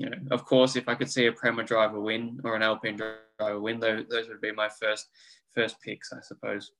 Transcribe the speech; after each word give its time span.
you 0.00 0.08
know, 0.08 0.16
of 0.30 0.46
course, 0.46 0.76
if 0.76 0.88
I 0.88 0.94
could 0.94 1.10
see 1.10 1.26
a 1.26 1.32
Prema 1.32 1.62
driver 1.62 2.00
win 2.00 2.40
or 2.42 2.56
an 2.56 2.62
Alpine 2.62 2.96
driver 2.96 3.60
win, 3.60 3.78
those, 3.80 4.06
those 4.08 4.28
would 4.28 4.40
be 4.40 4.50
my 4.50 4.70
first 4.70 5.10
first 5.54 5.76
picks, 5.82 6.10
I 6.10 6.20
suppose. 6.22 6.72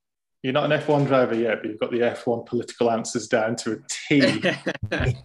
You're 0.43 0.55
not 0.55 0.73
an 0.73 0.81
F1 0.81 1.07
driver 1.07 1.35
yet, 1.35 1.59
but 1.61 1.69
you've 1.69 1.81
got 1.81 1.91
the 1.91 1.99
F1 1.99 2.47
political 2.47 2.91
answers 2.91 3.29
down 3.29 3.57
to 3.57 3.73
a 3.73 3.77
T. 4.09 4.43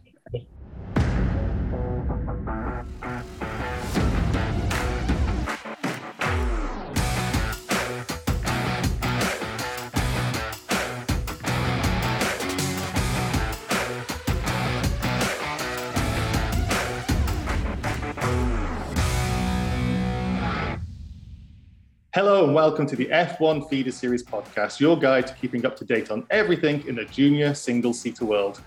Hello 22.15 22.45
and 22.45 22.55
welcome 22.55 22.87
to 22.87 22.95
the 22.95 23.07
F1 23.07 23.69
Feeder 23.69 23.91
Series 23.91 24.23
podcast, 24.23 24.79
your 24.79 24.97
guide 24.97 25.27
to 25.27 25.33
keeping 25.33 25.65
up 25.65 25.75
to 25.75 25.83
date 25.83 26.11
on 26.11 26.25
everything 26.29 26.81
in 26.87 26.95
the 26.95 27.03
junior 27.03 27.53
single 27.53 27.91
seater 27.93 28.23
world. 28.23 28.61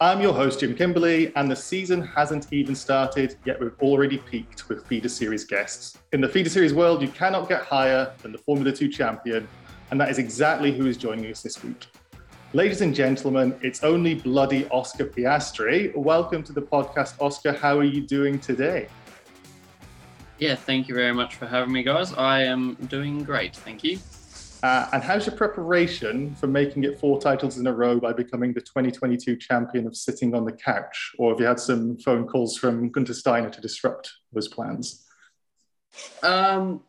I'm 0.00 0.20
your 0.20 0.32
host, 0.32 0.60
Jim 0.60 0.72
Kimberley, 0.72 1.32
and 1.34 1.50
the 1.50 1.56
season 1.56 2.00
hasn't 2.00 2.52
even 2.52 2.76
started, 2.76 3.38
yet 3.44 3.58
we've 3.58 3.74
already 3.80 4.18
peaked 4.18 4.68
with 4.68 4.86
Feeder 4.86 5.08
Series 5.08 5.44
guests. 5.44 5.98
In 6.12 6.20
the 6.20 6.28
Feeder 6.28 6.48
Series 6.48 6.72
world, 6.72 7.02
you 7.02 7.08
cannot 7.08 7.48
get 7.48 7.62
higher 7.62 8.12
than 8.22 8.30
the 8.30 8.38
Formula 8.38 8.70
2 8.70 8.86
champion, 8.86 9.48
and 9.90 10.00
that 10.00 10.08
is 10.08 10.18
exactly 10.18 10.70
who 10.70 10.86
is 10.86 10.96
joining 10.96 11.28
us 11.28 11.42
this 11.42 11.64
week. 11.64 11.88
Ladies 12.52 12.82
and 12.82 12.94
gentlemen, 12.94 13.58
it's 13.62 13.82
only 13.82 14.14
bloody 14.14 14.68
Oscar 14.68 15.06
Piastri. 15.06 15.92
Welcome 15.96 16.44
to 16.44 16.52
the 16.52 16.62
podcast, 16.62 17.20
Oscar. 17.20 17.52
How 17.52 17.76
are 17.80 17.82
you 17.82 18.02
doing 18.02 18.38
today? 18.38 18.86
Yeah, 20.38 20.54
thank 20.54 20.86
you 20.86 20.94
very 20.94 21.14
much 21.14 21.36
for 21.36 21.46
having 21.46 21.72
me, 21.72 21.82
guys. 21.82 22.12
I 22.12 22.42
am 22.42 22.74
doing 22.88 23.24
great. 23.24 23.56
Thank 23.56 23.82
you. 23.82 23.98
Uh, 24.62 24.86
and 24.92 25.02
how's 25.02 25.26
your 25.26 25.34
preparation 25.34 26.34
for 26.34 26.46
making 26.46 26.84
it 26.84 26.98
four 26.98 27.18
titles 27.18 27.56
in 27.56 27.66
a 27.66 27.72
row 27.72 27.98
by 27.98 28.12
becoming 28.12 28.52
the 28.52 28.60
2022 28.60 29.36
champion 29.36 29.86
of 29.86 29.96
sitting 29.96 30.34
on 30.34 30.44
the 30.44 30.52
couch? 30.52 31.14
Or 31.18 31.30
have 31.30 31.40
you 31.40 31.46
had 31.46 31.58
some 31.58 31.96
phone 31.96 32.26
calls 32.26 32.58
from 32.58 32.90
Guenther 32.92 33.14
Steiner 33.14 33.48
to 33.48 33.60
disrupt 33.62 34.12
those 34.32 34.48
plans? 34.48 35.06
Um, 36.22 36.82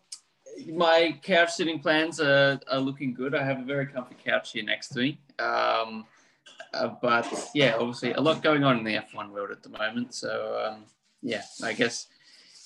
my 0.67 1.17
couch 1.23 1.53
sitting 1.53 1.79
plans 1.79 2.19
are, 2.19 2.59
are 2.69 2.79
looking 2.79 3.13
good. 3.13 3.33
I 3.33 3.45
have 3.45 3.61
a 3.61 3.65
very 3.65 3.85
comfy 3.85 4.15
couch 4.25 4.51
here 4.51 4.63
next 4.63 4.89
to 4.89 4.99
me. 4.99 5.21
Um, 5.39 6.05
uh, 6.73 6.89
but 7.01 7.49
yeah, 7.55 7.75
obviously 7.79 8.11
a 8.11 8.19
lot 8.19 8.43
going 8.43 8.65
on 8.65 8.77
in 8.79 8.83
the 8.83 8.95
F1 8.95 9.31
world 9.31 9.51
at 9.51 9.63
the 9.63 9.69
moment. 9.69 10.13
So 10.13 10.67
um, 10.67 10.83
yeah, 11.21 11.43
I 11.63 11.71
guess 11.71 12.07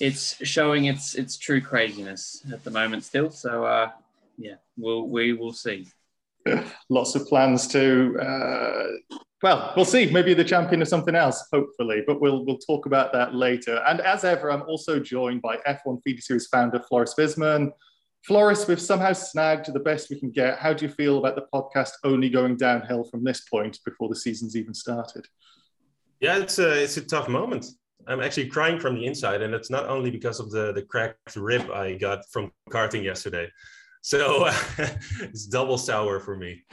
it's 0.01 0.35
showing 0.45 0.85
its 0.85 1.13
its 1.13 1.37
true 1.37 1.61
craziness 1.61 2.43
at 2.51 2.63
the 2.63 2.71
moment 2.71 3.03
still. 3.03 3.29
So 3.29 3.63
uh, 3.63 3.91
yeah, 4.37 4.55
we'll 4.75 5.07
we 5.07 5.33
will 5.33 5.53
see. 5.53 5.87
Lots 6.89 7.15
of 7.15 7.27
plans 7.27 7.67
to. 7.69 8.17
Uh, 8.19 9.17
well, 9.43 9.73
we'll 9.75 9.85
see. 9.85 10.09
Maybe 10.11 10.33
the 10.33 10.43
champion 10.43 10.81
of 10.81 10.87
something 10.87 11.15
else, 11.15 11.47
hopefully. 11.53 12.03
But 12.05 12.19
we'll 12.19 12.43
we'll 12.45 12.57
talk 12.57 12.87
about 12.87 13.13
that 13.13 13.35
later. 13.35 13.81
And 13.87 14.01
as 14.01 14.23
ever, 14.23 14.51
I'm 14.51 14.63
also 14.63 14.99
joined 14.99 15.43
by 15.43 15.57
F1 15.67 16.01
Feeder 16.03 16.21
Series 16.21 16.47
founder 16.47 16.81
Floris 16.89 17.13
Visman. 17.17 17.71
Floris, 18.25 18.67
we've 18.67 18.81
somehow 18.81 19.13
snagged 19.13 19.71
the 19.73 19.79
best 19.79 20.09
we 20.09 20.19
can 20.19 20.29
get. 20.29 20.59
How 20.59 20.73
do 20.73 20.85
you 20.85 20.91
feel 20.91 21.17
about 21.17 21.35
the 21.35 21.45
podcast 21.53 21.91
only 22.03 22.29
going 22.29 22.55
downhill 22.55 23.03
from 23.03 23.23
this 23.23 23.41
point 23.41 23.79
before 23.83 24.09
the 24.09 24.15
season's 24.15 24.55
even 24.55 24.73
started? 24.73 25.27
Yeah, 26.19 26.37
it's 26.37 26.59
a 26.59 26.83
it's 26.83 26.97
a 26.97 27.01
tough 27.01 27.27
moment. 27.27 27.65
I'm 28.07 28.21
actually 28.21 28.47
crying 28.47 28.79
from 28.79 28.95
the 28.95 29.05
inside, 29.05 29.41
and 29.41 29.53
it's 29.53 29.69
not 29.69 29.87
only 29.87 30.11
because 30.11 30.39
of 30.39 30.51
the 30.51 30.71
the 30.73 30.81
cracked 30.81 31.35
rib 31.35 31.69
I 31.71 31.95
got 31.95 32.25
from 32.31 32.51
karting 32.69 33.03
yesterday. 33.03 33.49
So 34.01 34.49
it's 35.21 35.45
double 35.45 35.77
sour 35.77 36.19
for 36.19 36.35
me. 36.35 36.63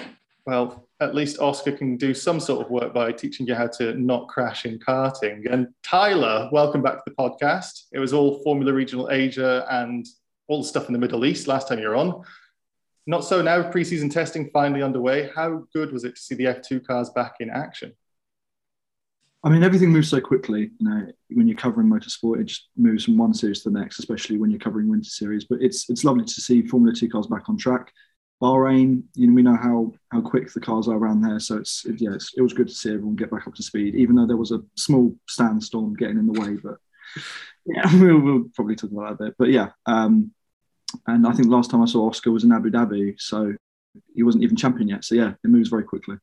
Well, 0.46 0.88
at 1.00 1.14
least 1.14 1.40
Oscar 1.40 1.72
can 1.72 1.98
do 1.98 2.14
some 2.14 2.40
sort 2.40 2.64
of 2.64 2.70
work 2.70 2.94
by 2.94 3.12
teaching 3.12 3.46
you 3.46 3.54
how 3.54 3.66
to 3.78 3.92
not 4.00 4.28
crash 4.28 4.64
in 4.64 4.78
karting. 4.78 5.52
And 5.52 5.68
Tyler, 5.82 6.48
welcome 6.50 6.80
back 6.80 6.96
to 6.96 7.02
the 7.06 7.14
podcast. 7.16 7.82
It 7.92 7.98
was 7.98 8.14
all 8.14 8.42
Formula 8.42 8.72
Regional 8.72 9.10
Asia 9.10 9.66
and 9.70 10.06
all 10.46 10.62
the 10.62 10.68
stuff 10.68 10.86
in 10.86 10.94
the 10.94 10.98
Middle 10.98 11.26
East 11.26 11.48
last 11.48 11.68
time 11.68 11.80
you 11.80 11.88
were 11.88 11.96
on. 11.96 12.22
Not 13.06 13.24
so 13.24 13.42
now, 13.42 13.70
preseason 13.70 14.10
testing 14.10 14.48
finally 14.50 14.82
underway. 14.82 15.30
How 15.34 15.64
good 15.74 15.92
was 15.92 16.04
it 16.04 16.16
to 16.16 16.20
see 16.20 16.34
the 16.34 16.44
F2 16.44 16.86
cars 16.86 17.10
back 17.10 17.36
in 17.40 17.50
action? 17.50 17.92
I 19.44 19.50
mean, 19.50 19.62
everything 19.62 19.90
moves 19.90 20.08
so 20.08 20.20
quickly. 20.20 20.70
You 20.78 20.88
know, 20.88 21.06
when 21.30 21.46
you're 21.46 21.56
covering 21.56 21.88
motorsport, 21.88 22.40
it 22.40 22.46
just 22.46 22.68
moves 22.76 23.04
from 23.04 23.16
one 23.16 23.32
series 23.32 23.62
to 23.62 23.70
the 23.70 23.78
next, 23.78 24.00
especially 24.00 24.36
when 24.36 24.50
you're 24.50 24.58
covering 24.58 24.88
winter 24.88 25.08
series. 25.08 25.44
But 25.44 25.62
it's 25.62 25.88
it's 25.88 26.04
lovely 26.04 26.24
to 26.24 26.40
see 26.40 26.66
Formula 26.66 26.94
Two 26.94 27.08
cars 27.08 27.28
back 27.28 27.48
on 27.48 27.56
track. 27.56 27.92
Bahrain, 28.42 29.02
you 29.14 29.26
know, 29.28 29.34
we 29.34 29.42
know 29.42 29.56
how 29.56 29.92
how 30.10 30.20
quick 30.20 30.52
the 30.52 30.60
cars 30.60 30.88
are 30.88 30.96
around 30.96 31.20
there, 31.20 31.38
so 31.38 31.56
it's 31.56 31.84
it, 31.84 32.00
yeah, 32.00 32.14
it's, 32.14 32.32
it 32.36 32.42
was 32.42 32.52
good 32.52 32.68
to 32.68 32.74
see 32.74 32.90
everyone 32.90 33.16
get 33.16 33.30
back 33.30 33.46
up 33.46 33.54
to 33.54 33.62
speed, 33.62 33.94
even 33.94 34.16
though 34.16 34.26
there 34.26 34.36
was 34.36 34.50
a 34.50 34.60
small 34.76 35.14
sandstorm 35.28 35.94
getting 35.94 36.18
in 36.18 36.26
the 36.26 36.40
way. 36.40 36.56
But 36.56 36.78
yeah, 37.64 37.96
we'll, 38.00 38.20
we'll 38.20 38.44
probably 38.54 38.74
talk 38.74 38.90
about 38.90 39.18
that 39.18 39.24
a 39.24 39.26
bit. 39.28 39.34
But 39.38 39.50
yeah, 39.50 39.70
um, 39.86 40.32
and 41.06 41.26
I 41.26 41.32
think 41.32 41.48
last 41.48 41.70
time 41.70 41.82
I 41.82 41.86
saw 41.86 42.08
Oscar 42.08 42.32
was 42.32 42.42
in 42.44 42.52
Abu 42.52 42.70
Dhabi, 42.70 43.20
so 43.20 43.54
he 44.14 44.24
wasn't 44.24 44.42
even 44.42 44.56
champion 44.56 44.88
yet. 44.88 45.04
So 45.04 45.14
yeah, 45.14 45.34
it 45.42 45.48
moves 45.48 45.68
very 45.68 45.84
quickly 45.84 46.16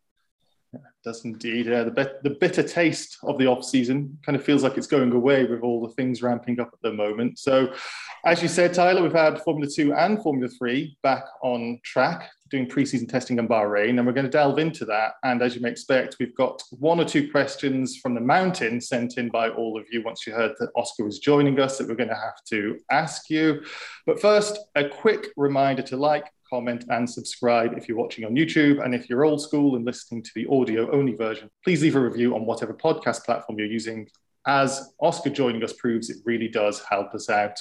does 1.06 1.24
indeed. 1.24 1.68
Yeah, 1.68 1.84
the, 1.84 2.20
the 2.24 2.32
bitter 2.32 2.64
taste 2.64 3.18
of 3.24 3.38
the 3.38 3.48
off 3.48 3.64
season 3.64 4.18
kind 4.26 4.36
of 4.36 4.44
feels 4.44 4.64
like 4.64 4.78
it's 4.78 4.88
going 4.88 5.12
away 5.14 5.46
with 5.46 5.62
all 5.62 5.88
the 5.88 5.94
things 5.94 6.22
ramping 6.22 6.60
up 6.60 6.72
at 6.74 6.82
the 6.82 6.92
moment. 6.92 7.40
So, 7.40 7.74
as 8.26 8.42
you 8.42 8.50
said, 8.50 8.74
Tyler, 8.74 9.04
we've 9.04 9.14
had 9.14 9.42
Formula 9.44 9.72
Two 9.72 9.94
and 9.94 10.22
Formula 10.22 10.50
Three 10.50 10.98
back 11.04 11.24
on 11.44 11.80
track 11.84 12.30
doing 12.50 12.68
preseason 12.68 13.10
testing 13.10 13.40
in 13.40 13.48
Bahrain, 13.48 13.98
and 13.98 14.06
we're 14.06 14.14
going 14.14 14.26
to 14.26 14.32
delve 14.32 14.60
into 14.60 14.86
that. 14.86 15.14
And 15.24 15.42
as 15.42 15.56
you 15.56 15.62
may 15.62 15.70
expect, 15.72 16.18
we've 16.20 16.36
got 16.36 16.62
one 16.72 17.00
or 17.00 17.06
two 17.06 17.30
questions 17.32 17.98
from 17.98 18.14
the 18.14 18.22
mountain 18.22 18.80
sent 18.82 19.18
in 19.18 19.30
by 19.30 19.50
all 19.50 19.80
of 19.80 19.86
you 19.92 20.04
once 20.04 20.28
you 20.28 20.34
heard 20.34 20.54
that 20.60 20.70
Oscar 20.76 21.06
was 21.06 21.20
joining 21.20 21.60
us 21.60 21.78
that 21.78 21.88
we're 21.88 21.96
going 21.96 22.10
to 22.10 22.16
have 22.16 22.44
to 22.50 22.80
ask 22.92 23.30
you. 23.30 23.62
But 24.06 24.22
first, 24.22 24.60
a 24.76 24.88
quick 24.88 25.30
reminder 25.38 25.82
to 25.84 25.98
like, 25.98 26.26
comment, 26.50 26.86
and 26.90 27.10
subscribe 27.10 27.78
if 27.78 27.88
you're 27.88 27.98
watching 27.98 28.26
on 28.26 28.36
YouTube. 28.36 28.84
And 28.84 28.94
if 28.94 29.10
you're 29.10 29.26
old 29.26 29.42
school 29.42 29.76
and 29.76 29.86
listening 29.86 30.24
to 30.24 30.32
the 30.36 30.48
audio 30.48 30.92
only 30.92 31.14
version, 31.14 31.50
please 31.64 31.82
leave 31.82 31.96
a 31.96 32.00
review 32.00 32.36
on 32.36 32.46
whatever 32.46 32.74
podcast 32.74 33.24
platform 33.26 33.60
you're 33.60 33.68
using. 33.68 34.08
As 34.48 34.94
Oscar 35.00 35.30
joining 35.30 35.64
us 35.64 35.74
proves, 35.74 36.10
it 36.10 36.18
really 36.26 36.48
does 36.48 36.84
help 36.90 37.14
us 37.14 37.30
out. 37.30 37.60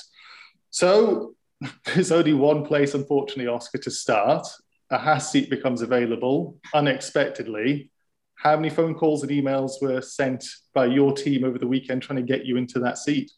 So 0.71 1.34
there's 1.84 2.12
only 2.12 2.34
one 2.34 2.65
place, 2.65 2.95
unfortunately, 2.95 3.47
Oscar, 3.47 3.78
to 3.78 3.91
start. 3.91 4.47
A 4.91 4.99
Haas 4.99 5.31
seat 5.31 5.49
becomes 5.51 5.83
available 5.83 6.59
unexpectedly. 6.75 7.91
How 8.37 8.56
many 8.56 8.69
phone 8.69 8.95
calls 8.95 9.22
and 9.22 9.33
emails 9.33 9.81
were 9.81 10.03
sent 10.03 10.45
by 10.75 10.87
your 10.87 11.12
team 11.12 11.45
over 11.45 11.59
the 11.59 11.66
weekend 11.66 12.03
trying 12.03 12.16
to 12.16 12.22
get 12.22 12.45
you 12.45 12.56
into 12.56 12.81
that 12.81 12.99
seat? 12.99 13.33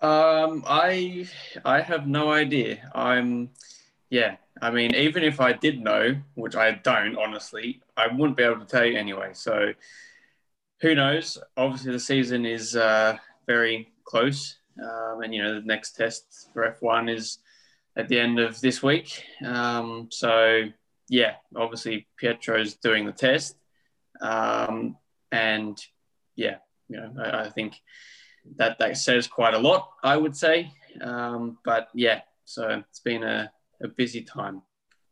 Um, 0.00 0.64
I 0.66 1.26
I 1.64 1.80
have 1.80 2.06
no 2.06 2.30
idea. 2.30 2.90
I'm 2.94 3.50
yeah, 4.14 4.36
I 4.62 4.70
mean, 4.70 4.94
even 4.94 5.24
if 5.24 5.40
I 5.40 5.52
did 5.52 5.80
know, 5.80 6.14
which 6.34 6.54
I 6.54 6.70
don't 6.70 7.16
honestly, 7.16 7.82
I 7.96 8.06
wouldn't 8.06 8.36
be 8.36 8.44
able 8.44 8.60
to 8.60 8.64
tell 8.64 8.84
you 8.84 8.96
anyway. 8.96 9.30
So 9.32 9.72
who 10.80 10.94
knows? 10.94 11.36
Obviously, 11.56 11.90
the 11.90 11.98
season 11.98 12.46
is 12.46 12.76
uh, 12.76 13.16
very 13.48 13.92
close, 14.04 14.58
um, 14.80 15.22
and 15.24 15.34
you 15.34 15.42
know 15.42 15.54
the 15.54 15.66
next 15.66 15.96
test 15.96 16.48
for 16.52 16.76
F1 16.80 17.12
is 17.12 17.38
at 17.96 18.08
the 18.08 18.20
end 18.20 18.38
of 18.38 18.60
this 18.60 18.84
week. 18.84 19.24
Um, 19.44 20.06
so 20.12 20.62
yeah, 21.08 21.34
obviously 21.56 22.06
Pietro's 22.16 22.76
doing 22.76 23.06
the 23.06 23.12
test, 23.12 23.56
um, 24.20 24.96
and 25.32 25.76
yeah, 26.36 26.58
you 26.88 27.00
know 27.00 27.14
I, 27.20 27.46
I, 27.46 27.50
think 27.50 27.74
that 28.58 28.78
that 28.78 28.96
says 28.96 29.26
quite 29.26 29.54
a 29.54 29.58
lot. 29.58 29.90
I 30.04 30.16
would 30.16 30.36
say, 30.36 30.70
um, 31.00 31.58
but 31.64 31.88
yeah, 31.94 32.20
so 32.44 32.80
it's 32.88 33.00
been 33.00 33.24
a 33.24 33.50
a 33.84 33.88
busy 33.88 34.22
time. 34.22 34.62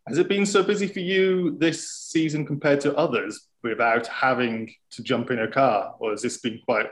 Has 0.09 0.19
it 0.19 0.29
been 0.29 0.47
so 0.47 0.63
busy 0.65 0.89
for 0.89 0.99
you 0.99 1.57
this 1.59 1.89
season 1.89 2.45
compared 2.45 2.81
to 2.81 2.97
others 2.97 3.47
without 3.63 4.07
having 4.09 4.75
to 4.91 5.03
jump 5.03 5.31
in 5.31 5.39
a 5.41 5.49
car? 5.49 5.95
Or 6.01 6.11
has 6.11 6.23
this 6.23 6.39
been 6.39 6.59
quite 6.65 6.87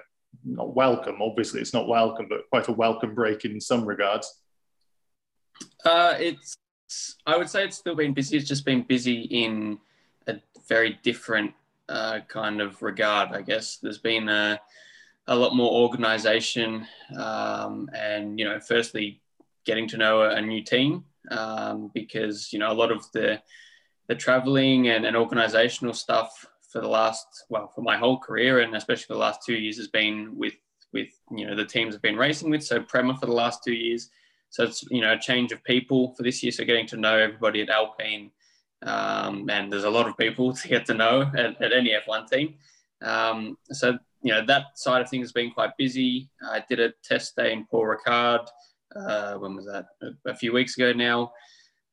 not 0.44 0.77
welcome? 0.77 1.21
Obviously, 1.21 1.61
it's 1.61 1.75
not 1.75 1.88
welcome, 1.88 2.27
but 2.29 2.49
quite 2.50 2.69
a 2.69 2.73
welcome 2.73 3.15
break 3.15 3.44
in 3.44 3.61
some 3.61 3.85
regards. 3.85 4.43
Uh, 5.85 6.15
it's, 6.19 6.55
I 7.27 7.37
would 7.37 7.50
say 7.50 7.65
it's 7.65 7.77
still 7.77 7.97
been 7.97 8.15
busy. 8.15 8.37
It's 8.37 8.47
just 8.47 8.65
been 8.65 8.83
busy 8.83 9.23
in 9.23 9.79
a 10.29 10.37
very 10.69 11.00
different 11.03 11.53
uh, 11.88 12.21
kind 12.29 12.61
of 12.61 12.81
regard, 12.81 13.31
I 13.33 13.43
guess. 13.43 13.79
There's 13.83 13.99
been 13.99 14.29
a, 14.29 14.61
a 15.26 15.35
lot 15.35 15.56
more 15.56 15.73
organization 15.73 16.87
um, 17.19 17.91
and, 17.93 18.38
you 18.38 18.44
know, 18.44 18.61
firstly, 18.61 19.21
getting 19.67 19.88
to 19.88 19.97
know 19.97 20.23
a, 20.23 20.37
a 20.37 20.41
new 20.41 20.62
team 20.62 21.05
um, 21.31 21.91
because 21.95 22.53
you 22.53 22.59
know 22.59 22.73
a 22.73 22.75
lot 22.75 22.93
of 22.93 23.05
the 23.13 23.41
the 24.09 24.15
traveling 24.15 24.89
and, 24.89 25.07
and 25.07 25.17
organizational 25.17 25.95
stuff 25.95 26.47
for 26.71 26.81
the 26.81 26.89
last 26.89 27.27
well 27.49 27.69
for 27.75 27.83
my 27.83 27.97
whole 27.97 28.19
career 28.19 28.61
and 28.61 28.75
especially 28.75 29.05
for 29.05 29.15
the 29.15 29.19
last 29.19 29.41
two 29.45 29.55
years 29.55 29.77
has 29.77 29.89
been 29.89 30.37
with 30.37 30.55
with 30.93 31.09
you 31.31 31.47
know 31.47 31.55
the 31.55 31.65
teams 31.65 31.95
have 31.95 32.03
been 32.03 32.17
racing 32.17 32.51
with. 32.51 32.65
So 32.65 32.81
Prema 32.81 33.17
for 33.17 33.27
the 33.27 33.33
last 33.33 33.63
two 33.65 33.73
years. 33.73 34.11
So 34.51 34.65
it's 34.65 34.85
you 34.91 35.01
know 35.01 35.13
a 35.13 35.19
change 35.19 35.53
of 35.53 35.63
people 35.65 36.15
for 36.15 36.23
this 36.23 36.43
year. 36.43 36.53
So 36.53 36.65
getting 36.65 36.87
to 36.89 36.97
know 36.97 37.17
everybody 37.17 37.63
at 37.63 37.71
Alpine, 37.71 38.31
um, 38.83 39.49
and 39.49 39.73
there's 39.73 39.85
a 39.85 39.91
lot 39.91 40.09
of 40.09 40.17
people 40.17 40.53
to 40.55 40.69
get 40.69 40.87
to 40.87 40.95
know 40.95 41.31
at, 41.37 41.61
at 41.63 41.73
any 41.73 41.91
F1 41.91 42.29
team. 42.29 42.55
Um, 43.03 43.57
so 43.71 43.99
you 44.23 44.33
know 44.33 44.45
that 44.47 44.79
side 44.79 45.03
of 45.03 45.09
things 45.09 45.25
has 45.25 45.33
been 45.33 45.51
quite 45.51 45.77
busy. 45.79 46.29
I 46.43 46.65
did 46.69 46.81
a 46.81 46.93
test 47.05 47.37
day 47.37 47.53
in 47.53 47.67
Paul 47.67 47.87
Ricard. 47.87 48.47
Uh, 48.95 49.35
when 49.35 49.55
was 49.55 49.67
that? 49.67 49.87
A, 50.03 50.31
a, 50.31 50.35
few 50.35 50.53
weeks 50.53 50.77
ago 50.77 50.93
now. 50.93 51.33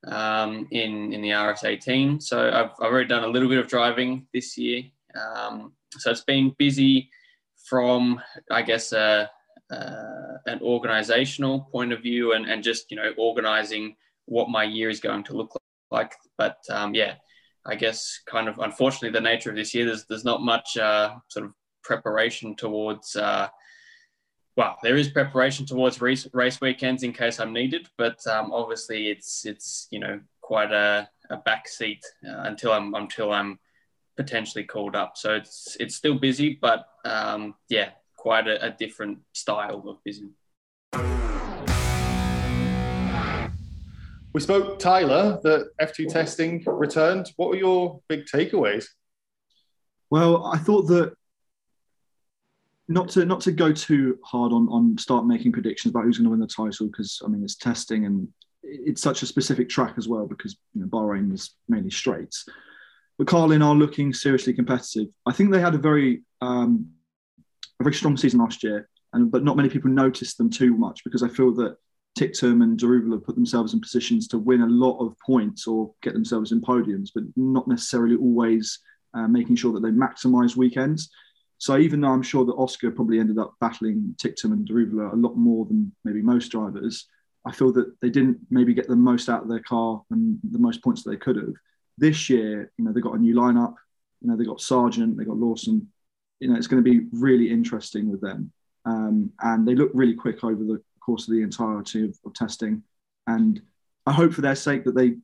Um, 0.08 0.68
in 0.72 1.12
in 1.12 1.22
the 1.22 1.30
RS18. 1.30 2.22
So 2.22 2.48
I've, 2.48 2.72
I've 2.80 2.92
already 2.92 3.08
done 3.08 3.24
a 3.24 3.28
little 3.28 3.50
bit 3.50 3.58
of 3.58 3.68
driving 3.68 4.28
this 4.34 4.58
year. 4.58 4.84
Um, 5.16 5.74
so 5.98 6.12
it's 6.12 6.22
been 6.22 6.56
busy 6.58 7.10
from 7.68 8.22
I 8.52 8.62
guess 8.62 8.94
uh, 8.94 9.28
uh, 9.72 10.38
an 10.46 10.62
organizational 10.62 11.62
point 11.72 11.92
of 11.92 12.02
view 12.02 12.34
and, 12.34 12.46
and 12.46 12.64
just 12.64 12.92
you 12.92 12.98
know 12.98 13.12
organizing 13.18 13.96
what 14.26 14.50
my 14.50 14.64
year 14.64 14.90
is 14.90 15.00
going 15.00 15.24
to 15.26 15.34
look 15.34 15.52
like. 15.92 16.14
But 16.38 16.58
um, 16.70 16.94
yeah, 16.94 17.16
I 17.66 17.76
guess 17.76 18.22
kind 18.28 18.48
of 18.48 18.60
unfortunately 18.60 19.12
the 19.12 19.22
nature 19.22 19.50
of 19.50 19.56
this 19.56 19.74
year 19.74 19.86
there's 19.86 20.06
there's 20.06 20.26
not 20.26 20.42
much 20.42 20.78
uh, 20.78 21.16
sort 21.28 21.46
of 21.46 21.54
preparation 21.84 22.56
towards. 22.56 23.16
Well, 24.57 24.75
there 24.81 24.98
is 24.98 25.09
preparation 25.09 25.68
towards 25.68 26.01
race, 26.01 26.27
race 26.33 26.59
weekends 26.59 27.04
in 27.04 27.13
case 27.13 27.39
I'm 27.39 27.54
needed, 27.54 27.89
but 27.95 28.25
um, 28.25 28.51
obviously 28.51 29.12
it's 29.12 29.45
it's 29.45 29.88
you 29.92 30.00
know 30.00 30.19
quite 30.42 30.71
a, 30.71 31.07
a 31.30 31.38
back 31.38 31.68
seat 31.68 32.04
uh, 32.27 32.42
until 32.45 32.71
I'm 32.71 32.95
until 32.95 33.31
I'm 33.31 33.59
potentially 34.15 34.63
called 34.63 34.95
up. 34.95 35.15
So 35.15 35.36
it's 35.36 35.77
it's 35.80 35.94
still 35.94 36.18
busy, 36.18 36.57
but 36.59 36.88
um, 37.06 37.54
yeah, 37.69 37.89
quite 38.15 38.48
a, 38.48 38.65
a 38.65 38.71
different 38.71 39.19
style 39.31 39.83
of 39.88 40.04
busy. 40.04 40.31
We 44.33 44.42
spoke, 44.42 44.80
Tyler, 44.80 45.39
that 45.44 45.69
F2 45.80 46.12
testing 46.12 46.63
returned. 46.65 47.31
What 47.36 47.50
were 47.50 47.57
your 47.57 48.01
big 48.07 48.25
takeaways? 48.25 48.88
Well, 50.09 50.48
I 50.48 50.57
thought 50.57 50.88
that 50.88 51.13
not 52.88 53.10
to 53.10 53.25
not 53.25 53.42
to 53.42 53.51
go 53.51 53.72
too 53.74 54.18
hard 54.24 54.54
on 54.54 54.68
on 54.69 54.98
start 54.98 55.25
making 55.25 55.51
predictions 55.51 55.92
about 55.92 56.06
who's 56.06 56.18
going 56.18 56.25
to 56.25 56.31
win 56.31 56.39
the 56.39 56.48
title 56.48 56.88
because 56.88 57.22
I 57.24 57.28
mean 57.28 57.44
it's 57.44 57.56
testing 57.56 58.06
and 58.06 58.28
it's 58.63 59.01
such 59.01 59.22
a 59.22 59.25
specific 59.25 59.69
track 59.69 59.95
as 59.98 60.07
well 60.07 60.25
because 60.25 60.57
you 60.74 60.81
know, 60.81 60.88
Bahrain 60.88 61.34
is 61.34 61.51
mainly 61.68 61.92
straights. 61.92 62.45
But 63.18 63.28
Carlin 63.28 63.62
are 63.62 63.75
looking 63.75 64.13
seriously 64.13 64.54
competitive. 64.54 65.07
I 65.25 65.34
think 65.34 65.51
they 65.51 65.60
had 65.60 65.75
a 65.75 65.80
very 65.80 66.24
um, 66.42 66.92
a 67.80 67.84
very 67.84 67.94
strong 67.94 68.18
season 68.18 68.39
last 68.39 68.63
year, 68.63 68.90
and 69.13 69.31
but 69.31 69.44
not 69.44 69.57
many 69.57 69.69
people 69.69 69.90
noticed 69.90 70.38
them 70.38 70.50
too 70.50 70.75
much 70.75 71.04
because 71.04 71.24
I 71.24 71.28
feel 71.28 71.54
that 71.56 71.78
Ticktum 72.18 72.63
and 72.63 72.80
Daruvala 72.80 73.24
put 73.24 73.36
themselves 73.36 73.74
in 73.74 73.81
positions 73.81 74.28
to 74.30 74.40
win 74.40 74.62
a 74.62 74.68
lot 74.68 75.00
of 75.00 75.18
points 75.19 75.68
or 75.68 75.94
get 76.01 76.13
themselves 76.13 76.51
in 76.51 76.62
podiums, 76.62 77.10
but 77.13 77.24
not 77.36 77.68
necessarily 77.68 78.16
always 78.16 78.80
uh, 79.13 79.28
making 79.28 79.56
sure 79.56 79.74
that 79.74 79.81
they 79.81 79.90
maximise 79.90 80.56
weekends. 80.56 81.10
So 81.57 81.77
even 81.77 82.01
though 82.01 82.12
I'm 82.12 82.24
sure 82.24 82.45
that 82.45 82.54
Oscar 82.54 82.92
probably 82.92 83.19
ended 83.19 83.39
up 83.39 83.56
battling 83.59 84.15
Ticktum 84.21 84.54
and 84.54 84.68
Daruvala 84.68 85.13
a 85.13 85.15
lot 85.15 85.36
more 85.36 85.65
than 85.65 85.92
maybe 86.04 86.21
most 86.21 86.50
drivers, 86.50 87.07
I 87.45 87.51
feel 87.51 87.71
that 87.74 88.00
they 88.01 88.09
didn't 88.09 88.38
maybe 88.50 88.74
get 88.74 88.88
the 88.88 88.95
most 88.95 89.30
out 89.30 89.44
of 89.44 89.50
their 89.50 89.62
car 89.62 90.04
and 90.12 90.38
the 90.51 90.59
most 90.59 90.83
points 90.83 91.04
that 91.04 91.12
they 91.12 91.18
could 91.18 91.38
have. 91.38 91.54
This 91.98 92.30
year, 92.30 92.71
you 92.77 92.86
know, 92.86 92.92
they 92.92 93.01
got 93.01 93.15
a 93.15 93.19
new 93.19 93.33
lineup. 93.33 93.74
You 94.21 94.30
know, 94.30 94.38
they 94.38 94.45
got 94.45 94.62
Sargent, 94.62 95.18
they 95.18 95.24
got 95.24 95.38
Lawson. 95.38 95.88
You 96.39 96.50
know, 96.50 96.56
it's 96.56 96.68
going 96.68 96.83
to 96.83 96.89
be 96.89 97.07
really 97.12 97.50
interesting 97.50 98.12
with 98.12 98.21
them. 98.21 98.51
Um, 98.86 99.31
and 99.42 99.68
they 99.68 99.75
look 99.75 99.92
really 99.94 100.13
quick 100.13 100.44
over 100.44 100.63
the 100.63 100.81
course 101.00 101.27
of 101.27 101.33
the 101.33 101.42
entirety 101.42 102.06
of, 102.06 102.18
of 102.25 102.33
testing. 102.33 102.83
And 103.25 103.62
I 104.06 104.12
hope 104.12 104.33
for 104.33 104.42
their 104.42 104.56
sake 104.56 104.83
that 104.86 104.95
they 104.95 105.15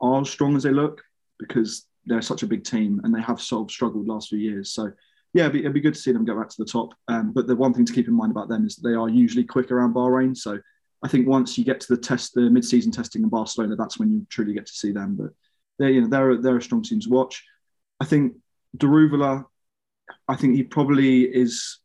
are 0.00 0.20
as 0.20 0.30
strong 0.30 0.56
as 0.56 0.64
they 0.64 0.70
look 0.70 1.02
because 1.38 1.86
they're 2.06 2.22
such 2.22 2.42
a 2.42 2.46
big 2.46 2.64
team 2.64 3.00
and 3.04 3.14
they 3.14 3.22
have 3.22 3.40
sort 3.40 3.68
of 3.68 3.72
struggled 3.72 4.08
last 4.08 4.28
few 4.28 4.38
years. 4.38 4.72
So 4.72 4.92
yeah, 5.34 5.42
it'd 5.42 5.52
be, 5.52 5.58
it'd 5.60 5.74
be, 5.74 5.80
good 5.80 5.94
to 5.94 6.00
see 6.00 6.12
them 6.12 6.24
get 6.24 6.36
back 6.36 6.48
to 6.48 6.56
the 6.58 6.64
top. 6.64 6.94
Um, 7.08 7.32
but 7.32 7.48
the 7.48 7.56
one 7.56 7.74
thing 7.74 7.84
to 7.84 7.92
keep 7.92 8.06
in 8.06 8.14
mind 8.14 8.30
about 8.30 8.48
them 8.48 8.64
is 8.64 8.76
they 8.76 8.94
are 8.94 9.08
usually 9.08 9.44
quick 9.44 9.72
around 9.72 9.92
Bahrain. 9.92 10.36
So 10.36 10.58
I 11.02 11.08
think 11.08 11.26
once 11.26 11.58
you 11.58 11.64
get 11.64 11.80
to 11.80 11.94
the 11.94 12.00
test, 12.00 12.34
the 12.34 12.48
mid-season 12.48 12.92
testing 12.92 13.22
in 13.22 13.28
Barcelona, 13.28 13.74
that's 13.74 13.98
when 13.98 14.12
you 14.12 14.24
truly 14.30 14.54
get 14.54 14.66
to 14.66 14.72
see 14.72 14.92
them. 14.92 15.16
But 15.16 15.30
they're 15.78 15.90
you 15.90 16.02
know 16.02 16.08
they're 16.08 16.40
they're 16.40 16.56
a 16.56 16.62
strong 16.62 16.82
team 16.82 17.00
to 17.00 17.10
watch. 17.10 17.44
I 18.00 18.04
think 18.04 18.34
Daruvala, 18.76 19.44
I 20.28 20.36
think 20.36 20.54
he 20.54 20.62
probably 20.62 21.22
is 21.22 21.80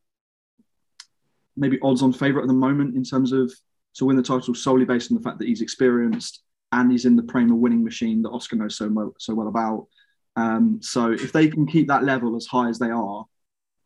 maybe 1.58 1.80
odds-on 1.82 2.14
favourite 2.14 2.44
at 2.44 2.48
the 2.48 2.54
moment 2.54 2.96
in 2.96 3.04
terms 3.04 3.32
of 3.32 3.52
to 3.96 4.06
win 4.06 4.16
the 4.16 4.24
title 4.24 4.54
solely 4.54 4.86
based 4.86 5.12
on 5.12 5.18
the 5.18 5.24
fact 5.24 5.40
that 5.40 5.48
he's 5.48 5.62
experienced 5.62 6.44
and 6.72 6.92
he's 6.92 7.06
in 7.06 7.16
the 7.16 7.24
Prema 7.24 7.56
winning 7.56 7.84
machine 7.84 8.22
that 8.22 8.30
Oscar 8.30 8.56
knows 8.56 8.78
so 8.78 8.88
well, 8.88 9.14
so 9.18 9.34
well 9.34 9.48
about. 9.48 9.88
Um, 10.36 10.80
so 10.82 11.12
if 11.12 11.34
they 11.34 11.48
can 11.48 11.66
keep 11.66 11.88
that 11.88 12.04
level 12.04 12.36
as 12.36 12.46
high 12.46 12.70
as 12.70 12.80
they 12.80 12.92
are, 12.92 13.26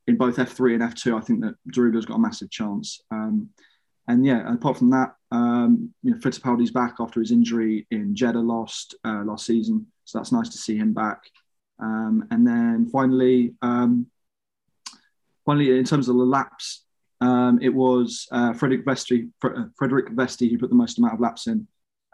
in 0.08 0.18
both 0.18 0.38
F3 0.38 0.76
and 0.76 0.84
F2, 0.84 1.18
I 1.18 1.22
think 1.22 1.42
that 1.42 1.56
Daruvala's 1.74 2.06
got 2.06 2.16
a 2.16 2.20
massive 2.20 2.50
chance. 2.50 3.02
Um, 3.12 3.50
and 4.08 4.26
yeah, 4.26 4.54
apart 4.54 4.78
from 4.78 4.90
that, 4.90 5.16
um, 5.32 5.94
you 6.04 6.12
know, 6.12 6.18
Fittipaldi's 6.18 6.72
back 6.72 6.96
after 7.00 7.20
his 7.20 7.32
injury 7.32 7.88
in 7.90 8.16
Jeddah 8.16 8.40
last 8.40 8.96
uh, 9.06 9.24
last 9.24 9.46
season, 9.46 9.88
so 10.04 10.18
that's 10.18 10.32
nice 10.32 10.50
to 10.50 10.58
see 10.58 10.76
him 10.76 10.94
back. 10.94 11.22
Um, 11.80 12.28
and 12.30 12.46
then 12.46 12.90
finally, 12.92 13.56
um, 13.62 14.08
finally, 15.46 15.78
in 15.78 15.86
terms 15.86 16.10
of 16.10 16.18
the 16.18 16.24
laps, 16.24 16.84
um, 17.22 17.60
it 17.62 17.74
was 17.74 18.28
uh, 18.32 18.54
Frederik 18.54 18.86
Vesti, 18.86 19.30
uh, 19.44 19.66
Frederik 19.78 20.10
Vesti 20.10 20.52
who 20.52 20.58
put 20.58 20.70
the 20.70 20.76
most 20.76 20.98
amount 20.98 21.14
of 21.14 21.22
laps 21.22 21.48
in, 21.48 21.66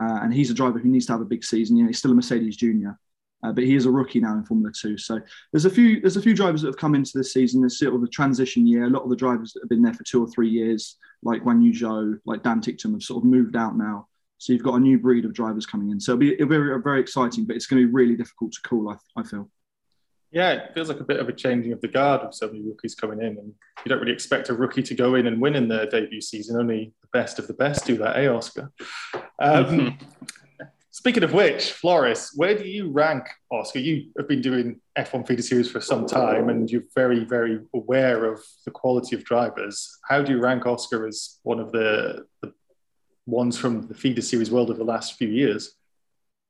uh, 0.01 0.19
and 0.21 0.31
he's 0.31 0.51
a 0.51 0.53
driver 0.53 0.77
who 0.77 0.89
needs 0.89 1.07
to 1.07 1.13
have 1.13 1.21
a 1.21 1.25
big 1.25 1.43
season. 1.43 1.75
You 1.75 1.83
know, 1.83 1.87
he's 1.87 1.97
still 1.97 2.11
a 2.11 2.15
Mercedes 2.15 2.55
junior, 2.55 2.99
uh, 3.43 3.51
but 3.51 3.63
he 3.63 3.75
is 3.75 3.85
a 3.85 3.91
rookie 3.91 4.19
now 4.19 4.33
in 4.33 4.43
Formula 4.43 4.71
Two. 4.71 4.97
So 4.97 5.19
there's 5.51 5.65
a 5.65 5.69
few 5.69 6.01
there's 6.01 6.17
a 6.17 6.21
few 6.21 6.35
drivers 6.35 6.61
that 6.61 6.67
have 6.67 6.77
come 6.77 6.95
into 6.95 7.11
this 7.17 7.33
season. 7.33 7.61
There's 7.61 7.79
sort 7.79 7.95
of 7.95 8.03
a 8.03 8.07
transition 8.07 8.67
year. 8.67 8.85
A 8.85 8.89
lot 8.89 9.03
of 9.03 9.09
the 9.09 9.15
drivers 9.15 9.53
that 9.53 9.61
have 9.61 9.69
been 9.69 9.81
there 9.81 9.93
for 9.93 10.03
two 10.03 10.23
or 10.23 10.27
three 10.27 10.49
years, 10.49 10.97
like 11.23 11.43
Guan 11.43 11.63
Yu 11.63 11.71
Zhou, 11.71 12.19
like 12.25 12.43
Dan 12.43 12.61
Ticktum, 12.61 12.93
have 12.93 13.03
sort 13.03 13.23
of 13.23 13.29
moved 13.29 13.55
out 13.55 13.77
now. 13.77 14.07
So 14.39 14.53
you've 14.53 14.63
got 14.63 14.75
a 14.75 14.79
new 14.79 14.97
breed 14.97 15.25
of 15.25 15.33
drivers 15.33 15.65
coming 15.65 15.91
in. 15.91 15.99
So 15.99 16.13
it'll 16.13 16.19
be, 16.19 16.33
it'll 16.33 16.47
be 16.47 16.55
very, 16.55 16.81
very 16.81 17.01
exciting, 17.01 17.45
but 17.45 17.57
it's 17.57 17.65
going 17.65 17.81
to 17.81 17.87
be 17.87 17.93
really 17.93 18.15
difficult 18.15 18.53
to 18.53 18.61
call. 18.61 18.89
I, 18.89 18.95
I 19.19 19.23
feel. 19.23 19.49
Yeah, 20.31 20.51
it 20.51 20.73
feels 20.73 20.89
like 20.89 20.99
a 20.99 21.03
bit 21.03 21.19
of 21.19 21.27
a 21.27 21.33
changing 21.33 21.73
of 21.73 21.81
the 21.81 21.87
guard 21.87 22.21
with 22.23 22.35
so 22.35 22.47
many 22.47 22.61
rookies 22.61 22.95
coming 22.95 23.19
in, 23.19 23.37
and 23.37 23.47
you 23.83 23.89
don't 23.89 23.99
really 23.99 24.13
expect 24.13 24.49
a 24.49 24.53
rookie 24.53 24.83
to 24.83 24.93
go 24.93 25.15
in 25.15 25.27
and 25.27 25.41
win 25.41 25.55
in 25.55 25.67
their 25.67 25.87
debut 25.87 26.21
season. 26.21 26.57
Only 26.57 26.93
the 27.01 27.07
best 27.11 27.39
of 27.39 27.47
the 27.47 27.53
best 27.53 27.85
do 27.85 27.97
that, 27.97 28.15
eh, 28.15 28.27
Oscar? 28.27 28.71
Um, 29.39 29.97
Speaking 30.91 31.23
of 31.23 31.33
which, 31.33 31.71
Floris, 31.71 32.33
where 32.35 32.57
do 32.57 32.67
you 32.67 32.89
rank 32.89 33.23
Oscar? 33.51 33.79
You 33.79 34.09
have 34.17 34.27
been 34.27 34.41
doing 34.41 34.81
F1 34.97 35.27
feeder 35.27 35.43
series 35.43 35.69
for 35.69 35.79
some 35.79 36.07
time 36.07 36.49
and 36.49 36.69
you're 36.69 36.83
very, 36.95 37.23
very 37.25 37.59
aware 37.75 38.25
of 38.25 38.43
the 38.65 38.71
quality 38.71 39.15
of 39.15 39.23
drivers. 39.23 39.97
How 40.07 40.23
do 40.23 40.31
you 40.31 40.39
rank 40.39 40.65
Oscar 40.65 41.07
as 41.07 41.39
one 41.43 41.59
of 41.59 41.71
the, 41.71 42.25
the 42.41 42.53
ones 43.27 43.55
from 43.55 43.87
the 43.87 43.93
feeder 43.93 44.23
series 44.23 44.49
world 44.49 44.71
of 44.71 44.77
the 44.77 44.83
last 44.83 45.13
few 45.13 45.29
years? 45.29 45.75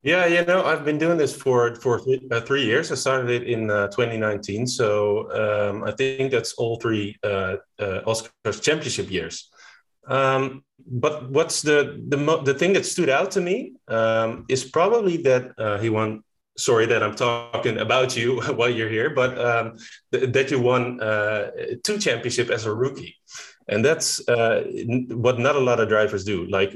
Yeah, 0.02 0.24
you 0.24 0.42
know, 0.46 0.64
I've 0.64 0.86
been 0.86 0.96
doing 0.96 1.18
this 1.18 1.36
for 1.36 1.74
for 1.74 2.00
uh, 2.30 2.40
three 2.40 2.64
years. 2.64 2.90
I 2.90 2.94
started 2.94 3.28
it 3.28 3.42
in 3.42 3.70
uh, 3.70 3.88
2019, 3.88 4.66
so 4.66 5.28
um, 5.30 5.84
I 5.84 5.92
think 5.92 6.30
that's 6.30 6.54
all 6.54 6.80
three 6.80 7.18
uh, 7.22 7.56
uh 7.78 8.00
Oscars 8.06 8.62
championship 8.62 9.10
years. 9.10 9.50
Um, 10.06 10.64
but 10.86 11.30
what's 11.30 11.62
the 11.62 12.02
the 12.08 12.42
the 12.44 12.54
thing 12.54 12.72
that 12.72 12.86
stood 12.86 13.08
out 13.08 13.30
to 13.32 13.40
me 13.40 13.74
um, 13.88 14.44
is 14.48 14.64
probably 14.64 15.18
that 15.18 15.52
uh, 15.58 15.78
he 15.78 15.90
won. 15.90 16.22
Sorry 16.58 16.84
that 16.86 17.02
I'm 17.02 17.14
talking 17.14 17.78
about 17.78 18.16
you 18.16 18.40
while 18.56 18.68
you're 18.68 18.88
here, 18.88 19.10
but 19.10 19.38
um, 19.38 19.76
th- 20.12 20.32
that 20.32 20.50
you 20.50 20.60
won 20.60 21.00
uh, 21.00 21.50
two 21.84 21.96
championship 21.98 22.50
as 22.50 22.66
a 22.66 22.74
rookie, 22.74 23.16
and 23.68 23.84
that's 23.84 24.26
uh, 24.28 24.64
what 25.08 25.38
not 25.38 25.56
a 25.56 25.60
lot 25.60 25.80
of 25.80 25.88
drivers 25.88 26.24
do. 26.24 26.46
Like 26.46 26.74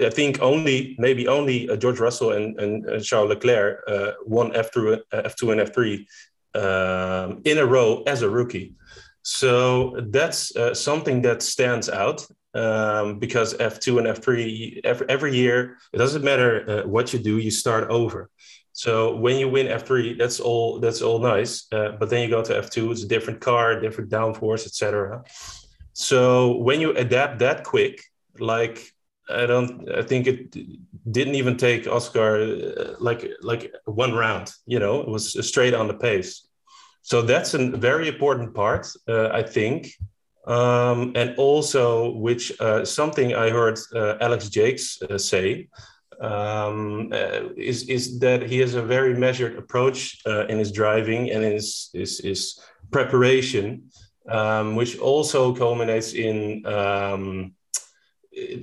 I 0.00 0.10
think 0.10 0.40
only 0.40 0.96
maybe 0.98 1.28
only 1.28 1.68
uh, 1.68 1.76
George 1.76 1.98
Russell 1.98 2.32
and, 2.32 2.58
and, 2.60 3.04
Charles 3.04 3.30
Leclerc 3.30 3.82
uh, 3.88 4.12
won 4.24 4.52
F2 4.52 5.00
F2 5.12 5.52
and 5.52 5.60
F3 5.68 6.06
um, 6.54 7.42
in 7.44 7.58
a 7.58 7.66
row 7.66 8.02
as 8.06 8.22
a 8.22 8.30
rookie. 8.30 8.74
So 9.22 10.00
that's 10.08 10.56
uh, 10.56 10.72
something 10.72 11.22
that 11.22 11.42
stands 11.42 11.88
out 11.88 12.26
um, 12.54 13.18
because 13.18 13.54
F2 13.54 13.98
and 13.98 14.06
F3 14.08 14.80
every, 14.84 15.08
every 15.08 15.36
year 15.36 15.76
it 15.92 15.98
doesn't 15.98 16.24
matter 16.24 16.68
uh, 16.68 16.88
what 16.88 17.12
you 17.12 17.18
do, 17.18 17.38
you 17.38 17.50
start 17.50 17.90
over. 17.90 18.30
So 18.72 19.16
when 19.16 19.36
you 19.36 19.48
win 19.48 19.66
F3, 19.66 20.18
that's 20.18 20.40
all 20.40 20.80
that's 20.80 21.02
all 21.02 21.18
nice. 21.18 21.66
Uh, 21.72 21.92
but 21.98 22.08
then 22.08 22.22
you 22.22 22.30
go 22.30 22.42
to 22.42 22.54
F2, 22.54 22.92
it's 22.92 23.02
a 23.02 23.08
different 23.08 23.40
car, 23.40 23.80
different 23.80 24.10
downforce, 24.10 24.64
etc. 24.64 25.22
So 25.92 26.56
when 26.56 26.80
you 26.80 26.92
adapt 26.92 27.40
that 27.40 27.64
quick, 27.64 28.02
like 28.38 28.80
I 29.28 29.46
don't, 29.46 29.88
I 29.90 30.02
think 30.02 30.26
it 30.26 30.56
didn't 31.10 31.34
even 31.34 31.56
take 31.56 31.86
Oscar 31.86 32.36
uh, 32.36 32.94
like 32.98 33.28
like 33.42 33.72
one 33.84 34.14
round. 34.14 34.52
You 34.66 34.78
know, 34.78 35.00
it 35.00 35.08
was 35.08 35.46
straight 35.46 35.74
on 35.74 35.86
the 35.88 35.94
pace. 35.94 36.46
So 37.02 37.22
that's 37.22 37.54
a 37.54 37.70
very 37.70 38.08
important 38.08 38.54
part, 38.54 38.86
uh, 39.08 39.28
I 39.28 39.42
think, 39.42 39.90
Um, 40.50 41.12
and 41.14 41.36
also, 41.36 42.10
which 42.10 42.60
uh, 42.60 42.84
something 42.84 43.36
I 43.36 43.50
heard 43.50 43.78
uh, 43.94 44.16
Alex 44.20 44.48
Jacques 44.48 44.80
uh, 45.08 45.16
say, 45.16 45.68
um, 46.20 47.10
uh, 47.12 47.50
is, 47.56 47.88
is 47.88 48.18
that 48.18 48.42
he 48.50 48.58
has 48.58 48.74
a 48.74 48.82
very 48.82 49.14
measured 49.14 49.56
approach 49.56 50.18
uh, 50.26 50.46
in 50.48 50.58
his 50.58 50.72
driving 50.72 51.30
and 51.30 51.44
his, 51.44 51.90
his, 51.94 52.18
his 52.18 52.58
preparation, 52.90 53.92
um, 54.28 54.74
which 54.74 54.98
also 54.98 55.54
culminates 55.54 56.14
in 56.14 56.66
um, 56.66 57.52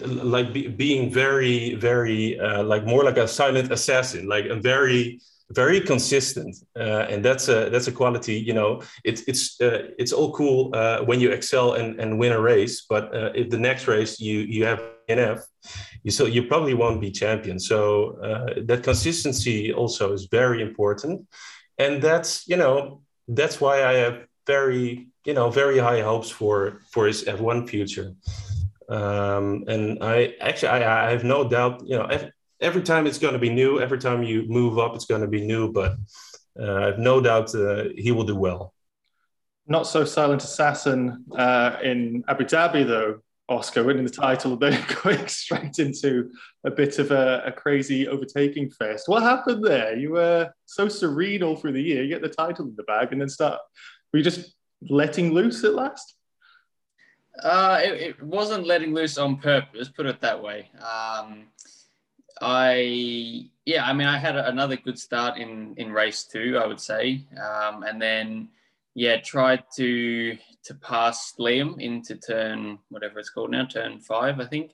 like 0.07 0.51
be, 0.51 0.67
being 0.67 1.09
very, 1.09 1.75
very 1.75 2.37
like 2.63 2.85
more 2.85 3.05
like 3.05 3.17
a 3.17 3.29
silent 3.29 3.71
assassin, 3.71 4.27
like 4.27 4.45
a 4.47 4.55
very 4.55 5.21
very 5.51 5.79
consistent 5.79 6.55
uh, 6.77 7.05
and 7.09 7.23
that's 7.23 7.47
a 7.47 7.69
that's 7.69 7.87
a 7.87 7.91
quality 7.91 8.37
you 8.37 8.53
know 8.53 8.81
it's 9.05 9.21
it's 9.27 9.59
uh, 9.61 9.83
it's 9.97 10.11
all 10.11 10.33
cool 10.33 10.71
uh, 10.73 10.99
when 11.05 11.21
you 11.21 11.31
excel 11.31 11.73
and, 11.73 11.99
and 12.01 12.19
win 12.19 12.33
a 12.33 12.39
race 12.39 12.85
but 12.89 13.15
uh, 13.15 13.31
if 13.33 13.49
the 13.49 13.57
next 13.57 13.87
race 13.87 14.19
you 14.19 14.39
you 14.39 14.65
have 14.65 14.81
NF 15.09 15.41
you 16.03 16.11
so 16.11 16.25
you 16.25 16.43
probably 16.43 16.73
won't 16.73 17.01
be 17.01 17.11
champion. 17.11 17.59
So 17.59 18.17
uh, 18.21 18.61
that 18.65 18.83
consistency 18.83 19.73
also 19.73 20.13
is 20.13 20.27
very 20.31 20.61
important. 20.61 21.27
And 21.77 22.01
that's 22.01 22.47
you 22.47 22.57
know 22.57 23.01
that's 23.27 23.59
why 23.59 23.83
I 23.83 23.93
have 23.93 24.25
very 24.45 25.07
you 25.25 25.33
know 25.33 25.49
very 25.49 25.77
high 25.77 26.01
hopes 26.01 26.29
for 26.29 26.81
for 26.91 27.07
his 27.07 27.25
F1 27.25 27.69
future. 27.69 28.13
Um, 28.89 29.65
and 29.67 30.01
I 30.01 30.35
actually 30.39 30.69
I, 30.69 31.07
I 31.07 31.11
have 31.11 31.23
no 31.23 31.47
doubt 31.47 31.83
you 31.85 31.97
know 31.97 32.07
every 32.59 32.81
time 32.81 33.07
it's 33.07 33.19
going 33.19 33.33
to 33.33 33.39
be 33.39 33.49
new. 33.49 33.79
Every 33.79 33.99
time 33.99 34.23
you 34.23 34.45
move 34.47 34.77
up, 34.79 34.95
it's 34.95 35.05
going 35.05 35.21
to 35.21 35.27
be 35.27 35.45
new. 35.45 35.71
But 35.71 35.97
uh, 36.59 36.73
I 36.75 36.85
have 36.87 36.99
no 36.99 37.21
doubt 37.21 37.53
uh, 37.55 37.85
he 37.95 38.11
will 38.11 38.23
do 38.23 38.35
well. 38.35 38.73
Not 39.67 39.85
so 39.85 40.05
silent 40.05 40.43
assassin 40.43 41.25
uh, 41.35 41.77
in 41.83 42.23
Abu 42.27 42.45
Dhabi, 42.45 42.87
though. 42.87 43.19
Oscar 43.49 43.83
winning 43.83 44.03
the 44.03 44.09
title, 44.09 44.57
then 44.57 44.83
going 45.03 45.25
straight 45.27 45.79
into 45.79 46.29
a 46.65 46.71
bit 46.71 46.99
of 46.99 47.11
a, 47.11 47.43
a, 47.45 47.51
crazy 47.51 48.05
overtaking 48.07 48.69
fest. 48.69 49.07
What 49.07 49.23
happened 49.23 49.63
there? 49.63 49.95
You 49.95 50.11
were 50.11 50.51
so 50.65 50.89
serene 50.89 51.43
all 51.43 51.55
through 51.55 51.71
the 51.71 51.81
year. 51.81 52.03
You 52.03 52.09
get 52.09 52.21
the 52.21 52.27
title 52.27 52.65
in 52.65 52.75
the 52.75 52.83
bag, 52.83 53.13
and 53.13 53.21
then 53.21 53.29
start. 53.29 53.59
Were 54.11 54.17
you 54.17 54.23
just 54.23 54.53
letting 54.89 55.31
loose 55.31 55.63
at 55.63 55.75
last? 55.75 56.15
Uh, 57.41 57.79
it, 57.83 57.93
it 58.01 58.23
wasn't 58.23 58.65
letting 58.65 58.93
loose 58.93 59.17
on 59.17 59.37
purpose. 59.37 59.89
Put 59.89 60.07
it 60.07 60.19
that 60.21 60.41
way. 60.41 60.69
Um, 60.81 61.45
I 62.41 63.49
yeah, 63.65 63.85
I 63.85 63.93
mean, 63.93 64.07
I 64.07 64.17
had 64.17 64.37
another 64.37 64.75
good 64.75 64.99
start 64.99 65.37
in 65.37 65.73
in 65.77 65.91
race 65.91 66.23
two, 66.23 66.57
I 66.57 66.67
would 66.67 66.79
say, 66.79 67.25
um, 67.41 67.83
and 67.83 68.01
then 68.01 68.49
yeah, 68.95 69.17
tried 69.21 69.63
to 69.75 70.37
to 70.63 70.75
pass 70.75 71.33
Liam 71.39 71.79
into 71.79 72.15
turn 72.15 72.79
whatever 72.89 73.19
it's 73.19 73.29
called 73.29 73.51
now, 73.51 73.65
turn 73.65 73.99
five, 73.99 74.39
I 74.39 74.45
think, 74.45 74.71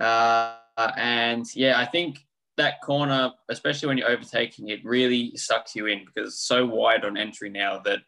uh, 0.00 0.56
and 0.96 1.46
yeah, 1.54 1.78
I 1.78 1.86
think 1.86 2.26
that 2.56 2.80
corner, 2.82 3.32
especially 3.48 3.88
when 3.88 3.98
you're 3.98 4.10
overtaking, 4.10 4.68
it 4.68 4.84
really 4.84 5.36
sucks 5.36 5.74
you 5.74 5.86
in 5.86 6.04
because 6.04 6.34
it's 6.34 6.46
so 6.46 6.64
wide 6.66 7.04
on 7.04 7.16
entry 7.16 7.50
now 7.50 7.80
that 7.80 8.00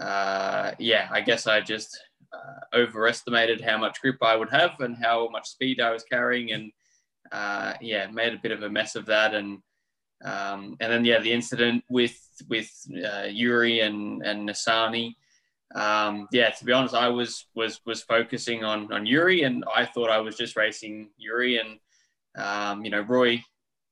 uh, 0.00 0.72
yeah, 0.78 1.08
I 1.10 1.20
guess 1.20 1.46
I 1.46 1.60
just 1.60 1.98
uh, 2.32 2.76
overestimated 2.78 3.60
how 3.60 3.78
much 3.78 4.00
grip 4.00 4.18
I 4.22 4.36
would 4.36 4.50
have 4.50 4.72
and 4.80 4.96
how 4.96 5.28
much 5.28 5.48
speed 5.48 5.80
I 5.80 5.90
was 5.90 6.04
carrying 6.04 6.52
and 6.52 6.72
uh, 7.32 7.74
yeah, 7.80 8.06
made 8.08 8.34
a 8.34 8.38
bit 8.38 8.52
of 8.52 8.62
a 8.62 8.70
mess 8.70 8.96
of 8.96 9.06
that, 9.06 9.34
and 9.34 9.58
um, 10.24 10.76
and 10.80 10.92
then 10.92 11.04
yeah, 11.04 11.20
the 11.20 11.32
incident 11.32 11.84
with 11.88 12.18
with 12.48 12.70
uh, 13.04 13.26
Yuri 13.28 13.80
and 13.80 14.22
and 14.22 14.48
Nissany. 14.48 15.14
Um, 15.74 16.28
yeah, 16.32 16.50
to 16.50 16.64
be 16.64 16.72
honest, 16.72 16.94
I 16.94 17.08
was 17.08 17.46
was 17.54 17.80
was 17.84 18.02
focusing 18.02 18.64
on 18.64 18.92
on 18.92 19.06
Yuri, 19.06 19.42
and 19.42 19.64
I 19.74 19.84
thought 19.84 20.10
I 20.10 20.18
was 20.18 20.36
just 20.36 20.56
racing 20.56 21.10
Yuri, 21.16 21.58
and 21.58 21.78
um, 22.36 22.84
you 22.84 22.90
know 22.90 23.00
Roy, 23.00 23.42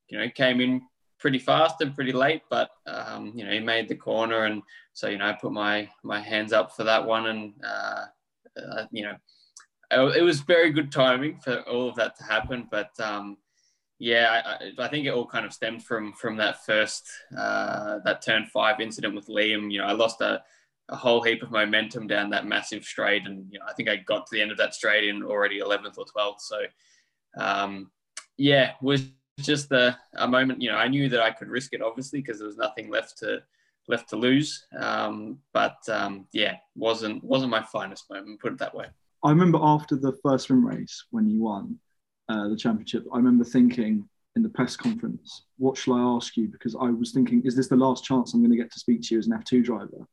you 0.09 0.19
know, 0.19 0.29
came 0.31 0.61
in 0.61 0.83
pretty 1.19 1.39
fast 1.39 1.81
and 1.81 1.95
pretty 1.95 2.13
late, 2.13 2.43
but 2.51 2.71
um, 2.87 3.33
you 3.35 3.45
know 3.45 3.51
he 3.51 3.61
made 3.61 3.89
the 3.89 3.97
corner, 3.97 4.45
and 4.45 4.63
so 4.93 5.09
you 5.09 5.19
know 5.19 5.27
I 5.27 5.33
put 5.33 5.53
my 5.53 5.89
my 6.03 6.21
hands 6.21 6.53
up 6.53 6.77
for 6.77 6.85
that 6.85 7.05
one, 7.05 7.27
and 7.27 7.55
uh, 7.65 8.05
uh, 8.61 8.87
you 8.91 9.05
know 9.05 9.17
it 9.95 10.23
was 10.23 10.41
very 10.41 10.73
good 10.73 10.91
timing 10.91 11.39
for 11.39 11.61
all 11.63 11.89
of 11.89 11.97
that 11.97 12.17
to 12.19 12.25
happen. 12.25 12.69
But 12.71 12.91
um, 13.01 13.37
yeah, 13.99 14.43
I, 14.61 14.73
I, 14.79 14.89
think 14.89 15.07
it 15.07 15.11
all 15.11 15.27
kind 15.27 15.47
of 15.47 15.53
stemmed 15.53 15.85
from 15.85 16.13
from 16.13 16.37
that 16.37 16.65
first 16.65 17.09
uh, 17.37 17.99
that 18.05 18.23
turn 18.23 18.47
five 18.47 18.81
incident 18.81 19.15
with 19.15 19.29
Liam. 19.29 19.71
You 19.71 19.79
know, 19.79 19.87
I 19.87 19.93
lost 19.93 20.21
a, 20.21 20.43
a 20.89 20.97
whole 20.97 21.23
heap 21.23 21.43
of 21.43 21.51
momentum 21.51 22.07
down 22.07 22.31
that 22.31 22.47
massive 22.47 22.85
straight, 22.85 23.27
and 23.27 23.47
you 23.51 23.59
know, 23.59 23.67
I 23.69 23.73
think 23.75 23.89
I 23.89 23.97
got 23.97 24.27
to 24.27 24.31
the 24.33 24.43
end 24.43 24.51
of 24.51 24.59
that 24.59 24.75
straight 24.75 25.09
in 25.09 25.23
already 25.23 25.61
11th 25.61 25.99
or 25.99 26.05
12th. 26.05 26.41
So 26.41 26.61
um, 27.39 27.91
yeah, 28.37 28.73
was 28.83 29.09
just 29.41 29.73
a, 29.73 29.99
a 30.17 30.29
moment. 30.29 30.61
You 30.61 30.71
know, 30.71 30.77
I 30.77 30.89
knew 30.89 31.09
that 31.09 31.23
I 31.23 31.31
could 31.31 31.49
risk 31.49 31.73
it 31.73 31.83
obviously 31.83 32.21
because 32.21 32.39
there 32.39 32.49
was 32.49 32.57
nothing 32.57 32.91
left 32.91 33.19
to 33.19 33.43
left 33.89 34.09
to 34.11 34.17
lose. 34.17 34.67
Um, 34.79 35.39
but 35.53 35.77
um, 35.89 36.27
yeah, 36.33 36.57
wasn't 36.75 37.23
wasn't 37.23 37.51
my 37.51 37.63
finest 37.63 38.11
moment. 38.11 38.41
Put 38.41 38.53
it 38.53 38.59
that 38.59 38.75
way. 38.75 38.87
I 39.25 39.31
remember 39.31 39.59
after 39.63 39.97
the 39.97 40.13
first 40.23 40.45
sprint 40.45 40.65
race 40.65 41.05
when 41.11 41.29
you 41.29 41.41
won 41.41 41.79
uh, 42.29 42.49
the 42.49 42.57
championship, 42.57 43.07
I 43.13 43.17
remember 43.17 43.45
thinking 43.45 44.07
in 44.37 44.43
the 44.43 44.51
press 44.51 44.77
conference, 44.77 45.45
what 45.57 45.79
shall 45.79 45.95
I 45.95 46.01
ask 46.17 46.37
you? 46.37 46.49
Because 46.49 46.77
I 46.77 46.91
was 46.91 47.13
thinking, 47.13 47.43
is 47.45 47.57
this 47.57 47.69
the 47.69 47.77
last 47.77 48.05
chance 48.05 48.35
I'm 48.35 48.41
going 48.41 48.51
to 48.51 48.57
get 48.57 48.71
to 48.73 48.79
speak 48.79 49.03
to 49.03 49.15
you 49.15 49.19
as 49.19 49.27
an 49.27 49.33
F2 49.33 49.65
driver? 49.65 50.07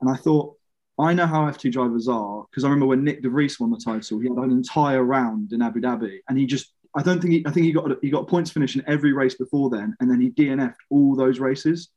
And 0.00 0.08
I 0.08 0.16
thought, 0.16 0.56
I 0.98 1.12
know 1.12 1.26
how 1.26 1.50
F2 1.50 1.70
drivers 1.70 2.08
are 2.08 2.44
because 2.50 2.64
I 2.64 2.68
remember 2.68 2.86
when 2.86 3.04
Nick 3.04 3.22
de 3.22 3.28
Vries 3.28 3.60
won 3.60 3.70
the 3.70 3.78
title, 3.78 4.18
he 4.18 4.28
had 4.28 4.38
an 4.38 4.50
entire 4.50 5.02
round 5.02 5.52
in 5.52 5.62
Abu 5.62 5.80
Dhabi, 5.80 6.20
and 6.28 6.38
he 6.38 6.46
just 6.46 6.72
I 6.94 7.02
don't 7.02 7.20
think 7.20 7.32
he 7.32 7.46
I 7.46 7.50
think 7.50 7.66
he 7.66 7.72
got 7.72 7.90
he 8.02 8.10
got 8.10 8.28
points 8.28 8.50
finish 8.50 8.76
in 8.76 8.84
every 8.86 9.12
race 9.12 9.34
before 9.34 9.70
then, 9.70 9.96
and 10.00 10.10
then 10.10 10.20
he 10.20 10.30
DNF'd 10.30 10.76
all 10.90 11.16
those 11.16 11.38
races. 11.38 11.88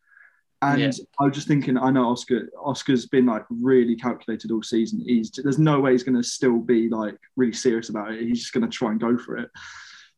And 0.64 0.80
yeah. 0.80 0.92
I 1.20 1.26
was 1.26 1.36
just 1.36 1.48
thinking, 1.48 1.78
I 1.78 1.90
know 1.90 2.10
Oscar. 2.10 2.50
Oscar's 2.64 3.06
been 3.06 3.26
like 3.26 3.44
really 3.50 3.98
calculated 3.98 4.50
all 4.50 4.64
season. 4.64 5.04
He's 5.06 5.30
there's 5.32 5.60
no 5.60 5.80
way 5.82 5.92
he's 5.92 6.04
going 6.04 6.16
to 6.16 6.24
still 6.24 6.58
be 6.58 6.88
like 6.88 7.18
really 7.36 7.54
serious 7.54 7.90
about 7.90 8.14
it. 8.14 8.22
He's 8.22 8.40
just 8.40 8.54
going 8.54 8.64
to 8.64 8.70
try 8.70 8.92
and 8.92 9.00
go 9.00 9.18
for 9.18 9.38
it. 9.38 9.50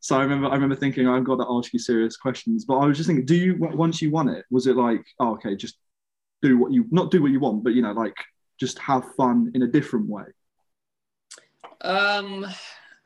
So 0.02 0.16
I 0.16 0.22
remember, 0.22 0.48
I 0.50 0.54
remember 0.54 0.75
thinking, 0.75 1.08
I've 1.08 1.24
got 1.24 1.38
to 1.38 1.48
ask 1.50 1.74
you 1.74 1.80
serious 1.80 2.16
questions. 2.16 2.64
But 2.64 2.78
I 2.78 2.86
was 2.86 2.96
just 2.96 3.08
thinking, 3.08 3.25
do 3.25 3.36
you 3.36 3.56
once 3.58 4.04
you 4.04 4.12
won 4.12 4.30
it, 4.30 4.46
was 4.52 4.68
it 4.68 4.75
like, 4.75 5.04
oh, 5.20 5.34
okay, 5.34 5.56
just 5.56 5.78
do 6.44 6.60
what 6.60 6.72
you 6.72 6.86
not 6.92 7.10
do 7.10 7.24
what 7.24 7.32
you 7.32 7.40
want, 7.40 7.64
but 7.64 7.74
you 7.74 7.82
know, 7.82 7.94
like 7.94 8.16
just 8.60 8.78
have 8.78 9.16
fun 9.16 9.52
in 9.56 9.64
a 9.64 9.68
different 9.68 10.08
way? 10.08 10.25
Um, 11.82 12.46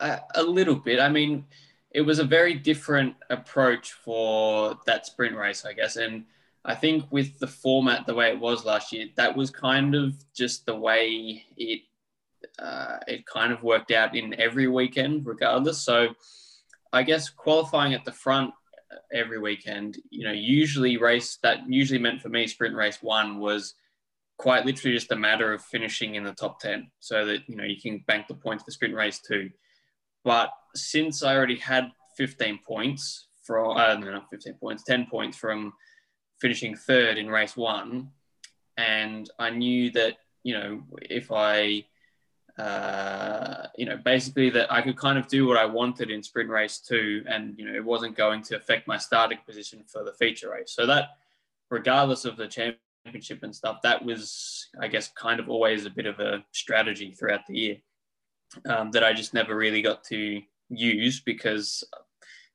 a, 0.02 0.20
a 0.36 0.44
little 0.44 0.76
bit. 0.76 1.00
I 1.00 1.08
mean, 1.08 1.46
it 1.92 2.02
was 2.02 2.20
a 2.20 2.26
very 2.26 2.54
different 2.54 3.16
approach 3.30 3.94
for 3.94 4.78
that 4.86 5.06
sprint 5.06 5.38
race, 5.38 5.64
I 5.64 5.72
guess, 5.72 5.96
and 5.96 6.26
I 6.66 6.76
think 6.76 7.06
with 7.12 7.40
the 7.40 7.48
format 7.48 8.06
the 8.06 8.16
way 8.16 8.30
it 8.30 8.40
was 8.40 8.66
last 8.66 8.92
year, 8.92 9.08
that 9.16 9.36
was 9.36 9.50
kind 9.50 9.96
of 9.96 10.14
just 10.36 10.66
the 10.66 10.76
way 10.76 11.44
it 11.58 11.82
uh, 12.58 12.98
it 13.08 13.26
kind 13.26 13.52
of 13.54 13.64
worked 13.64 13.92
out 13.92 14.16
in 14.16 14.40
every 14.40 14.68
weekend, 14.68 15.26
regardless. 15.26 15.82
So 15.82 16.10
I 16.92 17.04
guess 17.04 17.30
qualifying 17.30 17.94
at 17.94 18.06
the 18.06 18.12
front 18.12 18.54
every 19.14 19.40
weekend, 19.40 19.98
you 20.10 20.26
know, 20.26 20.32
usually 20.32 20.98
race 20.98 21.38
that 21.44 21.60
usually 21.68 22.00
meant 22.00 22.22
for 22.22 22.30
me 22.30 22.48
sprint 22.48 22.76
race 22.76 23.02
one 23.02 23.40
was 23.40 23.76
quite 24.38 24.66
literally 24.66 24.96
just 24.96 25.12
a 25.12 25.16
matter 25.16 25.54
of 25.54 25.62
finishing 25.62 26.16
in 26.16 26.24
the 26.24 26.34
top 26.34 26.60
10 26.60 26.90
so 27.00 27.26
that, 27.26 27.42
you 27.48 27.56
know, 27.56 27.64
you 27.64 27.80
can 27.80 28.04
bank 28.08 28.28
the 28.28 28.34
points 28.34 28.64
for 28.64 28.72
sprint 28.72 28.96
race 28.96 29.20
two. 29.20 29.50
But 30.24 30.50
since 30.76 31.24
I 31.24 31.36
already 31.36 31.58
had 31.58 31.92
15 32.18 32.60
points 32.66 33.28
from, 33.44 33.78
uh, 33.78 33.96
no, 33.96 34.12
not 34.12 34.30
15 34.30 34.54
points, 34.56 34.84
10 34.84 35.08
points 35.10 35.38
from 35.38 35.74
finishing 36.40 36.76
third 36.76 37.18
in 37.18 37.30
race 37.30 37.56
one, 37.56 38.12
and 38.78 39.30
I 39.40 39.50
knew 39.50 39.92
that 39.92 40.18
you 40.44 40.54
know 40.54 40.84
if 41.02 41.32
I 41.32 41.86
uh, 42.58 43.68
you 43.78 43.86
know 43.86 43.98
basically 43.98 44.50
that 44.52 44.72
I 44.72 44.82
could 44.82 44.98
kind 44.98 45.18
of 45.18 45.28
do 45.28 45.48
what 45.48 45.58
I 45.58 45.66
wanted 45.66 46.10
in 46.10 46.24
sprint 46.24 46.50
race 46.50 46.80
two, 46.80 47.24
and 47.28 47.58
you 47.58 47.66
know 47.66 47.76
it 47.76 47.84
wasn't 47.84 48.16
going 48.16 48.42
to 48.44 48.56
affect 48.56 48.88
my 48.88 48.98
starting 48.98 49.40
position 49.46 49.84
for 49.88 50.04
the 50.04 50.14
feature 50.14 50.52
race. 50.52 50.72
So 50.72 50.86
that 50.86 51.18
regardless 51.70 52.26
of 52.26 52.38
the 52.38 52.48
championship 52.48 53.44
and 53.44 53.56
stuff, 53.56 53.82
that 53.84 54.04
was 54.04 54.70
I 54.80 54.88
guess 54.88 55.10
kind 55.10 55.40
of 55.40 55.50
always 55.50 55.86
a 55.86 55.90
bit 55.90 56.06
of 56.06 56.20
a 56.20 56.44
strategy 56.52 57.12
throughout 57.12 57.48
the 57.48 57.58
year 57.58 57.78
um, 58.66 58.92
that 58.92 59.04
I 59.04 59.14
just 59.14 59.34
never 59.34 59.56
really 59.56 59.82
got 59.82 60.04
to 60.06 60.42
use 60.70 61.20
because 61.20 61.84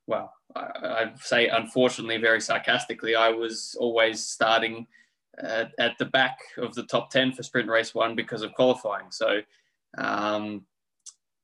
well, 0.06 0.32
I, 0.56 1.12
say 1.20 1.48
unfortunately, 1.48 2.18
very 2.18 2.40
sarcastically, 2.40 3.14
I 3.14 3.30
was 3.30 3.76
always 3.78 4.24
starting 4.24 4.86
uh, 5.42 5.64
at 5.78 5.98
the 5.98 6.04
back 6.04 6.38
of 6.58 6.74
the 6.74 6.84
top 6.84 7.10
10 7.10 7.32
for 7.32 7.42
sprint 7.42 7.68
race 7.68 7.94
one 7.94 8.14
because 8.14 8.42
of 8.42 8.54
qualifying. 8.54 9.10
So 9.10 9.40
um, 9.98 10.64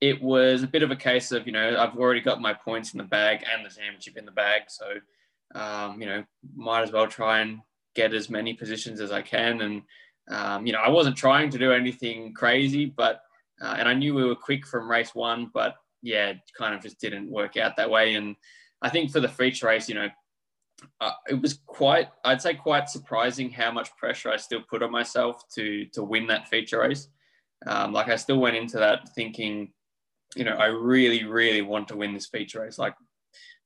it 0.01 0.23
was 0.23 0.63
a 0.63 0.69
bit 0.69 0.83
of 0.83 0.91
a 0.91 0.97
case 0.97 1.33
of, 1.33 1.47
you 1.47 1.53
know, 1.53 1.77
I've 1.79 1.99
already 1.99 2.21
got 2.21 2.41
my 2.41 2.55
points 2.55 2.93
in 2.95 2.99
the 2.99 3.05
bag 3.05 3.45
and 3.53 3.65
the 3.65 3.75
championship 3.75 4.17
in 4.17 4.25
the 4.25 4.31
bag. 4.33 4.63
So, 4.69 4.87
um, 5.55 6.01
you 6.01 6.07
know, 6.07 6.25
might 6.55 6.83
as 6.83 6.93
well 6.93 7.07
try 7.09 7.41
and 7.41 7.61
get 7.95 8.15
as 8.15 8.31
many 8.31 8.55
positions 8.55 9.01
as 9.01 9.11
I 9.11 9.23
can. 9.23 9.61
And, 9.63 9.83
um, 10.29 10.67
you 10.67 10.73
know, 10.73 10.81
I 10.81 10.89
wasn't 10.89 11.17
trying 11.17 11.51
to 11.51 11.59
do 11.59 11.73
anything 11.73 12.33
crazy, 12.35 12.87
but 12.87 13.23
Uh, 13.61 13.77
and 13.79 13.87
I 13.87 13.93
knew 13.95 14.15
we 14.15 14.25
were 14.25 14.35
quick 14.35 14.67
from 14.67 14.91
race 14.91 15.15
one, 15.15 15.51
but 15.53 15.75
yeah, 16.01 16.31
it 16.31 16.39
kind 16.57 16.75
of 16.75 16.81
just 16.81 16.99
didn't 16.99 17.31
work 17.31 17.59
out 17.59 17.77
that 17.77 17.91
way. 17.91 18.15
And 18.15 18.37
I 18.83 18.89
think 18.89 19.11
for 19.11 19.21
the 19.21 19.29
feature 19.29 19.67
race, 19.67 19.89
you 19.89 19.95
know, 19.95 20.09
uh, 21.01 21.13
it 21.29 21.41
was 21.41 21.59
quite, 21.67 22.09
I'd 22.25 22.41
say, 22.41 22.55
quite 22.55 22.89
surprising 22.89 23.51
how 23.51 23.71
much 23.71 23.95
pressure 23.97 24.31
I 24.31 24.37
still 24.37 24.63
put 24.69 24.83
on 24.83 24.91
myself 24.91 25.43
to 25.55 25.85
to 25.93 26.03
win 26.03 26.27
that 26.29 26.49
feature 26.49 26.81
race. 26.81 27.09
Um, 27.67 27.93
like 27.93 28.09
I 28.09 28.17
still 28.17 28.39
went 28.39 28.57
into 28.57 28.79
that 28.79 29.09
thinking, 29.15 29.73
you 30.35 30.45
know, 30.45 30.55
I 30.55 30.67
really, 30.67 31.25
really 31.25 31.63
want 31.63 31.89
to 31.89 31.97
win 31.97 32.15
this 32.15 32.27
feature 32.27 32.63
race. 32.63 32.79
Like 32.79 32.95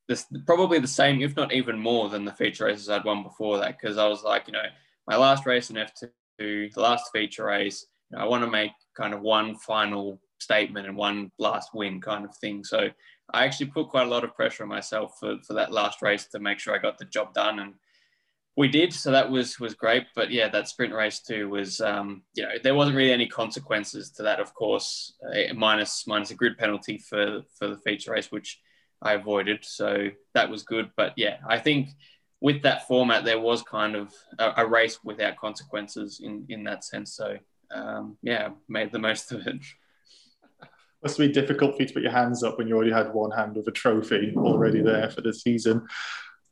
this, 0.08 0.26
probably 0.46 0.78
the 0.80 0.88
same, 0.88 1.22
if 1.22 1.36
not 1.36 1.52
even 1.52 1.78
more 1.78 2.08
than 2.08 2.24
the 2.24 2.32
feature 2.32 2.64
races 2.64 2.88
I'd 2.88 3.04
won 3.04 3.22
before 3.22 3.58
that, 3.58 3.78
because 3.78 3.96
I 3.96 4.08
was 4.08 4.24
like, 4.24 4.46
you 4.46 4.52
know, 4.52 4.66
my 5.06 5.16
last 5.16 5.46
race 5.46 5.70
in 5.70 5.76
F2, 5.76 6.10
the 6.38 6.80
last 6.80 7.10
feature 7.12 7.46
race, 7.46 7.86
you 8.10 8.18
know, 8.18 8.24
I 8.24 8.26
want 8.26 8.44
to 8.44 8.50
make 8.50 8.72
kind 8.96 9.14
of 9.14 9.20
one 9.20 9.56
final 9.56 10.20
statement 10.44 10.86
and 10.86 10.96
one 10.96 11.30
last 11.38 11.70
win 11.74 12.00
kind 12.00 12.24
of 12.24 12.36
thing. 12.36 12.62
So 12.64 12.88
I 13.32 13.44
actually 13.44 13.70
put 13.70 13.88
quite 13.88 14.06
a 14.06 14.10
lot 14.10 14.24
of 14.24 14.36
pressure 14.36 14.62
on 14.62 14.68
myself 14.68 15.16
for, 15.18 15.36
for 15.46 15.54
that 15.54 15.72
last 15.72 16.02
race 16.02 16.26
to 16.28 16.38
make 16.38 16.58
sure 16.58 16.74
I 16.74 16.78
got 16.78 16.98
the 16.98 17.06
job 17.06 17.34
done. 17.34 17.58
And 17.58 17.74
we 18.56 18.68
did. 18.68 18.92
So 18.92 19.10
that 19.10 19.30
was, 19.30 19.58
was 19.58 19.74
great. 19.74 20.04
But 20.14 20.30
yeah, 20.30 20.48
that 20.48 20.68
sprint 20.68 20.94
race 20.94 21.20
too 21.20 21.48
was, 21.48 21.80
um, 21.80 22.22
you 22.34 22.44
know, 22.44 22.50
there 22.62 22.74
wasn't 22.74 22.96
really 22.96 23.12
any 23.12 23.26
consequences 23.26 24.10
to 24.12 24.22
that, 24.22 24.40
of 24.40 24.54
course, 24.54 25.14
uh, 25.26 25.54
minus, 25.54 26.06
minus 26.06 26.30
a 26.30 26.34
grid 26.34 26.56
penalty 26.58 26.98
for, 26.98 27.42
for 27.58 27.68
the 27.68 27.78
feature 27.78 28.12
race, 28.12 28.30
which 28.30 28.60
I 29.02 29.14
avoided. 29.14 29.64
So 29.64 30.08
that 30.34 30.50
was 30.50 30.62
good. 30.62 30.90
But 30.96 31.14
yeah, 31.16 31.38
I 31.48 31.58
think 31.58 31.88
with 32.40 32.62
that 32.62 32.86
format, 32.86 33.24
there 33.24 33.40
was 33.40 33.62
kind 33.62 33.96
of 33.96 34.12
a, 34.38 34.52
a 34.58 34.66
race 34.66 34.98
without 35.02 35.36
consequences 35.36 36.20
in, 36.22 36.44
in 36.48 36.64
that 36.64 36.84
sense. 36.84 37.16
So 37.16 37.38
um, 37.74 38.16
yeah, 38.22 38.50
made 38.68 38.92
the 38.92 38.98
most 38.98 39.32
of 39.32 39.46
it 39.46 39.64
must 41.04 41.18
be 41.18 41.28
difficult 41.28 41.76
for 41.76 41.82
you 41.82 41.88
to 41.88 41.94
put 41.94 42.02
your 42.02 42.12
hands 42.12 42.42
up 42.42 42.58
when 42.58 42.66
you 42.66 42.74
already 42.74 42.92
had 42.92 43.12
one 43.12 43.30
hand 43.30 43.54
with 43.54 43.68
a 43.68 43.70
trophy 43.70 44.32
already 44.36 44.80
there 44.80 45.10
for 45.10 45.20
the 45.20 45.32
season. 45.32 45.86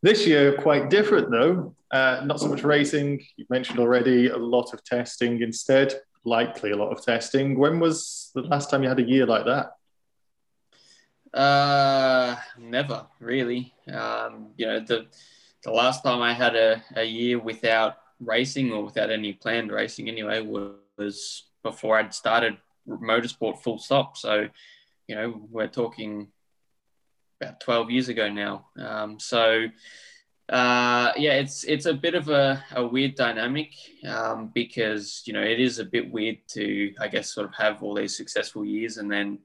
This 0.03 0.27
year, 0.27 0.57
quite 0.59 0.91
different 0.91 1.31
though. 1.31 1.75
Uh, 1.91 2.23
not 2.25 2.39
so 2.39 2.49
much 2.49 2.63
racing. 2.63 3.25
You've 3.37 3.51
mentioned 3.51 3.79
already 3.79 4.29
a 4.29 4.37
lot 4.37 4.75
of 4.75 4.85
testing 4.85 5.43
instead, 5.43 5.95
likely 6.25 6.73
a 6.73 6.77
lot 6.77 6.91
of 6.91 7.05
testing. 7.05 7.59
When 7.59 7.81
was 7.81 8.31
the 8.35 8.43
last 8.43 8.71
time 8.71 8.83
you 8.83 8.89
had 8.89 8.99
a 8.99 9.09
year 9.09 9.27
like 9.27 9.45
that? 9.47 9.73
Uh, 11.39 12.37
never 12.59 13.07
really. 13.21 13.73
Um, 13.91 14.49
you 14.57 14.67
know, 14.67 14.81
the 14.81 15.07
the 15.65 15.71
last 15.71 16.03
time 16.03 16.21
I 16.21 16.35
had 16.35 16.57
a, 16.57 16.83
a 16.97 17.05
year 17.05 17.39
without 17.39 17.95
racing 18.21 18.73
or 18.73 18.85
without 18.85 19.11
any 19.11 19.33
planned 19.33 19.71
racing 19.71 20.09
anyway 20.09 20.41
was 20.41 21.45
before 21.63 21.99
I'd 21.99 22.13
started 22.13 22.57
motorsport 22.89 23.63
full 23.63 23.79
stop. 23.79 24.17
So, 24.17 24.49
you 25.07 25.15
know, 25.15 25.41
we're 25.51 25.69
talking 25.69 26.29
about 27.41 27.61
12 27.61 27.91
years 27.91 28.09
ago 28.09 28.29
now. 28.31 28.67
Um, 28.79 29.19
so, 29.19 29.67
uh, 30.49 31.13
yeah, 31.17 31.35
it's 31.35 31.65
it's 31.65 31.87
a 31.87 31.95
bit 31.95 32.15
of 32.15 32.29
a, 32.29 32.63
a 32.75 32.87
weird 32.87 33.15
dynamic 33.15 33.73
um, 34.07 34.51
because 34.53 35.23
you 35.25 35.33
know 35.33 35.41
it 35.41 35.61
is 35.61 35.79
a 35.79 35.85
bit 35.85 36.13
weird 36.13 36.37
to 36.49 36.93
I 37.01 37.09
guess 37.09 37.33
sort 37.33 37.47
of 37.47 37.55
have 37.55 37.83
all 37.83 37.95
these 37.95 38.17
successful 38.17 38.65
years 38.65 38.99
and 38.99 39.11
then 39.11 39.39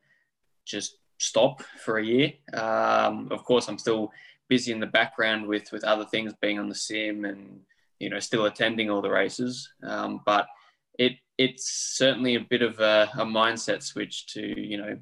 just 0.66 0.98
stop 1.18 1.62
for 1.84 1.98
a 1.98 2.06
year. 2.06 2.34
Um, 2.54 3.30
of 3.32 3.44
course, 3.44 3.68
I'm 3.68 3.78
still 3.78 4.12
busy 4.50 4.72
in 4.72 4.80
the 4.80 4.88
background 4.88 5.48
with 5.48 5.72
with 5.72 5.84
other 5.84 6.06
things, 6.06 6.34
being 6.42 6.60
on 6.60 6.68
the 6.68 6.76
sim 6.76 7.26
and 7.26 7.62
you 8.00 8.10
know 8.10 8.20
still 8.20 8.46
attending 8.46 8.90
all 8.90 9.02
the 9.02 9.10
races. 9.10 9.70
Um, 9.84 10.22
but 10.26 10.48
it 10.98 11.14
it's 11.38 11.70
certainly 11.98 12.36
a 12.36 12.40
bit 12.40 12.62
of 12.62 12.80
a, 12.80 13.10
a, 13.14 13.26
mindset 13.26 13.84
switch 13.84 14.28
to 14.28 14.42
you 14.42 14.78
know 14.78 14.98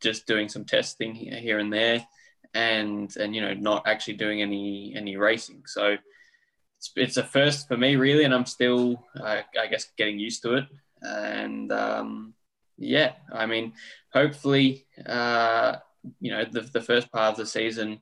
just 0.00 0.26
doing 0.26 0.48
some 0.48 0.64
testing 0.64 1.14
here 1.14 1.58
and 1.58 1.72
there 1.72 2.06
and 2.54 3.16
and 3.16 3.34
you 3.34 3.40
know 3.40 3.54
not 3.54 3.86
actually 3.86 4.14
doing 4.14 4.42
any 4.42 4.92
any 4.96 5.16
racing. 5.16 5.62
So 5.66 5.96
it's, 6.78 6.92
it's 6.96 7.16
a 7.16 7.24
first 7.24 7.68
for 7.68 7.76
me 7.76 7.96
really 7.96 8.24
and 8.24 8.34
i'm 8.34 8.46
still 8.46 9.06
uh, 9.20 9.42
i 9.60 9.66
guess 9.66 9.90
getting 9.96 10.18
used 10.18 10.42
to 10.42 10.54
it. 10.54 10.64
And 11.02 11.72
um, 11.72 12.34
yeah 12.76 13.12
i 13.32 13.46
mean 13.46 13.74
hopefully 14.12 14.86
uh, 15.06 15.76
you 16.18 16.30
know 16.30 16.44
the, 16.44 16.62
the 16.62 16.80
first 16.80 17.10
part 17.12 17.32
of 17.32 17.36
the 17.36 17.46
season 17.46 18.00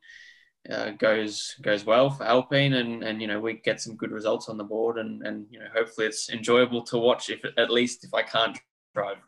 uh, 0.71 0.91
goes 0.91 1.57
goes 1.63 1.85
well 1.85 2.11
for 2.11 2.25
Alpine, 2.25 2.75
and 2.75 3.03
and 3.03 3.21
you 3.21 3.27
know 3.27 3.41
we 3.41 3.55
get 3.55 3.81
some 3.81 3.97
good 3.97 4.11
results 4.11 4.49
on 4.49 4.59
the 4.59 4.65
board, 4.65 4.99
and 4.99 5.27
and 5.27 5.47
you 5.51 5.59
know 5.59 5.67
hopefully 5.75 6.07
it's 6.07 6.31
enjoyable 6.31 6.83
to 6.83 6.99
watch. 6.99 7.31
If 7.31 7.41
at 7.57 7.71
least 7.71 8.05
if 8.05 8.15
I 8.15 8.23
can't 8.23 8.59
drive. 8.95 9.19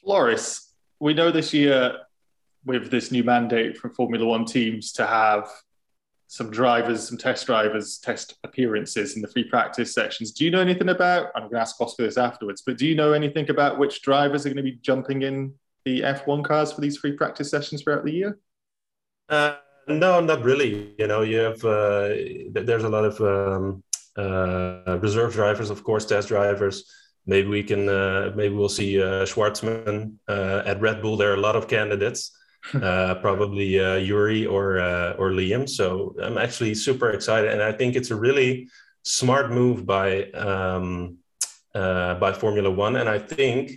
Floris, 0.00 0.72
we 1.00 1.14
know 1.14 1.30
this 1.30 1.52
year 1.52 1.98
with 2.64 2.90
this 2.90 3.10
new 3.10 3.24
mandate 3.24 3.76
from 3.76 3.90
Formula 3.94 4.24
One 4.24 4.44
teams 4.44 4.92
to 4.92 5.06
have 5.06 5.48
some 6.32 6.50
drivers, 6.50 7.06
some 7.06 7.18
test 7.18 7.44
drivers, 7.46 7.98
test 7.98 8.36
appearances 8.42 9.16
in 9.16 9.22
the 9.22 9.28
free 9.28 9.44
practice 9.44 9.92
sections. 9.92 10.32
Do 10.32 10.44
you 10.44 10.50
know 10.50 10.60
anything 10.60 10.88
about? 10.88 11.26
I'm 11.34 11.42
going 11.42 11.52
to 11.52 11.60
ask 11.60 11.78
Oscar 11.80 12.04
this 12.04 12.16
afterwards, 12.16 12.62
but 12.64 12.78
do 12.78 12.86
you 12.86 12.94
know 12.94 13.12
anything 13.12 13.50
about 13.50 13.78
which 13.78 14.00
drivers 14.00 14.46
are 14.46 14.48
going 14.48 14.56
to 14.56 14.62
be 14.62 14.78
jumping 14.80 15.22
in 15.22 15.52
the 15.84 16.00
F1 16.00 16.42
cars 16.44 16.72
for 16.72 16.80
these 16.80 16.96
free 16.96 17.12
practice 17.12 17.50
sessions 17.50 17.82
throughout 17.82 18.04
the 18.04 18.12
year? 18.12 18.38
Uh, 19.28 19.56
no, 19.88 20.20
not 20.20 20.42
really. 20.42 20.94
You 20.98 21.06
know, 21.06 21.22
you 21.22 21.38
have 21.38 21.64
uh, 21.64 22.08
there's 22.52 22.84
a 22.84 22.88
lot 22.88 23.04
of 23.04 23.20
um, 23.20 23.82
uh, 24.16 24.98
reserve 25.00 25.32
drivers, 25.32 25.70
of 25.70 25.82
course, 25.84 26.04
test 26.04 26.28
drivers. 26.28 26.84
Maybe 27.26 27.48
we 27.48 27.62
can, 27.62 27.88
uh, 27.88 28.32
maybe 28.34 28.54
we'll 28.54 28.68
see 28.68 29.00
uh, 29.00 29.24
Shwartzman 29.24 30.14
uh, 30.28 30.62
at 30.66 30.80
Red 30.80 31.02
Bull. 31.02 31.16
There 31.16 31.30
are 31.30 31.36
a 31.36 31.40
lot 31.40 31.56
of 31.56 31.68
candidates, 31.68 32.36
uh, 32.74 33.14
probably 33.16 33.66
Yuri 34.04 34.46
or 34.46 34.78
or 35.18 35.30
Liam. 35.30 35.68
So 35.68 36.14
I'm 36.20 36.38
actually 36.38 36.74
super 36.74 37.10
excited, 37.10 37.52
and 37.52 37.62
I 37.62 37.72
think 37.72 37.96
it's 37.96 38.10
a 38.10 38.16
really 38.16 38.68
smart 39.04 39.50
move 39.50 39.86
by 39.86 40.24
um, 40.32 41.18
by 41.72 42.32
Formula 42.32 42.70
One. 42.70 42.96
And 42.96 43.08
I 43.08 43.18
think 43.18 43.72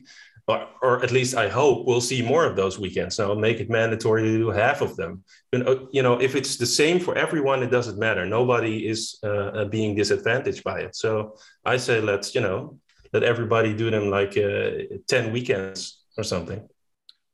or, 0.48 0.68
or 0.82 1.04
at 1.04 1.12
least 1.12 1.36
I 1.36 1.50
hope 1.50 1.88
we'll 1.88 2.02
see 2.02 2.22
more 2.22 2.46
of 2.46 2.56
those 2.56 2.78
weekends. 2.78 3.20
I'll 3.20 3.36
make 3.36 3.60
it 3.60 3.70
mandatory 3.70 4.24
to 4.24 4.38
do 4.38 4.50
half 4.50 4.82
of 4.82 4.96
them. 4.96 5.24
You 5.52 6.04
know, 6.04 6.22
if 6.22 6.36
it's 6.36 6.58
the 6.58 6.66
same 6.66 7.00
for 7.00 7.18
everyone, 7.18 7.64
it 7.64 7.72
doesn't 7.72 7.98
matter. 7.98 8.26
Nobody 8.26 8.88
is 8.88 9.18
uh, 9.24 9.28
uh, 9.28 9.66
being 9.66 9.96
disadvantaged 9.96 10.64
by 10.64 10.82
it. 10.82 10.96
So 10.96 11.36
I 11.64 11.78
say 11.78 12.00
let's, 12.00 12.36
you 12.36 12.42
know, 12.42 12.78
let 13.12 13.24
everybody 13.24 13.74
do 13.74 13.90
them 13.90 14.10
like 14.10 14.38
uh, 14.38 14.98
10 15.08 15.32
weekends 15.32 16.04
or 16.18 16.24
something. 16.24 16.68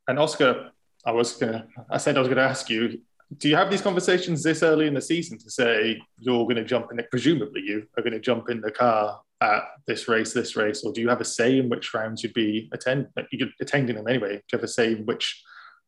And 0.07 0.17
Oscar, 0.17 0.71
I 1.05 1.11
was 1.11 1.33
gonna, 1.33 1.67
I 1.89 1.97
said 1.97 2.15
I 2.15 2.19
was 2.19 2.29
gonna 2.29 2.41
ask 2.41 2.69
you, 2.69 3.01
do 3.37 3.49
you 3.49 3.55
have 3.55 3.69
these 3.69 3.81
conversations 3.81 4.43
this 4.43 4.61
early 4.63 4.87
in 4.87 4.93
the 4.93 5.01
season 5.01 5.37
to 5.39 5.49
say 5.49 6.01
you're 6.19 6.43
going 6.43 6.57
to 6.57 6.65
jump 6.65 6.91
in 6.91 6.99
it? 6.99 7.09
Presumably, 7.09 7.61
you 7.61 7.87
are 7.97 8.03
going 8.03 8.13
to 8.13 8.19
jump 8.19 8.49
in 8.49 8.59
the 8.59 8.71
car 8.71 9.21
at 9.41 9.63
this 9.87 10.07
race, 10.07 10.33
this 10.33 10.55
race, 10.55 10.83
or 10.83 10.93
do 10.93 11.01
you 11.01 11.09
have 11.09 11.21
a 11.21 11.25
say 11.25 11.57
in 11.57 11.67
which 11.67 11.93
rounds 11.93 12.23
you'd 12.23 12.33
be 12.33 12.69
attend 12.73 13.07
you 13.31 13.39
could 13.39 13.53
attending 13.59 13.95
them 13.95 14.07
anyway? 14.07 14.35
Do 14.35 14.43
you 14.53 14.57
have 14.57 14.63
a 14.63 14.67
say 14.67 14.93
in 14.93 15.05
which 15.05 15.43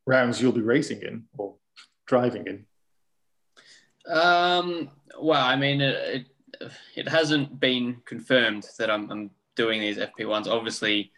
rounds 0.06 0.42
you'll 0.42 0.52
be 0.52 0.62
racing 0.62 1.02
in 1.02 1.26
or 1.38 1.56
driving 2.08 2.48
in? 2.48 2.66
Um, 4.12 4.90
well, 5.20 5.44
I 5.44 5.56
mean, 5.56 5.82
it, 5.82 6.26
it, 6.60 6.72
it 6.96 7.08
hasn't 7.08 7.60
been 7.60 8.02
confirmed 8.06 8.66
that 8.78 8.90
I'm, 8.90 9.10
I'm 9.12 9.32
doing 9.56 9.80
these 9.80 9.98
FP1s. 9.98 10.48
Obviously, 10.48 11.12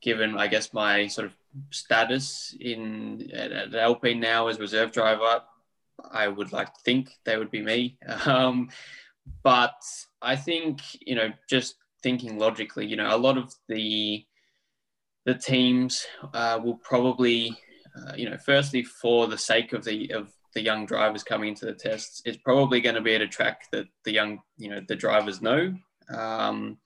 given 0.00 0.38
I 0.38 0.46
guess 0.46 0.72
my 0.72 1.06
sort 1.06 1.26
of 1.26 1.32
status 1.70 2.54
in 2.60 3.30
at, 3.32 3.50
at 3.52 4.18
now 4.18 4.46
as 4.46 4.60
reserve 4.60 4.92
driver, 4.92 5.42
I 6.10 6.28
would 6.28 6.52
like 6.52 6.72
to 6.74 6.80
think 6.84 7.10
they 7.24 7.36
would 7.36 7.50
be 7.50 7.62
me. 7.62 7.98
Um, 8.26 8.68
but 9.42 9.82
I 10.22 10.36
think 10.36 10.80
you 11.00 11.14
know, 11.14 11.32
just 11.48 11.76
thinking 12.02 12.38
logically, 12.38 12.86
you 12.86 12.96
know, 12.96 13.14
a 13.14 13.18
lot 13.18 13.38
of 13.38 13.54
the 13.68 14.24
the 15.24 15.34
teams 15.34 16.06
uh, 16.32 16.58
will 16.62 16.78
probably, 16.78 17.56
uh, 17.96 18.12
you 18.16 18.30
know, 18.30 18.38
firstly 18.38 18.82
for 18.82 19.26
the 19.26 19.38
sake 19.38 19.72
of 19.72 19.84
the 19.84 20.10
of 20.12 20.32
the 20.54 20.62
young 20.62 20.86
drivers 20.86 21.22
coming 21.22 21.50
into 21.50 21.66
the 21.66 21.74
tests, 21.74 22.22
it's 22.24 22.38
probably 22.38 22.80
going 22.80 22.94
to 22.94 23.00
be 23.00 23.14
at 23.14 23.20
a 23.20 23.28
track 23.28 23.62
that 23.70 23.86
the 24.04 24.12
young, 24.12 24.40
you 24.56 24.70
know, 24.70 24.80
the 24.88 24.96
drivers 24.96 25.42
know. 25.42 25.74
Um, 26.12 26.78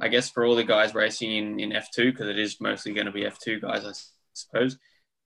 I 0.00 0.08
guess 0.08 0.30
for 0.30 0.44
all 0.44 0.54
the 0.54 0.64
guys 0.64 0.94
racing 0.94 1.32
in, 1.32 1.60
in 1.60 1.70
F2, 1.70 2.12
because 2.12 2.28
it 2.28 2.38
is 2.38 2.60
mostly 2.60 2.92
going 2.92 3.06
to 3.06 3.12
be 3.12 3.24
F2 3.24 3.60
guys, 3.60 3.84
I 3.84 3.92
suppose, 4.32 4.78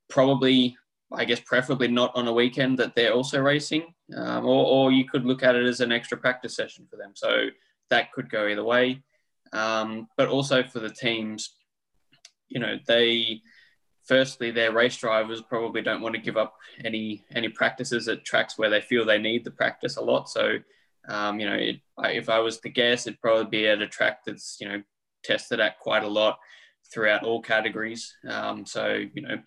probably 0.09 0.77
I 1.13 1.25
guess 1.25 1.41
preferably 1.41 1.89
not 1.89 2.17
on 2.17 2.27
a 2.27 2.33
weekend 2.33 2.79
that 2.79 2.95
they're 2.95 3.13
also 3.13 3.41
racing, 3.41 3.95
um, 4.15 4.45
or, 4.45 4.67
or 4.67 4.93
you 4.93 5.09
could 5.09 5.25
look 5.25 5.43
at 5.43 5.57
it 5.57 5.67
as 5.67 5.81
an 5.81 5.93
extra 5.93 6.17
practice 6.17 6.55
session 6.55 6.87
for 6.91 6.97
them. 6.97 7.13
So 7.15 7.49
that 7.91 8.13
could 8.13 8.31
go 8.31 8.47
either 8.47 8.65
way. 8.65 9.03
Um, 9.53 10.09
but 10.17 10.29
also 10.29 10.63
for 10.63 10.81
the 10.81 10.91
teams, 10.91 11.55
you 12.49 12.61
know, 12.61 12.77
they 12.87 13.41
firstly 14.05 14.53
their 14.53 14.73
race 14.73 14.97
drivers 14.97 15.43
probably 15.43 15.83
don't 15.83 16.01
want 16.01 16.15
to 16.15 16.21
give 16.21 16.37
up 16.37 16.55
any 16.85 17.25
any 17.35 17.49
practices 17.49 18.07
at 18.07 18.25
tracks 18.25 18.57
where 18.57 18.71
they 18.71 18.81
feel 18.81 19.05
they 19.05 19.19
need 19.19 19.45
the 19.45 19.51
practice 19.51 19.97
a 19.97 20.03
lot. 20.03 20.29
So 20.29 20.59
um, 21.09 21.39
you 21.39 21.49
know, 21.49 21.57
it, 21.57 21.81
if 21.99 22.29
I 22.29 22.39
was 22.41 22.59
to 22.61 22.69
guess, 22.69 23.07
it'd 23.07 23.21
probably 23.21 23.47
be 23.47 23.69
at 23.69 23.83
a 23.83 23.87
track 23.87 24.25
that's 24.25 24.59
you 24.61 24.69
know 24.69 24.83
tested 25.25 25.61
at 25.61 25.79
quite 25.81 26.05
a 26.05 26.09
lot 26.09 26.39
throughout 26.93 27.25
all 27.25 27.41
categories. 27.43 28.15
Um, 28.29 28.67
so 28.67 29.03
you 29.13 29.23
know, 29.23 29.39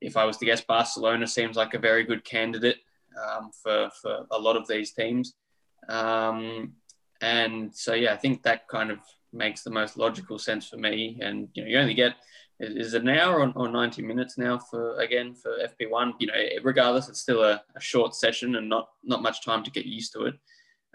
if 0.00 0.16
I 0.16 0.24
was 0.24 0.36
to 0.38 0.46
guess, 0.46 0.60
Barcelona 0.60 1.26
seems 1.26 1.56
like 1.56 1.74
a 1.74 1.78
very 1.78 2.04
good 2.04 2.24
candidate 2.24 2.78
um, 3.16 3.50
for 3.62 3.90
for 4.00 4.26
a 4.30 4.38
lot 4.38 4.56
of 4.56 4.66
these 4.66 4.92
teams. 4.92 5.34
Um, 5.88 6.72
and 7.20 7.74
so 7.74 7.94
yeah, 7.94 8.12
I 8.12 8.16
think 8.16 8.42
that 8.42 8.68
kind 8.68 8.90
of 8.90 8.98
makes 9.32 9.62
the 9.62 9.70
most 9.70 9.96
logical 9.96 10.38
sense 10.38 10.68
for 10.68 10.76
me. 10.76 11.18
And 11.22 11.48
you 11.54 11.62
know, 11.62 11.68
you 11.68 11.78
only 11.78 11.94
get 11.94 12.14
is 12.58 12.92
it 12.92 13.02
an 13.02 13.08
hour 13.08 13.40
or, 13.40 13.52
or 13.56 13.68
90 13.68 14.02
minutes 14.02 14.36
now 14.36 14.58
for 14.58 14.98
again 14.98 15.34
for 15.34 15.52
FP1? 15.58 16.14
You 16.18 16.26
know, 16.26 16.34
regardless, 16.62 17.08
it's 17.08 17.20
still 17.20 17.42
a, 17.42 17.62
a 17.76 17.80
short 17.80 18.14
session 18.14 18.56
and 18.56 18.68
not 18.68 18.88
not 19.04 19.22
much 19.22 19.44
time 19.44 19.62
to 19.64 19.70
get 19.70 19.86
used 19.86 20.12
to 20.14 20.26
it. 20.26 20.34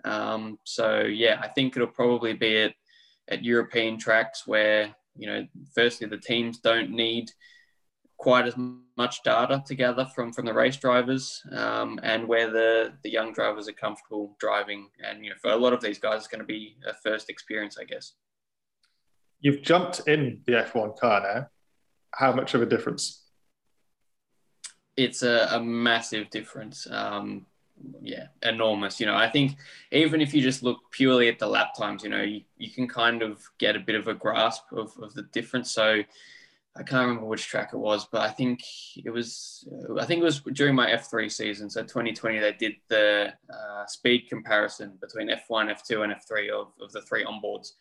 Um, 0.03 0.59
so 0.63 1.01
yeah, 1.01 1.39
I 1.41 1.47
think 1.47 1.75
it'll 1.75 1.87
probably 1.87 2.33
be 2.33 2.57
at 2.63 2.73
at 3.27 3.43
European 3.43 3.97
tracks 3.97 4.45
where 4.45 4.95
you 5.17 5.27
know, 5.27 5.47
firstly 5.73 6.07
the 6.07 6.17
teams 6.17 6.59
don't 6.59 6.91
need 6.91 7.31
quite 8.17 8.47
as 8.47 8.55
much 8.97 9.23
data 9.23 9.63
together 9.65 10.05
from 10.15 10.31
from 10.31 10.45
the 10.45 10.53
race 10.53 10.77
drivers, 10.77 11.43
um, 11.51 11.99
and 12.03 12.27
where 12.27 12.49
the 12.49 12.93
the 13.03 13.09
young 13.09 13.33
drivers 13.33 13.67
are 13.67 13.73
comfortable 13.73 14.35
driving. 14.39 14.89
And 15.03 15.23
you 15.23 15.31
know, 15.31 15.37
for 15.41 15.51
a 15.51 15.55
lot 15.55 15.73
of 15.73 15.81
these 15.81 15.99
guys, 15.99 16.19
it's 16.19 16.27
going 16.27 16.39
to 16.39 16.45
be 16.45 16.77
a 16.87 16.93
first 16.93 17.29
experience, 17.29 17.77
I 17.79 17.83
guess. 17.83 18.13
You've 19.41 19.61
jumped 19.61 20.07
in 20.07 20.41
the 20.45 20.53
F1 20.53 20.97
car 20.97 21.21
now 21.21 21.47
how 22.15 22.31
much 22.31 22.53
of 22.53 22.61
a 22.61 22.65
difference? 22.65 23.23
It's 24.97 25.21
a, 25.21 25.49
a 25.51 25.59
massive 25.59 26.29
difference. 26.29 26.87
Um, 26.89 27.45
yeah, 28.01 28.27
enormous. 28.41 28.99
You 29.01 29.05
know, 29.05 29.15
I 29.15 29.29
think 29.29 29.57
even 29.91 30.21
if 30.21 30.33
you 30.33 30.41
just 30.41 30.63
look 30.63 30.79
purely 30.91 31.27
at 31.27 31.39
the 31.39 31.47
lap 31.47 31.73
times, 31.77 32.03
you 32.03 32.09
know, 32.09 32.21
you, 32.21 32.41
you 32.57 32.71
can 32.71 32.87
kind 32.87 33.21
of 33.21 33.41
get 33.57 33.75
a 33.75 33.79
bit 33.79 33.95
of 33.95 34.07
a 34.07 34.13
grasp 34.13 34.63
of, 34.71 34.93
of 35.01 35.13
the 35.13 35.23
difference. 35.23 35.71
So 35.71 36.01
I 36.77 36.83
can't 36.83 37.07
remember 37.07 37.27
which 37.27 37.47
track 37.47 37.69
it 37.71 37.77
was, 37.77 38.05
but 38.11 38.21
I 38.21 38.29
think 38.29 38.61
it 38.97 39.09
was, 39.09 39.65
I 39.97 40.03
think 40.03 40.21
it 40.21 40.25
was 40.25 40.41
during 40.41 40.75
my 40.75 40.91
F3 40.91 41.31
season. 41.31 41.69
So 41.69 41.81
2020, 41.81 42.39
they 42.39 42.51
did 42.51 42.73
the 42.89 43.33
uh, 43.49 43.85
speed 43.85 44.27
comparison 44.27 44.97
between 44.99 45.29
F1, 45.29 45.73
F2, 45.73 46.03
and 46.03 46.13
F3 46.13 46.49
of, 46.49 46.73
of 46.81 46.91
the 46.91 47.01
three 47.03 47.23
onboards. 47.23 47.71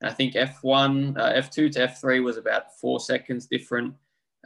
And 0.00 0.10
I 0.10 0.14
think 0.14 0.32
F1, 0.32 1.18
uh, 1.18 1.32
F2 1.34 1.72
to 1.72 1.88
F3 1.88 2.24
was 2.24 2.38
about 2.38 2.74
four 2.80 3.00
seconds 3.00 3.46
different. 3.46 3.94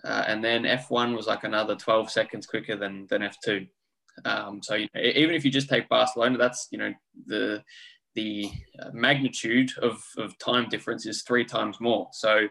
Uh, 0.03 0.25
and 0.27 0.43
then 0.43 0.65
F1 0.65 1.15
was 1.15 1.29
like 1.29 1.45
another 1.45 1.77
12 1.77 2.11
seconds 2.11 2.47
quicker 2.47 2.75
than, 2.75 3.07
than 3.09 3.23
F2. 3.23 3.69
Um, 4.25 4.61
so 4.63 4.75
you 4.75 4.89
know, 4.95 5.01
even 5.01 5.37
if 5.37 5.45
you 5.45 5.51
just 5.51 5.69
take 5.69 5.89
Barcelona, 5.89 6.39
that's, 6.39 6.67
you 6.73 6.79
know, 6.79 6.93
the, 7.27 7.63
the 8.17 8.51
uh, 8.81 8.91
magnitude 8.93 9.71
of, 9.81 10.03
of 10.19 10.37
time 10.39 10.69
difference 10.69 11.07
is 11.07 11.23
three 11.23 11.45
times 11.45 11.81
more. 11.81 12.09
So 12.13 12.49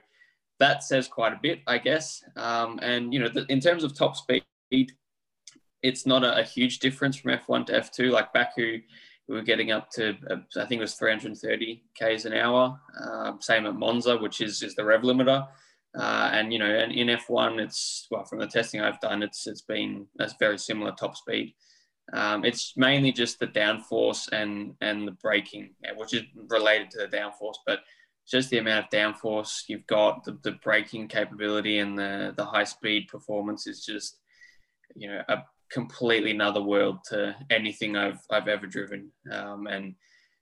that 0.61 0.83
says 0.83 1.07
quite 1.07 1.33
a 1.33 1.39
bit, 1.41 1.61
I 1.65 1.79
guess. 1.79 2.23
Um, 2.37 2.79
and, 2.83 3.11
you 3.11 3.19
know, 3.19 3.29
the, 3.29 3.45
in 3.49 3.59
terms 3.59 3.83
of 3.83 3.95
top 3.95 4.15
speed, 4.15 4.43
it's 5.81 6.05
not 6.05 6.23
a, 6.23 6.37
a, 6.37 6.43
huge 6.43 6.77
difference 6.77 7.17
from 7.17 7.31
F1 7.31 7.65
to 7.65 7.73
F2. 7.73 8.11
Like 8.11 8.31
Baku, 8.31 8.79
we 9.27 9.35
were 9.35 9.41
getting 9.41 9.71
up 9.71 9.89
to 9.91 10.15
uh, 10.29 10.35
I 10.57 10.65
think 10.65 10.77
it 10.77 10.81
was 10.81 10.93
330 10.93 11.83
k's 11.95 12.25
an 12.25 12.33
hour. 12.33 12.79
Uh, 13.03 13.33
same 13.39 13.65
at 13.65 13.73
Monza, 13.73 14.17
which 14.17 14.39
is 14.39 14.61
is 14.61 14.75
the 14.75 14.85
rev 14.85 15.01
limiter. 15.01 15.47
Uh, 15.97 16.29
and 16.31 16.53
you 16.53 16.59
know, 16.59 16.69
and 16.69 16.91
in 16.91 17.07
F1, 17.07 17.59
it's 17.59 18.07
well 18.11 18.23
from 18.23 18.37
the 18.37 18.47
testing 18.47 18.81
I've 18.81 19.01
done, 19.01 19.23
it's 19.23 19.47
it's 19.47 19.63
been 19.63 20.05
a 20.19 20.29
very 20.39 20.59
similar 20.59 20.91
top 20.91 21.17
speed. 21.17 21.55
Um, 22.13 22.45
it's 22.45 22.73
mainly 22.77 23.11
just 23.11 23.39
the 23.39 23.47
downforce 23.47 24.29
and 24.31 24.75
and 24.81 25.07
the 25.07 25.17
braking, 25.23 25.73
which 25.95 26.13
is 26.13 26.23
related 26.49 26.91
to 26.91 26.99
the 26.99 27.17
downforce, 27.17 27.57
but 27.65 27.79
just 28.29 28.49
the 28.49 28.57
amount 28.57 28.85
of 28.85 28.91
downforce 28.91 29.63
you've 29.67 29.87
got, 29.87 30.23
the, 30.23 30.37
the 30.43 30.53
braking 30.63 31.07
capability 31.07 31.79
and 31.79 31.97
the 31.97 32.33
the 32.35 32.45
high 32.45 32.63
speed 32.63 33.07
performance 33.07 33.67
is 33.67 33.85
just 33.85 34.19
you 34.95 35.09
know 35.09 35.21
a 35.27 35.43
completely 35.71 36.31
another 36.31 36.61
world 36.61 36.99
to 37.09 37.35
anything 37.49 37.95
I've 37.95 38.19
I've 38.29 38.47
ever 38.47 38.67
driven. 38.67 39.11
Um, 39.31 39.67
and 39.67 39.95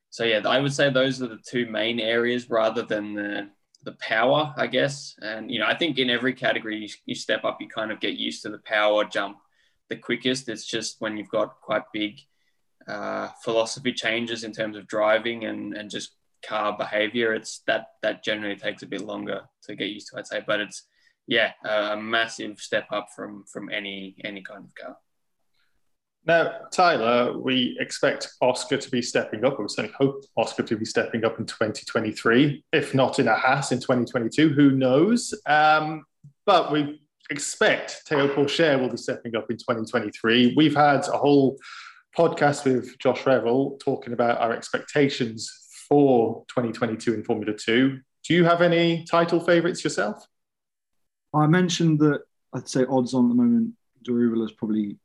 so 0.10 0.24
yeah, 0.24 0.42
I 0.46 0.60
would 0.60 0.74
say 0.74 0.90
those 0.90 1.22
are 1.22 1.28
the 1.28 1.40
two 1.48 1.66
main 1.68 2.00
areas 2.00 2.50
rather 2.50 2.84
than 2.84 3.14
the 3.14 3.50
the 3.84 3.94
power, 3.94 4.54
I 4.58 4.68
guess. 4.68 5.16
And 5.22 5.50
you 5.50 5.60
know, 5.60 5.68
I 5.68 5.76
think 5.76 5.98
in 5.98 6.10
every 6.10 6.34
category 6.34 6.78
you, 6.78 6.90
you 7.06 7.16
step 7.16 7.46
up, 7.46 7.62
you 7.62 7.68
kind 7.68 7.92
of 7.92 8.00
get 8.00 8.16
used 8.16 8.44
to 8.44 8.50
the 8.50 8.60
power 8.60 9.06
jump 9.06 9.38
the 9.90 9.96
quickest. 9.96 10.50
It's 10.50 10.66
just 10.66 10.98
when 11.00 11.18
you've 11.18 11.30
got 11.30 11.62
quite 11.62 11.84
big 11.94 12.20
uh, 12.88 13.30
philosophy 13.44 13.94
changes 13.94 14.44
in 14.44 14.52
terms 14.52 14.76
of 14.76 14.88
driving 14.88 15.46
and 15.46 15.76
and 15.76 15.90
just 15.90 16.16
car 16.46 16.78
behavior. 16.78 17.34
It's 17.34 17.62
that 17.68 17.88
that 18.02 18.24
generally 18.24 18.56
takes 18.56 18.84
a 18.84 18.88
bit 18.88 19.02
longer 19.02 19.42
to 19.64 19.76
get 19.76 19.90
used 19.90 20.10
to. 20.10 20.20
I'd 20.20 20.28
say, 20.28 20.44
but 20.46 20.60
it's 20.60 20.84
yeah, 21.28 21.52
a 21.64 21.96
massive 21.96 22.60
step 22.60 22.88
up 22.92 23.08
from 23.16 23.46
from 23.52 23.70
any 23.70 24.16
any 24.24 24.42
kind 24.42 24.64
of 24.66 24.76
car. 24.76 24.98
Now, 26.26 26.60
Tyler, 26.72 27.40
we 27.40 27.78
expect 27.80 28.30
Oscar 28.42 28.78
to 28.78 28.92
be 28.92 29.02
stepping 29.02 29.46
up, 29.46 29.60
we 29.60 29.68
certainly 29.70 29.96
hope 29.98 30.24
Oscar 30.38 30.64
to 30.64 30.78
be 30.78 30.86
stepping 30.86 31.24
up 31.24 31.40
in 31.40 31.46
2023, 31.46 32.64
if 32.74 32.94
not 32.94 33.20
in 33.20 33.28
a 33.28 33.36
Haas 33.36 33.72
in 33.72 33.80
2022, 33.80 34.50
who 34.50 34.72
knows? 34.72 35.34
Um, 35.46 36.04
but 36.46 36.72
we 36.72 37.02
expect 37.30 38.02
Theo 38.08 38.28
Pourchaire 38.28 38.80
will 38.80 38.90
be 38.90 38.98
stepping 38.98 39.36
up 39.36 39.50
in 39.50 39.58
2023. 39.58 40.56
We've 40.58 40.76
had 40.76 41.08
a 41.08 41.18
whole 41.18 41.58
podcast 42.18 42.66
with 42.66 42.98
Josh 43.00 43.26
Revel 43.26 43.78
talking 43.82 44.14
about 44.14 44.40
our 44.40 44.52
expectations 44.52 45.69
for 45.90 46.46
2022 46.48 47.14
in 47.14 47.24
Formula 47.24 47.54
2. 47.54 48.00
Do 48.24 48.34
you 48.34 48.46
have 48.46 48.62
any 48.62 49.04
title 49.06 49.40
favourites 49.40 49.84
yourself? 49.84 50.26
I 51.34 51.48
mentioned 51.48 52.00
that 52.00 52.22
I'd 52.54 52.68
say 52.68 52.86
odds 52.90 53.14
on 53.14 53.26
at 53.26 53.30
the 53.30 53.36
moment, 53.36 53.74
Daruvala 54.08 54.46
is 54.46 54.52
probably 54.54 54.98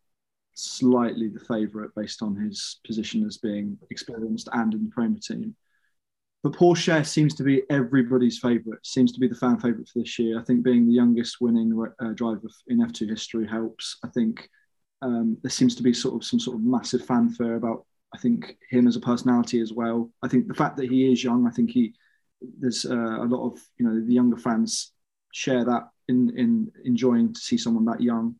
slightly 0.54 1.28
the 1.28 1.40
favourite 1.40 1.90
based 1.96 2.22
on 2.22 2.36
his 2.36 2.80
position 2.86 3.24
as 3.26 3.38
being 3.38 3.76
experienced 3.90 4.48
and 4.52 4.72
in 4.74 4.84
the 4.84 4.90
Prema 4.90 5.18
team. 5.18 5.54
But 6.42 6.52
Pourchaire 6.52 7.06
seems 7.06 7.34
to 7.36 7.42
be 7.42 7.62
everybody's 7.70 8.38
favourite, 8.38 8.84
seems 8.84 9.12
to 9.12 9.20
be 9.20 9.26
the 9.26 9.34
fan 9.34 9.58
favourite 9.58 9.88
for 9.88 10.00
this 10.00 10.18
year. 10.18 10.38
I 10.38 10.44
think 10.44 10.62
being 10.62 10.86
the 10.86 10.92
youngest 10.92 11.40
winning 11.40 11.72
uh, 11.98 12.12
driver 12.12 12.48
in 12.66 12.78
F2 12.78 13.08
history 13.08 13.46
helps. 13.46 13.96
I 14.04 14.08
think 14.08 14.48
um, 15.00 15.38
there 15.42 15.50
seems 15.50 15.74
to 15.76 15.82
be 15.82 15.94
sort 15.94 16.14
of 16.14 16.24
some 16.24 16.38
sort 16.38 16.56
of 16.56 16.62
massive 16.62 17.04
fanfare 17.06 17.54
about, 17.54 17.86
I 18.14 18.18
think, 18.18 18.56
him 18.70 18.86
as 18.86 18.96
a 18.96 19.00
personality 19.00 19.60
as 19.60 19.72
well. 19.72 20.10
I 20.22 20.28
think 20.28 20.46
the 20.46 20.54
fact 20.54 20.76
that 20.76 20.88
he 20.88 21.12
is 21.12 21.24
young, 21.24 21.46
I 21.46 21.50
think 21.50 21.70
he, 21.70 21.94
there's 22.60 22.86
uh, 22.86 22.94
a 22.94 23.26
lot 23.26 23.44
of, 23.50 23.58
you 23.76 23.84
know, 23.86 24.00
the 24.06 24.12
younger 24.12 24.36
fans 24.36 24.92
share 25.32 25.64
that 25.64 25.88
in, 26.08 26.30
in 26.38 26.70
enjoying 26.84 27.34
to 27.34 27.40
see 27.40 27.58
someone 27.58 27.84
that 27.86 28.00
young. 28.00 28.36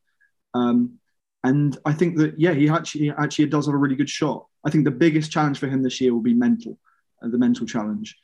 Um, 0.54 0.98
and 1.42 1.76
I 1.84 1.92
think 1.92 2.16
that 2.18 2.38
yeah, 2.38 2.52
he 2.52 2.68
actually 2.68 3.10
actually 3.10 3.46
does 3.46 3.66
have 3.66 3.74
a 3.74 3.78
really 3.78 3.96
good 3.96 4.08
shot. 4.08 4.46
I 4.64 4.70
think 4.70 4.84
the 4.84 4.90
biggest 4.90 5.30
challenge 5.30 5.58
for 5.58 5.68
him 5.68 5.82
this 5.82 6.00
year 6.00 6.14
will 6.14 6.22
be 6.22 6.34
mental, 6.34 6.78
uh, 7.22 7.28
the 7.28 7.38
mental 7.38 7.66
challenge, 7.66 8.16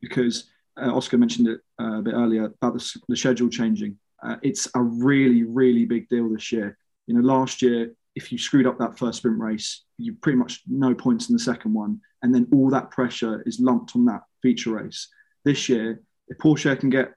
because 0.00 0.50
uh, 0.80 0.92
Oscar 0.92 1.18
mentioned 1.18 1.48
it 1.48 1.60
uh, 1.80 1.98
a 1.98 2.02
bit 2.02 2.14
earlier 2.14 2.46
about 2.46 2.74
the, 2.74 3.00
the 3.08 3.16
schedule 3.16 3.48
changing. 3.48 3.96
Uh, 4.22 4.36
it's 4.42 4.68
a 4.74 4.82
really 4.82 5.44
really 5.44 5.84
big 5.84 6.08
deal 6.08 6.28
this 6.28 6.50
year. 6.50 6.76
You 7.06 7.14
know, 7.14 7.20
last 7.20 7.62
year 7.62 7.92
if 8.16 8.32
you 8.32 8.38
screwed 8.38 8.66
up 8.66 8.78
that 8.78 8.98
first 8.98 9.18
sprint 9.18 9.38
race, 9.38 9.84
you 9.98 10.14
pretty 10.14 10.38
much 10.38 10.62
no 10.66 10.94
points 10.94 11.28
in 11.28 11.34
the 11.34 11.38
second 11.38 11.74
one, 11.74 12.00
and 12.22 12.34
then 12.34 12.48
all 12.52 12.70
that 12.70 12.90
pressure 12.90 13.42
is 13.46 13.60
lumped 13.60 13.94
on 13.94 14.06
that 14.06 14.22
feature 14.42 14.72
race. 14.72 15.08
This 15.44 15.68
year, 15.68 16.02
if 16.28 16.38
Pourchaire 16.38 16.80
can 16.80 16.90
get 16.90 17.12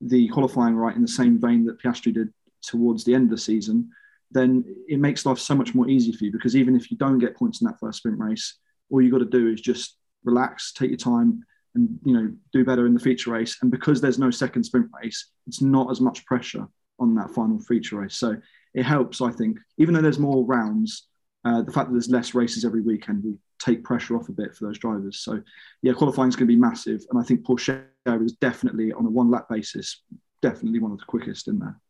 the 0.00 0.28
qualifying 0.28 0.74
right 0.74 0.94
in 0.94 1.00
the 1.00 1.08
same 1.08 1.40
vein 1.40 1.64
that 1.64 1.80
Piastri 1.80 2.12
did 2.12 2.28
towards 2.60 3.04
the 3.04 3.14
end 3.14 3.24
of 3.24 3.30
the 3.30 3.38
season, 3.38 3.88
then 4.32 4.64
it 4.88 4.98
makes 4.98 5.24
life 5.24 5.38
so 5.38 5.54
much 5.54 5.74
more 5.74 5.88
easy 5.88 6.12
for 6.12 6.24
you 6.24 6.32
because 6.32 6.56
even 6.56 6.74
if 6.74 6.90
you 6.90 6.96
don't 6.96 7.20
get 7.20 7.36
points 7.36 7.60
in 7.60 7.66
that 7.66 7.78
first 7.78 7.98
sprint 7.98 8.18
race, 8.18 8.58
all 8.90 9.00
you 9.00 9.10
got 9.10 9.18
to 9.18 9.24
do 9.24 9.48
is 9.48 9.60
just 9.60 9.96
relax, 10.24 10.72
take 10.72 10.90
your 10.90 10.98
time, 10.98 11.44
and 11.76 11.98
you 12.04 12.14
know 12.14 12.32
do 12.52 12.64
better 12.64 12.86
in 12.86 12.94
the 12.94 13.00
feature 13.00 13.30
race. 13.30 13.58
And 13.62 13.70
because 13.70 14.00
there's 14.00 14.18
no 14.18 14.30
second 14.30 14.64
sprint 14.64 14.90
race, 15.00 15.30
it's 15.46 15.62
not 15.62 15.90
as 15.90 16.00
much 16.00 16.26
pressure 16.26 16.66
on 16.98 17.14
that 17.14 17.30
final 17.30 17.60
feature 17.60 18.00
race. 18.00 18.16
So 18.16 18.36
it 18.76 18.84
helps, 18.84 19.20
I 19.20 19.32
think, 19.32 19.58
even 19.78 19.94
though 19.94 20.02
there's 20.02 20.20
more 20.20 20.44
rounds. 20.44 21.08
Uh, 21.44 21.62
the 21.62 21.72
fact 21.72 21.88
that 21.88 21.92
there's 21.92 22.10
less 22.10 22.34
races 22.34 22.64
every 22.64 22.82
weekend 22.82 23.22
will 23.22 23.38
take 23.60 23.84
pressure 23.84 24.16
off 24.16 24.28
a 24.28 24.32
bit 24.32 24.54
for 24.54 24.66
those 24.66 24.78
drivers. 24.78 25.20
So, 25.20 25.40
yeah, 25.80 25.92
qualifying 25.92 26.28
is 26.28 26.36
going 26.36 26.48
to 26.48 26.54
be 26.54 26.60
massive, 26.60 27.04
and 27.10 27.20
I 27.20 27.24
think 27.24 27.44
Pourchaire 27.44 27.86
is 28.24 28.32
definitely 28.32 28.92
on 28.92 29.06
a 29.06 29.10
one 29.10 29.30
lap 29.30 29.48
basis, 29.48 30.02
definitely 30.42 30.80
one 30.80 30.92
of 30.92 30.98
the 30.98 31.04
quickest 31.04 31.48
in 31.48 31.58
there 31.58 31.80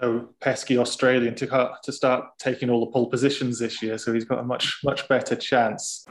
no 0.00 0.28
pesky 0.40 0.78
Australian 0.78 1.34
to, 1.34 1.70
to 1.82 1.92
start 1.92 2.24
taking 2.38 2.70
all 2.70 2.80
the 2.84 2.90
pole 2.90 3.08
positions 3.10 3.58
this 3.58 3.82
year, 3.82 3.98
so 3.98 4.12
he's 4.12 4.24
got 4.24 4.38
a 4.38 4.42
much 4.42 4.80
much 4.84 5.06
better 5.08 5.36
chance. 5.36 6.06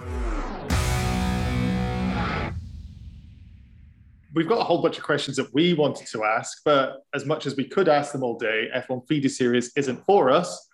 We've 4.35 4.47
got 4.47 4.59
a 4.59 4.63
whole 4.63 4.81
bunch 4.81 4.97
of 4.97 5.03
questions 5.03 5.37
that 5.37 5.51
we 5.53 5.73
wanted 5.73 6.07
to 6.07 6.23
ask, 6.23 6.59
but 6.63 7.01
as 7.15 7.25
much 7.25 7.47
as 7.47 7.55
we 7.55 7.67
could 7.67 7.89
ask 7.89 8.11
them 8.11 8.23
all 8.23 8.37
day, 8.37 8.67
F1 8.75 9.07
Feeder 9.07 9.29
Series 9.29 9.71
isn't 9.75 10.05
for 10.05 10.29
us. 10.29 10.67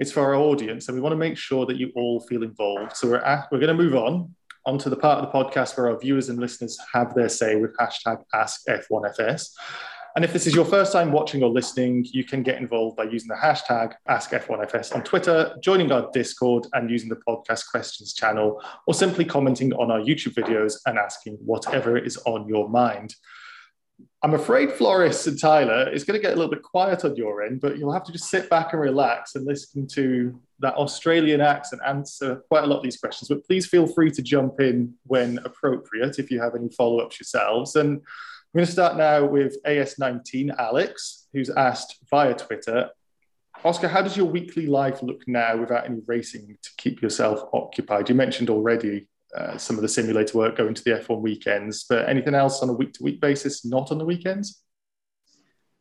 It's 0.00 0.12
for 0.12 0.22
our 0.22 0.34
audience, 0.34 0.88
and 0.88 0.96
we 0.96 1.00
want 1.00 1.12
to 1.12 1.16
make 1.16 1.36
sure 1.36 1.66
that 1.66 1.76
you 1.76 1.92
all 1.94 2.20
feel 2.20 2.42
involved. 2.42 2.96
So 2.96 3.08
we're 3.08 3.18
at, 3.18 3.46
we're 3.50 3.60
going 3.60 3.76
to 3.76 3.82
move 3.82 3.94
on. 3.94 4.34
onto 4.68 4.90
the 4.90 4.96
part 4.96 5.18
of 5.18 5.24
the 5.24 5.32
podcast 5.32 5.76
where 5.76 5.90
our 5.90 5.98
viewers 5.98 6.28
and 6.28 6.38
listeners 6.38 6.78
have 6.92 7.14
their 7.14 7.28
say 7.28 7.56
with 7.56 7.74
hashtag 7.78 8.22
AskF1FS. 8.34 9.50
And 10.16 10.24
if 10.24 10.32
this 10.32 10.46
is 10.46 10.54
your 10.54 10.64
first 10.64 10.92
time 10.92 11.12
watching 11.12 11.42
or 11.42 11.50
listening, 11.50 12.04
you 12.10 12.24
can 12.24 12.42
get 12.42 12.58
involved 12.58 12.96
by 12.96 13.04
using 13.04 13.28
the 13.28 13.34
hashtag 13.34 13.92
AskF1FS 14.08 14.94
on 14.94 15.04
Twitter, 15.04 15.56
joining 15.62 15.92
our 15.92 16.10
Discord, 16.12 16.66
and 16.72 16.90
using 16.90 17.08
the 17.08 17.20
podcast 17.28 17.70
questions 17.70 18.14
channel, 18.14 18.60
or 18.86 18.94
simply 18.94 19.24
commenting 19.24 19.72
on 19.74 19.90
our 19.90 20.00
YouTube 20.00 20.34
videos 20.34 20.74
and 20.86 20.98
asking 20.98 21.34
whatever 21.34 21.96
is 21.96 22.16
on 22.26 22.48
your 22.48 22.68
mind. 22.68 23.14
I'm 24.22 24.34
afraid 24.34 24.72
Floris 24.72 25.26
and 25.28 25.40
Tyler 25.40 25.88
is 25.88 26.02
going 26.02 26.18
to 26.18 26.22
get 26.22 26.32
a 26.32 26.36
little 26.36 26.50
bit 26.50 26.62
quiet 26.62 27.04
on 27.04 27.14
your 27.14 27.42
end, 27.42 27.60
but 27.60 27.78
you'll 27.78 27.92
have 27.92 28.04
to 28.04 28.12
just 28.12 28.28
sit 28.28 28.50
back 28.50 28.72
and 28.72 28.82
relax 28.82 29.36
and 29.36 29.46
listen 29.46 29.86
to 29.88 30.40
that 30.58 30.74
Australian 30.74 31.40
accent 31.40 31.80
answer 31.86 32.42
quite 32.48 32.64
a 32.64 32.66
lot 32.66 32.78
of 32.78 32.82
these 32.82 32.96
questions. 32.96 33.28
But 33.28 33.44
please 33.44 33.66
feel 33.66 33.86
free 33.86 34.10
to 34.10 34.22
jump 34.22 34.60
in 34.60 34.94
when 35.04 35.38
appropriate 35.44 36.18
if 36.18 36.32
you 36.32 36.40
have 36.40 36.56
any 36.56 36.68
follow 36.70 36.98
ups 36.98 37.20
yourselves. 37.20 37.76
And 37.76 38.00
I'm 38.54 38.58
going 38.58 38.66
to 38.66 38.72
start 38.72 38.96
now 38.96 39.26
with 39.26 39.62
AS19 39.64 40.56
Alex, 40.58 41.28
who's 41.32 41.50
asked 41.50 41.98
via 42.10 42.34
Twitter 42.34 42.90
Oscar, 43.64 43.88
how 43.88 44.02
does 44.02 44.16
your 44.16 44.26
weekly 44.26 44.66
life 44.66 45.02
look 45.02 45.26
now 45.26 45.56
without 45.56 45.84
any 45.84 46.00
racing 46.06 46.56
to 46.62 46.70
keep 46.76 47.02
yourself 47.02 47.48
occupied? 47.52 48.08
You 48.08 48.14
mentioned 48.14 48.50
already 48.50 49.08
uh, 49.36 49.56
some 49.58 49.76
of 49.76 49.82
the 49.82 49.88
simulator 49.88 50.38
work 50.38 50.56
going 50.56 50.74
to 50.74 50.84
the 50.84 50.90
F1 50.90 51.20
weekends, 51.20 51.84
but 51.84 52.08
anything 52.08 52.34
else 52.34 52.62
on 52.62 52.68
a 52.68 52.72
week 52.72 52.92
to 52.94 53.02
week 53.02 53.20
basis, 53.20 53.64
not 53.64 53.90
on 53.90 53.98
the 53.98 54.04
weekends? 54.04 54.62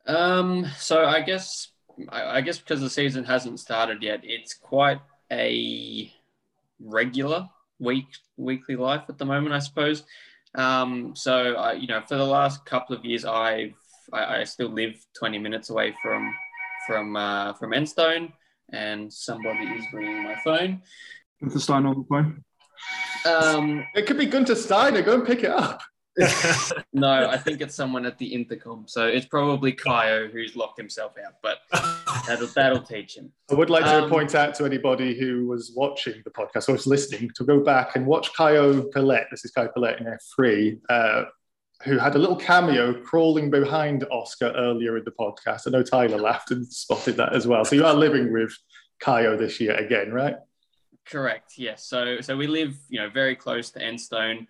Um, 0.05 0.65
so 0.77 1.05
I 1.05 1.21
guess 1.21 1.69
I, 2.09 2.41
guess 2.41 2.59
because 2.59 2.79
the 2.79 2.89
season 2.89 3.23
hasn't 3.25 3.59
started 3.59 4.01
yet, 4.01 4.21
it's 4.23 4.53
quite 4.53 5.01
a 5.31 6.11
regular 6.79 7.49
week 7.79 8.07
weekly 8.37 8.75
life 8.75 9.03
at 9.09 9.17
the 9.17 9.25
moment, 9.25 9.53
I 9.53 9.59
suppose. 9.59 10.03
Um, 10.55 11.15
so 11.15 11.55
I, 11.55 11.73
you 11.73 11.87
know, 11.87 12.01
for 12.07 12.15
the 12.15 12.25
last 12.25 12.65
couple 12.65 12.95
of 12.95 13.05
years, 13.05 13.25
I've 13.25 13.75
I, 14.13 14.39
I 14.39 14.43
still 14.43 14.69
live 14.69 14.95
20 15.17 15.37
minutes 15.37 15.69
away 15.69 15.93
from 16.01 16.33
from 16.85 17.15
uh, 17.15 17.53
from 17.53 17.71
Enstone, 17.71 18.31
and 18.71 19.11
somebody 19.11 19.65
is 19.65 19.85
ringing 19.93 20.23
my 20.23 20.35
phone. 20.43 20.81
Gunther 21.41 21.59
Stein 21.59 21.85
on 21.85 21.97
the 21.99 22.05
phone. 22.09 22.43
Um, 23.25 23.85
It 23.95 24.05
could 24.07 24.17
be 24.17 24.27
Guenther 24.27 24.55
Steiner. 24.55 25.01
Go 25.01 25.15
and 25.15 25.25
pick 25.25 25.43
it 25.43 25.51
up. 25.51 25.81
no, 26.93 27.29
I 27.29 27.37
think 27.37 27.61
it's 27.61 27.75
someone 27.75 28.05
at 28.05 28.17
the 28.17 28.25
intercom. 28.25 28.85
So 28.87 29.07
it's 29.07 29.25
probably 29.25 29.71
Caio 29.71 30.27
who's 30.27 30.55
locked 30.55 30.77
himself 30.77 31.13
out, 31.23 31.35
but 31.43 31.59
that'll 32.27 32.47
that'll 32.47 32.81
teach 32.81 33.15
him. 33.17 33.31
I 33.51 33.55
would 33.55 33.69
like 33.69 33.83
to 33.83 34.03
Um, 34.03 34.09
point 34.09 34.33
out 34.35 34.55
to 34.55 34.65
anybody 34.65 35.17
who 35.19 35.47
was 35.47 35.73
watching 35.75 36.21
the 36.25 36.31
podcast 36.31 36.69
or 36.69 36.73
was 36.73 36.87
listening 36.87 37.29
to 37.35 37.43
go 37.43 37.59
back 37.59 37.95
and 37.95 38.05
watch 38.05 38.33
Caio 38.33 38.83
Collet. 38.89 39.27
This 39.31 39.45
is 39.45 39.51
Caio 39.51 39.69
Collet 39.69 39.99
in 39.99 40.07
F3, 40.07 40.79
uh, 40.89 41.25
who 41.83 41.97
had 41.99 42.15
a 42.15 42.17
little 42.17 42.35
cameo 42.35 42.93
crawling 43.03 43.51
behind 43.51 44.03
Oscar 44.11 44.51
earlier 44.57 44.97
in 44.97 45.03
the 45.03 45.11
podcast. 45.11 45.67
I 45.67 45.69
know 45.71 45.83
Tyler 45.83 46.17
laughed 46.17 46.49
and 46.51 46.65
spotted 46.67 47.17
that 47.17 47.33
as 47.35 47.45
well. 47.45 47.63
So 47.63 47.75
you 47.75 47.85
are 47.85 47.93
living 47.93 48.33
with 48.33 48.51
Caio 48.99 49.37
this 49.37 49.59
year 49.59 49.75
again, 49.75 50.11
right? 50.11 50.37
Correct. 51.05 51.53
Yes. 51.57 51.85
So 51.85 52.19
so 52.21 52.35
we 52.35 52.47
live, 52.47 52.75
you 52.89 52.99
know, 52.99 53.09
very 53.09 53.35
close 53.35 53.69
to 53.71 53.79
Enstone, 53.79 54.47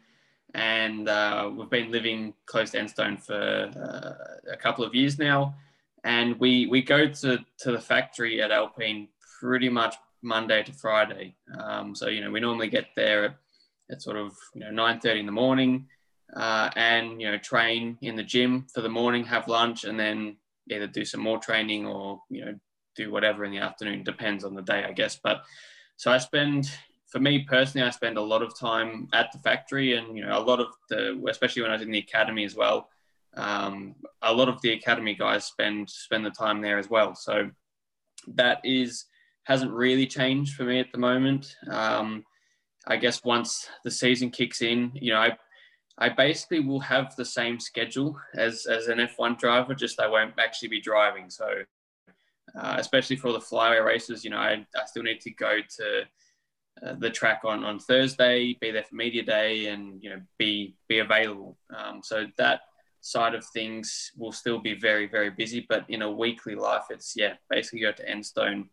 and 0.58 1.08
uh, 1.08 1.52
we've 1.56 1.70
been 1.70 1.91
living 1.91 2.34
close 2.48 2.72
to 2.72 2.80
Enstone 2.80 3.24
for 3.24 3.36
uh, 3.36 4.52
a 4.52 4.58
couple 4.58 4.84
of 4.84 4.96
years 4.96 5.20
now, 5.20 5.56
and 6.04 6.38
we 6.39 6.65
we 6.65 6.82
go 6.82 7.08
to 7.08 7.38
to 7.60 7.72
the 7.72 7.80
factory 7.80 8.41
at 8.41 8.52
Alpine 8.52 9.08
pretty 9.39 9.70
much 9.70 9.96
Monday 10.24 10.63
to 10.63 10.74
Friday. 10.74 11.36
Um, 11.58 11.96
so 11.96 12.08
you 12.08 12.22
know 12.22 12.32
we 12.32 12.39
normally 12.39 12.70
get 12.70 12.88
there 12.96 13.26
at, 13.26 13.36
at 13.91 14.02
sort 14.02 14.17
of 14.17 14.36
you 14.56 14.62
know 14.62 14.72
nine 14.72 15.00
thirty 15.00 15.20
in 15.20 15.28
the 15.28 15.32
morning, 15.32 15.88
uh, 16.36 16.72
and 16.76 17.22
you 17.22 17.32
know 17.32 17.38
train 17.38 17.98
in 18.02 18.15
the 18.15 18.24
gym 18.24 18.65
for 18.74 18.82
the 18.82 18.89
morning, 18.89 19.24
have 19.26 19.48
lunch, 19.48 19.84
and 19.84 20.00
then 20.00 20.38
either 20.72 20.88
do 20.88 21.06
some 21.06 21.22
more 21.22 21.38
training 21.38 21.86
or 21.86 22.20
you 22.32 22.43
know 22.43 22.56
do 22.96 23.12
whatever 23.12 23.46
in 23.46 23.52
the 23.52 23.60
afternoon. 23.60 24.04
Depends 24.04 24.43
on 24.43 24.56
the 24.56 24.63
day, 24.63 24.84
I 24.84 24.91
guess, 24.91 25.20
but. 25.24 25.43
So 26.00 26.12
I 26.12 26.20
spend, 26.20 26.70
for 27.08 27.20
me 27.20 27.39
personally, 27.39 27.88
I 27.88 27.89
spend 27.91 28.17
a 28.17 28.22
lot 28.22 28.41
of 28.41 28.58
time 28.58 29.08
at 29.13 29.32
the 29.32 29.39
factory, 29.39 29.98
and 29.98 30.17
you 30.17 30.26
know, 30.26 30.38
a 30.38 30.43
lot 30.43 30.60
of 30.60 30.67
the, 30.89 31.22
especially 31.30 31.62
when 31.62 31.72
I 31.72 31.76
was 31.76 31.82
in 31.82 31.91
the 31.91 32.00
academy 32.00 32.43
as 32.43 32.56
well. 32.56 32.89
Um, 33.36 33.96
a 34.22 34.34
lot 34.34 34.50
of 34.50 34.62
the 34.62 34.74
academy 34.74 35.13
guys 35.13 35.46
spend 35.46 35.89
spend 35.89 36.26
the 36.26 36.32
time 36.32 36.62
there 36.62 36.78
as 36.78 36.89
well. 36.89 37.15
So 37.15 37.50
that 38.36 38.60
is 38.63 39.06
hasn't 39.43 39.72
really 39.72 40.08
changed 40.08 40.56
for 40.56 40.63
me 40.63 40.80
at 40.80 40.91
the 40.91 40.98
moment. 40.98 41.56
Um, 41.70 42.26
I 42.88 42.98
guess 42.98 43.24
once 43.24 43.67
the 43.84 43.91
season 43.91 44.30
kicks 44.30 44.62
in, 44.62 44.91
you 44.93 45.13
know, 45.13 45.20
I 45.20 45.38
I 45.98 46.10
basically 46.10 46.60
will 46.60 46.82
have 46.82 47.15
the 47.15 47.26
same 47.26 47.60
schedule 47.60 48.20
as 48.36 48.65
as 48.65 48.88
an 48.88 48.98
F1 48.98 49.39
driver, 49.39 49.74
just 49.74 50.00
I 50.00 50.08
won't 50.08 50.34
actually 50.39 50.70
be 50.70 50.82
driving. 50.82 51.30
So 51.30 51.63
uh, 52.56 52.76
especially 52.78 53.15
for 53.15 53.32
the 53.32 53.39
flyway 53.39 53.84
races. 53.84 54.24
You 54.24 54.32
know, 54.32 54.38
I, 54.38 54.65
I 54.76 54.86
still 54.86 55.04
need 55.04 55.22
to 55.22 55.32
go 55.32 55.60
to 55.78 56.04
uh, 56.86 56.94
the 57.00 57.10
track 57.10 57.42
on, 57.44 57.63
on 57.63 57.80
Thursday, 57.80 58.58
be 58.60 58.72
there 58.72 58.84
for 58.84 58.96
media 58.96 59.24
day, 59.24 59.68
and 59.68 60.02
you 60.02 60.10
know, 60.10 60.22
be 60.38 60.76
be 60.88 61.00
available. 61.00 61.58
Um, 61.76 62.02
so 62.04 62.28
that 62.38 62.62
side 63.02 63.36
of 63.36 63.46
things 63.46 64.12
will 64.18 64.32
still 64.32 64.60
be 64.60 64.74
very 64.74 65.08
very 65.08 65.30
busy. 65.30 65.66
But 65.68 65.86
in 65.90 66.02
a 66.02 66.12
weekly 66.12 66.56
life, 66.56 66.86
it's 66.90 67.13
yeah, 67.16 67.34
basically 67.50 67.82
go 67.82 67.92
to 67.92 68.06
Enstone. 68.06 68.70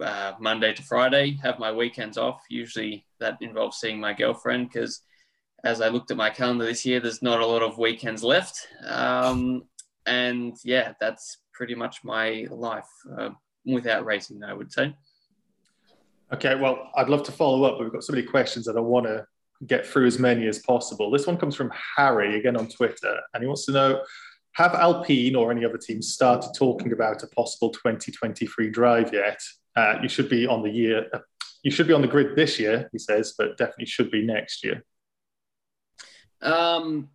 Uh, 0.00 0.32
Monday 0.40 0.72
to 0.72 0.82
Friday, 0.82 1.38
have 1.42 1.58
my 1.60 1.70
weekends 1.70 2.18
off. 2.18 2.42
Usually 2.48 3.06
that 3.20 3.36
involves 3.40 3.76
seeing 3.76 4.00
my 4.00 4.12
girlfriend 4.12 4.68
because 4.68 5.02
as 5.64 5.80
I 5.80 5.88
looked 5.88 6.10
at 6.10 6.16
my 6.16 6.30
calendar 6.30 6.64
this 6.64 6.84
year, 6.84 6.98
there's 6.98 7.22
not 7.22 7.40
a 7.40 7.46
lot 7.46 7.62
of 7.62 7.78
weekends 7.78 8.24
left. 8.24 8.66
Um, 8.84 9.64
and 10.06 10.56
yeah, 10.64 10.94
that's 11.00 11.38
pretty 11.52 11.74
much 11.74 12.02
my 12.02 12.46
life 12.50 12.88
uh, 13.16 13.30
without 13.64 14.04
racing, 14.04 14.42
I 14.42 14.54
would 14.54 14.72
say. 14.72 14.94
Okay, 16.34 16.54
well, 16.54 16.90
I'd 16.96 17.10
love 17.10 17.22
to 17.24 17.32
follow 17.32 17.64
up, 17.64 17.76
but 17.76 17.84
we've 17.84 17.92
got 17.92 18.04
so 18.04 18.12
many 18.14 18.26
questions 18.26 18.64
that 18.64 18.76
I 18.76 18.80
want 18.80 19.06
to 19.06 19.26
get 19.66 19.86
through 19.86 20.06
as 20.06 20.18
many 20.18 20.46
as 20.46 20.60
possible. 20.60 21.10
This 21.10 21.26
one 21.26 21.36
comes 21.36 21.54
from 21.54 21.70
Harry, 21.96 22.38
again 22.38 22.56
on 22.56 22.68
Twitter, 22.68 23.20
and 23.34 23.42
he 23.42 23.46
wants 23.46 23.66
to 23.66 23.72
know 23.72 24.02
Have 24.52 24.74
Alpine 24.74 25.36
or 25.36 25.50
any 25.50 25.64
other 25.64 25.76
teams 25.76 26.12
started 26.12 26.52
talking 26.56 26.92
about 26.92 27.22
a 27.22 27.26
possible 27.28 27.70
2023 27.70 28.70
drive 28.70 29.12
yet? 29.12 29.40
Uh, 29.76 29.96
you 30.02 30.08
should 30.08 30.30
be 30.30 30.46
on 30.46 30.62
the 30.62 30.70
year, 30.70 31.06
uh, 31.12 31.18
you 31.62 31.70
should 31.70 31.86
be 31.86 31.92
on 31.92 32.02
the 32.02 32.08
grid 32.08 32.34
this 32.34 32.58
year, 32.58 32.88
he 32.92 32.98
says, 32.98 33.34
but 33.36 33.58
definitely 33.58 33.86
should 33.86 34.10
be 34.10 34.24
next 34.24 34.64
year. 34.64 34.82
Um, 36.42 37.08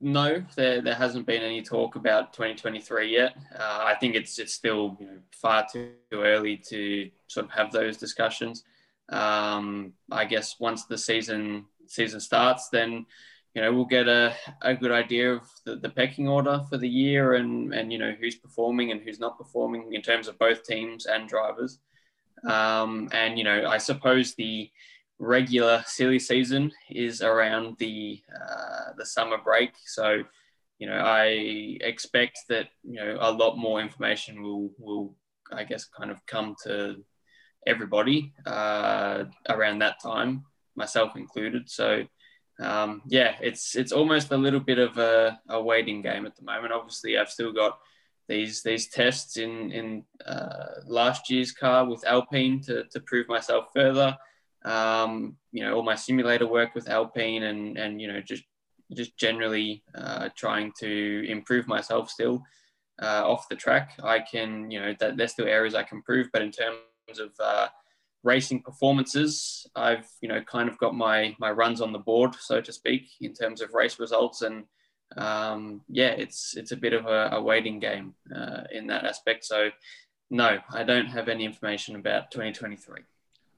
no, 0.00 0.44
there, 0.56 0.80
there 0.80 0.94
hasn't 0.94 1.26
been 1.26 1.42
any 1.42 1.62
talk 1.62 1.96
about 1.96 2.32
2023 2.32 3.10
yet. 3.10 3.36
Uh, 3.58 3.80
I 3.84 3.94
think 3.94 4.14
it's 4.14 4.38
it's 4.38 4.54
still 4.54 4.96
you 5.00 5.06
know, 5.06 5.18
far 5.32 5.66
too 5.70 5.92
early 6.12 6.56
to 6.68 7.10
sort 7.26 7.46
of 7.46 7.52
have 7.52 7.72
those 7.72 7.96
discussions. 7.96 8.64
Um, 9.08 9.92
I 10.10 10.24
guess 10.24 10.56
once 10.60 10.84
the 10.84 10.98
season 10.98 11.66
season 11.86 12.20
starts, 12.20 12.68
then 12.68 13.06
you 13.54 13.62
know 13.62 13.72
we'll 13.72 13.84
get 13.84 14.08
a, 14.08 14.34
a 14.62 14.74
good 14.74 14.92
idea 14.92 15.32
of 15.32 15.42
the, 15.64 15.76
the 15.76 15.90
pecking 15.90 16.28
order 16.28 16.60
for 16.68 16.78
the 16.78 16.88
year 16.88 17.34
and 17.34 17.74
and 17.74 17.92
you 17.92 17.98
know 17.98 18.14
who's 18.18 18.36
performing 18.36 18.92
and 18.92 19.00
who's 19.00 19.20
not 19.20 19.38
performing 19.38 19.92
in 19.92 20.02
terms 20.02 20.28
of 20.28 20.38
both 20.38 20.64
teams 20.64 21.06
and 21.06 21.28
drivers. 21.28 21.78
Um, 22.48 23.08
and 23.12 23.38
you 23.38 23.44
know 23.44 23.66
I 23.66 23.78
suppose 23.78 24.34
the 24.34 24.70
regular 25.18 25.82
silly 25.86 26.18
season 26.18 26.72
is 26.90 27.22
around 27.22 27.76
the 27.78 28.20
uh, 28.34 28.92
the 28.96 29.06
summer 29.06 29.38
break. 29.38 29.72
So, 29.86 30.24
you 30.78 30.86
know, 30.86 30.96
I 30.96 31.78
expect 31.80 32.40
that 32.48 32.68
you 32.82 32.96
know 32.96 33.16
a 33.20 33.32
lot 33.32 33.56
more 33.56 33.80
information 33.80 34.42
will 34.42 34.70
will 34.78 35.14
I 35.52 35.64
guess 35.64 35.84
kind 35.84 36.10
of 36.10 36.24
come 36.26 36.56
to 36.64 36.96
everybody 37.66 38.32
uh, 38.46 39.24
around 39.48 39.78
that 39.80 40.02
time, 40.02 40.44
myself 40.76 41.16
included. 41.16 41.70
So. 41.70 42.04
Um, 42.60 43.02
yeah, 43.08 43.34
it's 43.40 43.74
it's 43.74 43.90
almost 43.90 44.30
a 44.30 44.36
little 44.36 44.60
bit 44.60 44.78
of 44.78 44.96
a, 44.96 45.40
a 45.48 45.60
waiting 45.60 46.02
game 46.02 46.24
at 46.24 46.36
the 46.36 46.44
moment. 46.44 46.72
Obviously, 46.72 47.18
I've 47.18 47.28
still 47.28 47.52
got 47.52 47.80
these 48.28 48.62
these 48.62 48.86
tests 48.86 49.38
in 49.38 49.72
in 49.72 50.04
uh, 50.24 50.66
last 50.86 51.30
year's 51.30 51.50
car 51.50 51.84
with 51.84 52.06
Alpine 52.06 52.60
to, 52.60 52.84
to 52.84 53.00
prove 53.00 53.26
myself 53.26 53.70
further 53.74 54.16
um, 54.64 55.36
you 55.52 55.62
know, 55.62 55.74
all 55.74 55.82
my 55.82 55.94
simulator 55.94 56.46
work 56.46 56.74
with 56.74 56.88
Alpine 56.88 57.44
and, 57.44 57.76
and, 57.76 58.00
you 58.00 58.08
know, 58.08 58.20
just, 58.20 58.44
just 58.92 59.16
generally 59.16 59.82
uh, 59.94 60.28
trying 60.36 60.72
to 60.80 61.24
improve 61.28 61.66
myself 61.66 62.10
still 62.10 62.42
uh, 63.02 63.22
off 63.24 63.48
the 63.48 63.56
track. 63.56 63.92
I 64.02 64.20
can, 64.20 64.70
you 64.70 64.80
know, 64.80 64.94
that 65.00 65.16
there's 65.16 65.32
still 65.32 65.46
areas 65.46 65.74
I 65.74 65.82
can 65.82 65.98
improve, 65.98 66.28
but 66.32 66.42
in 66.42 66.50
terms 66.50 67.18
of 67.18 67.30
uh, 67.40 67.68
racing 68.22 68.62
performances, 68.62 69.66
I've, 69.76 70.06
you 70.20 70.28
know, 70.28 70.40
kind 70.40 70.68
of 70.68 70.78
got 70.78 70.94
my, 70.94 71.36
my 71.38 71.50
runs 71.50 71.80
on 71.80 71.92
the 71.92 71.98
board, 71.98 72.34
so 72.38 72.60
to 72.60 72.72
speak, 72.72 73.08
in 73.20 73.34
terms 73.34 73.60
of 73.60 73.74
race 73.74 73.98
results. 73.98 74.42
And 74.42 74.64
um, 75.16 75.82
yeah, 75.88 76.10
it's, 76.10 76.56
it's 76.56 76.72
a 76.72 76.76
bit 76.76 76.94
of 76.94 77.06
a, 77.06 77.30
a 77.32 77.42
waiting 77.42 77.80
game 77.80 78.14
uh, 78.34 78.62
in 78.72 78.86
that 78.86 79.04
aspect. 79.04 79.44
So 79.44 79.70
no, 80.30 80.58
I 80.70 80.84
don't 80.84 81.06
have 81.06 81.28
any 81.28 81.44
information 81.44 81.96
about 81.96 82.30
2023. 82.30 83.02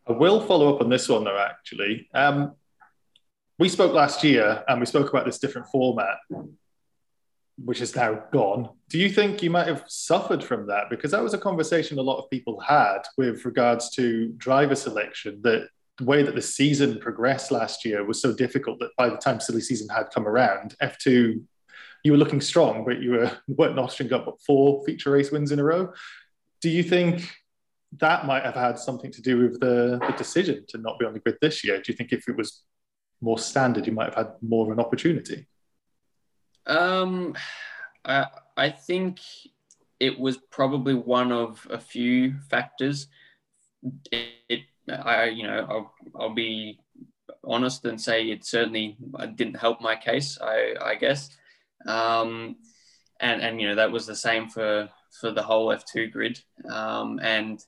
I 0.08 0.12
will 0.12 0.40
follow 0.40 0.74
up 0.74 0.80
on 0.80 0.88
this 0.88 1.08
one 1.08 1.24
though, 1.24 1.38
actually. 1.38 2.08
Um, 2.14 2.54
we 3.58 3.68
spoke 3.68 3.92
last 3.92 4.22
year 4.22 4.62
and 4.68 4.80
we 4.80 4.86
spoke 4.86 5.08
about 5.08 5.24
this 5.24 5.38
different 5.38 5.68
format, 5.68 6.18
which 7.58 7.80
is 7.80 7.96
now 7.96 8.22
gone. 8.32 8.68
Do 8.88 8.98
you 8.98 9.08
think 9.08 9.42
you 9.42 9.50
might 9.50 9.66
have 9.66 9.84
suffered 9.88 10.44
from 10.44 10.66
that? 10.66 10.90
Because 10.90 11.10
that 11.10 11.22
was 11.22 11.34
a 11.34 11.38
conversation 11.38 11.98
a 11.98 12.02
lot 12.02 12.18
of 12.18 12.30
people 12.30 12.60
had 12.60 12.98
with 13.16 13.44
regards 13.44 13.90
to 13.90 14.28
driver 14.36 14.74
selection, 14.74 15.40
that 15.42 15.68
the 15.98 16.04
way 16.04 16.22
that 16.22 16.34
the 16.34 16.42
season 16.42 17.00
progressed 17.00 17.50
last 17.50 17.84
year 17.84 18.04
was 18.04 18.20
so 18.20 18.32
difficult 18.32 18.78
that 18.80 18.94
by 18.96 19.08
the 19.08 19.16
time 19.16 19.40
silly 19.40 19.62
season 19.62 19.88
had 19.88 20.10
come 20.14 20.28
around, 20.28 20.74
F2, 20.82 21.42
you 22.04 22.12
were 22.12 22.18
looking 22.18 22.40
strong, 22.40 22.84
but 22.84 23.00
you 23.00 23.12
were 23.12 23.32
weren't 23.48 23.74
notching 23.74 24.12
up 24.12 24.38
four 24.46 24.84
feature 24.84 25.10
race 25.10 25.32
wins 25.32 25.50
in 25.50 25.58
a 25.58 25.64
row. 25.64 25.92
Do 26.60 26.68
you 26.68 26.82
think 26.82 27.28
that 27.98 28.26
might 28.26 28.44
have 28.44 28.54
had 28.54 28.78
something 28.78 29.10
to 29.12 29.22
do 29.22 29.38
with 29.38 29.60
the, 29.60 29.98
the 30.06 30.14
decision 30.16 30.64
to 30.68 30.78
not 30.78 30.98
be 30.98 31.06
on 31.06 31.12
the 31.12 31.20
grid 31.20 31.36
this 31.40 31.64
year? 31.64 31.80
Do 31.80 31.92
you 31.92 31.96
think 31.96 32.12
if 32.12 32.28
it 32.28 32.36
was 32.36 32.62
more 33.20 33.38
standard, 33.38 33.86
you 33.86 33.92
might 33.92 34.06
have 34.06 34.14
had 34.14 34.32
more 34.42 34.66
of 34.66 34.72
an 34.72 34.84
opportunity? 34.84 35.46
Um, 36.66 37.34
I, 38.04 38.26
I 38.56 38.70
think 38.70 39.20
it 40.00 40.18
was 40.18 40.36
probably 40.36 40.94
one 40.94 41.32
of 41.32 41.66
a 41.70 41.78
few 41.78 42.34
factors. 42.50 43.08
It, 44.10 44.28
it 44.48 44.60
I, 44.90 45.24
you 45.26 45.44
know, 45.44 45.66
I'll, 45.68 45.94
I'll 46.20 46.34
be 46.34 46.78
honest 47.44 47.84
and 47.84 48.00
say 48.00 48.24
it 48.30 48.44
certainly 48.44 48.96
didn't 49.34 49.56
help 49.56 49.80
my 49.80 49.96
case. 49.96 50.38
I, 50.40 50.74
I 50.82 50.94
guess, 50.96 51.36
um, 51.86 52.56
and 53.20 53.40
and 53.40 53.60
you 53.60 53.68
know 53.68 53.74
that 53.76 53.90
was 53.90 54.06
the 54.06 54.14
same 54.14 54.48
for 54.48 54.88
for 55.20 55.30
the 55.30 55.42
whole 55.42 55.68
F2 55.68 56.12
grid. 56.12 56.40
Um, 56.70 57.18
and 57.22 57.64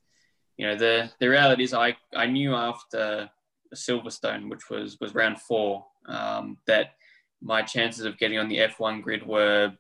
you 0.59 0.67
know 0.67 0.77
the 0.77 1.11
the 1.21 1.29
reality 1.29 1.63
is 1.63 1.73
I 1.73 1.97
I 2.15 2.27
knew 2.27 2.55
after 2.55 3.31
Silverstone, 3.75 4.51
which 4.51 4.69
was 4.69 4.99
was 5.01 5.15
round 5.15 5.41
four, 5.41 5.87
um, 6.07 6.59
that 6.67 6.95
my 7.41 7.63
chances 7.63 8.05
of 8.05 8.19
getting 8.19 8.39
on 8.39 8.49
the 8.49 8.59
F1 8.59 9.01
grid 9.01 9.25
were 9.25 9.73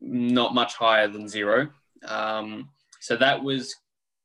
not 0.00 0.54
much 0.54 0.74
higher 0.74 1.08
than 1.08 1.28
zero. 1.28 1.68
Um, 2.06 2.68
so 3.00 3.16
that 3.16 3.42
was, 3.42 3.74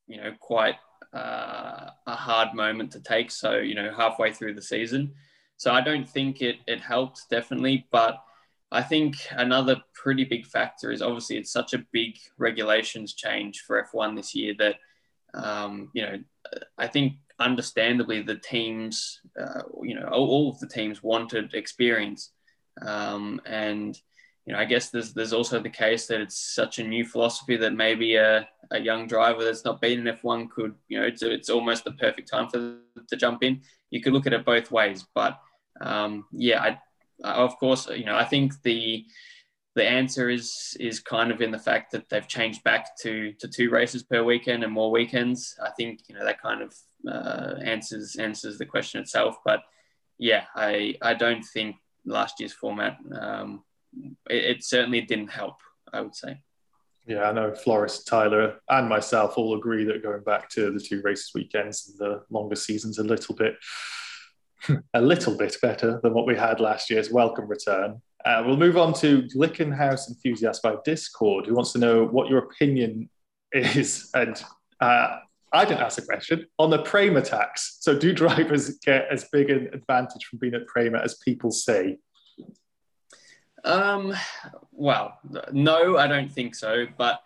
you 0.07 0.17
know, 0.17 0.31
quite 0.39 0.75
uh, 1.11 1.89
a 2.05 2.15
hard 2.15 2.53
moment 2.53 2.91
to 2.91 2.99
take. 2.99 3.31
So 3.31 3.57
you 3.57 3.73
know, 3.73 3.91
halfway 3.95 4.31
through 4.31 4.53
the 4.53 4.61
season, 4.61 5.13
so 5.57 5.71
I 5.71 5.81
don't 5.81 6.07
think 6.07 6.41
it 6.41 6.57
it 6.67 6.81
helped 6.81 7.23
definitely, 7.31 7.87
but 7.91 8.23
I 8.71 8.81
think 8.83 9.15
another 9.31 9.81
pretty 9.93 10.23
big 10.23 10.45
factor 10.45 10.91
is 10.91 11.01
obviously 11.01 11.37
it's 11.37 11.51
such 11.51 11.73
a 11.73 11.85
big 11.91 12.17
regulations 12.37 13.13
change 13.13 13.61
for 13.61 13.87
F1 13.93 14.15
this 14.15 14.33
year 14.33 14.55
that 14.57 14.77
um, 15.33 15.89
you 15.93 16.01
know 16.01 16.17
I 16.77 16.87
think 16.87 17.13
understandably 17.39 18.21
the 18.21 18.35
teams, 18.35 19.19
uh, 19.39 19.63
you 19.81 19.95
know, 19.95 20.07
all, 20.07 20.27
all, 20.27 20.49
of 20.49 20.59
the 20.59 20.67
teams 20.67 21.01
wanted 21.01 21.53
experience, 21.53 22.31
um, 22.81 23.41
and 23.45 23.99
you 24.45 24.53
know, 24.53 24.59
I 24.59 24.65
guess 24.65 24.89
there's 24.89 25.13
there's 25.13 25.33
also 25.33 25.59
the 25.59 25.69
case 25.69 26.07
that 26.07 26.21
it's 26.21 26.53
such 26.53 26.79
a 26.79 26.87
new 26.87 27.05
philosophy 27.05 27.55
that 27.57 27.73
maybe 27.73 28.15
a, 28.15 28.47
a 28.71 28.79
young 28.79 29.07
driver 29.07 29.43
that's 29.43 29.63
not 29.63 29.81
been 29.81 30.05
in 30.05 30.15
F1 30.17 30.49
could, 30.49 30.75
you 30.89 30.99
know, 30.99 31.05
it's, 31.05 31.21
it's 31.21 31.49
almost 31.49 31.85
the 31.85 31.93
perfect 31.93 32.29
time 32.29 32.49
for 32.49 32.57
them 32.57 32.81
to 33.07 33.15
jump 33.15 33.43
in. 33.43 33.61
You 33.89 34.01
could 34.01 34.13
look 34.13 34.27
at 34.27 34.33
it 34.33 34.45
both 34.45 34.69
ways, 34.69 35.05
but 35.15 35.39
um, 35.79 36.25
yeah, 36.31 36.61
I, 36.61 36.79
of 37.23 37.57
course, 37.57 37.87
you 37.89 38.05
know, 38.05 38.17
I 38.17 38.25
think 38.25 38.61
the 38.63 39.05
the 39.75 39.87
answer 39.87 40.29
is 40.29 40.77
is 40.79 40.99
kind 40.99 41.31
of 41.31 41.41
in 41.41 41.51
the 41.51 41.59
fact 41.59 41.91
that 41.91 42.07
they've 42.09 42.27
changed 42.27 42.63
back 42.63 42.95
to 42.97 43.33
to 43.39 43.47
two 43.47 43.69
races 43.69 44.03
per 44.03 44.23
weekend 44.23 44.63
and 44.63 44.71
more 44.71 44.91
weekends. 44.91 45.55
I 45.61 45.71
think 45.71 46.01
you 46.07 46.15
know 46.15 46.25
that 46.25 46.41
kind 46.41 46.61
of 46.61 46.75
uh, 47.07 47.55
answers 47.63 48.15
answers 48.17 48.57
the 48.57 48.65
question 48.65 49.01
itself. 49.01 49.37
But 49.43 49.61
yeah, 50.17 50.45
I 50.55 50.95
I 51.01 51.15
don't 51.15 51.43
think 51.43 51.77
last 52.05 52.39
year's 52.39 52.53
format 52.53 52.97
um, 53.19 53.63
it, 54.29 54.57
it, 54.57 54.63
certainly 54.63 55.01
didn't 55.01 55.31
help. 55.31 55.55
I 55.91 56.01
would 56.01 56.15
say. 56.15 56.39
Yeah, 57.05 57.23
I 57.23 57.33
know 57.33 57.53
Floris, 57.53 58.03
Tyler, 58.03 58.61
and 58.69 58.87
myself 58.87 59.37
all 59.37 59.57
agree 59.57 59.83
that 59.85 60.03
going 60.03 60.23
back 60.23 60.49
to 60.51 60.71
the 60.71 60.79
two 60.79 61.01
races 61.01 61.31
weekends 61.35 61.89
and 61.89 61.99
the 61.99 62.23
longer 62.29 62.55
seasons 62.55 62.97
a 62.97 63.03
little 63.03 63.35
bit 63.35 63.55
a 64.93 65.01
little 65.01 65.35
bit 65.35 65.57
better 65.61 65.99
than 66.01 66.13
what 66.13 66.25
we 66.25 66.35
had 66.35 66.59
last 66.59 66.89
year's 66.89 67.11
welcome 67.11 67.47
return. 67.47 68.01
Uh, 68.25 68.43
we'll 68.45 68.57
move 68.57 68.77
on 68.77 68.93
to 68.93 69.23
Glickenhaus 69.23 70.07
enthusiast 70.07 70.61
by 70.61 70.75
Discord, 70.85 71.45
who 71.45 71.55
wants 71.55 71.73
to 71.73 71.79
know 71.79 72.05
what 72.05 72.29
your 72.29 72.39
opinion 72.39 73.09
is. 73.51 74.09
And 74.13 74.41
uh, 74.79 75.17
I 75.51 75.65
didn't 75.65 75.81
ask 75.81 75.97
the 75.97 76.05
question 76.05 76.47
on 76.57 76.69
the 76.69 76.81
Prema 76.83 77.21
tax. 77.21 77.77
So, 77.81 77.97
do 77.97 78.13
drivers 78.13 78.77
get 78.79 79.07
as 79.11 79.25
big 79.31 79.49
an 79.49 79.69
advantage 79.73 80.25
from 80.25 80.39
being 80.39 80.55
at 80.55 80.65
Prema 80.67 80.99
as 80.99 81.15
people 81.15 81.51
say? 81.51 81.97
Um, 83.65 84.13
well, 84.71 85.19
no, 85.51 85.97
I 85.97 86.07
don't 86.07 86.31
think 86.31 86.55
so. 86.55 86.85
But 86.97 87.21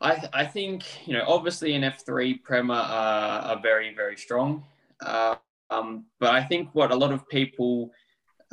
I, 0.00 0.28
I 0.32 0.44
think 0.46 1.06
you 1.06 1.14
know, 1.14 1.24
obviously 1.26 1.74
in 1.74 1.82
F 1.82 2.04
three, 2.04 2.34
Prema 2.34 2.74
are, 2.74 3.40
are 3.40 3.60
very, 3.60 3.94
very 3.94 4.16
strong. 4.16 4.64
Uh, 5.00 5.36
um, 5.70 6.04
but 6.20 6.34
I 6.34 6.42
think 6.44 6.68
what 6.74 6.92
a 6.92 6.96
lot 6.96 7.10
of 7.10 7.28
people 7.28 7.90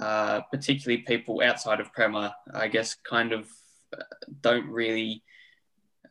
uh, 0.01 0.41
particularly 0.51 1.03
people 1.03 1.41
outside 1.43 1.79
of 1.79 1.93
Prema, 1.93 2.35
I 2.53 2.67
guess, 2.67 2.95
kind 2.95 3.33
of 3.33 3.47
uh, 3.95 4.03
don't 4.41 4.67
really. 4.67 5.23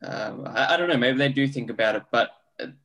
Um, 0.03 0.46
I, 0.46 0.74
I, 0.74 0.76
don't 0.76 0.88
know. 0.88 0.96
Maybe 0.96 1.18
they 1.18 1.29
do 1.29 1.46
think 1.46 1.70
about 1.70 1.96
it, 1.96 2.05
but 2.11 2.31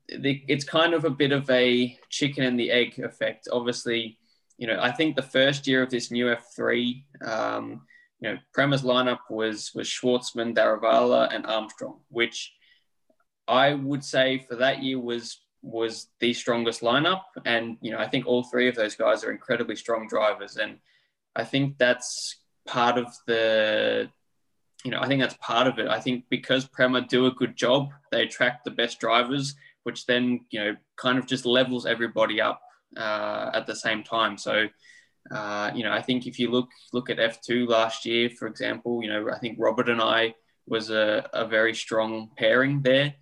it's 0.10 0.65
kind 0.65 0.94
of 0.94 1.06
a 1.06 1.10
bit 1.10 1.32
of 1.32 1.50
a 1.50 1.98
chicken 2.10 2.44
and 2.44 2.60
the 2.60 2.72
egg 2.72 3.00
effect. 3.00 3.48
Obviously, 3.52 4.18
you 4.58 4.68
know, 4.68 4.80
I 4.82 4.91
think 4.91 5.15
the 5.15 5.22
first 5.22 5.68
year 5.68 5.84
of 5.84 5.89
this 5.89 6.12
new 6.12 6.26
F3, 6.26 7.04
um, 7.26 7.82
you 8.20 8.30
know, 8.30 8.38
Prema's 8.58 8.82
lineup 8.82 9.20
was 9.30 9.72
was 9.76 9.88
Shwartzman, 9.88 10.56
Daruvala, 10.56 11.34
and 11.34 11.46
Armstrong, 11.46 12.00
which 12.10 12.52
I 13.48 13.76
would 13.76 14.04
say 14.04 14.39
for 14.50 14.56
that 14.56 14.82
year 14.82 15.00
was 15.00 15.39
was 15.62 16.08
the 16.20 16.34
strongest 16.34 16.82
lineup. 16.82 17.24
And, 17.46 17.78
you 17.82 17.91
know, 17.91 17.98
I 17.98 18.08
think 18.08 18.26
all 18.26 18.44
three 18.44 18.68
of 18.68 18.76
those 18.76 18.96
guys 18.96 19.24
are 19.24 19.32
incredibly 19.32 19.76
strong 19.76 20.08
drivers. 20.08 20.58
And 20.58 20.78
I 21.36 21.43
think 21.43 21.78
that's 21.78 22.38
part 22.67 22.98
of 22.98 23.08
the, 23.28 24.10
you 24.84 24.91
know, 24.91 25.00
I 25.00 25.08
think 25.08 25.21
that's 25.21 25.38
part 25.41 25.67
of 25.67 25.80
it. 25.80 25.88
I 25.88 26.00
think 26.00 26.26
because 26.30 26.65
Prema 26.65 27.02
do 27.02 27.26
a 27.26 27.32
good 27.32 27.56
job, 27.56 27.89
they 28.12 28.24
attract 28.24 28.63
the 28.63 28.71
best 28.71 29.00
drivers, 29.00 29.56
which 29.84 30.06
then, 30.06 30.45
you 30.52 30.60
know, 30.60 30.76
kind 30.98 31.17
of 31.17 31.26
just 31.26 31.45
levels 31.45 31.86
everybody 31.86 32.41
up 32.41 32.62
uh, 32.98 33.52
at 33.54 33.67
the 33.67 33.76
same 33.76 34.04
time. 34.04 34.38
So, 34.38 34.67
uh, 35.32 35.71
you 35.74 35.84
know, 35.84 35.91
I 35.91 36.02
think 36.02 36.28
if 36.28 36.39
you 36.39 36.52
look 36.52 36.69
look 36.93 37.10
at 37.10 37.17
F2 37.17 37.67
last 37.67 38.06
year, 38.06 38.30
for 38.30 38.48
example, 38.48 39.02
you 39.04 39.10
know, 39.10 39.30
I 39.30 39.39
think 39.39 39.58
Robert 39.60 39.89
and 39.89 40.02
I 40.02 40.36
was 40.67 40.89
a, 40.89 41.28
a 41.34 41.48
very 41.48 41.74
strong 41.74 42.30
pairing 42.38 42.82
there. 42.82 43.15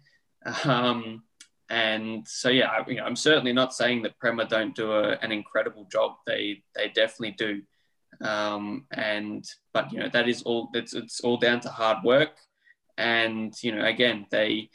Um, 0.65 1.23
and 1.69 2.27
so, 2.27 2.49
yeah, 2.49 2.67
I, 2.67 2.89
you 2.89 2.97
know, 2.97 3.05
I'm 3.05 3.15
certainly 3.15 3.53
not 3.53 3.73
saying 3.73 4.03
that 4.03 4.19
Prema 4.19 4.45
don't 4.45 4.75
do 4.75 4.91
a, 4.91 5.13
an 5.21 5.31
incredible 5.31 5.87
job. 5.91 6.17
They 6.27 6.61
they 6.75 6.89
definitely 6.89 7.31
do. 7.31 7.61
Um, 8.21 8.85
and 8.91 9.45
but 9.73 9.91
you 9.91 9.99
know 9.99 10.09
that 10.09 10.27
is 10.27 10.43
all. 10.43 10.69
It's 10.73 10.93
it's 10.93 11.21
all 11.21 11.37
down 11.37 11.59
to 11.61 11.69
hard 11.69 12.03
work, 12.03 12.37
and 12.97 13.53
you 13.61 13.75
know 13.75 13.85
again 13.85 14.25
they 14.31 14.69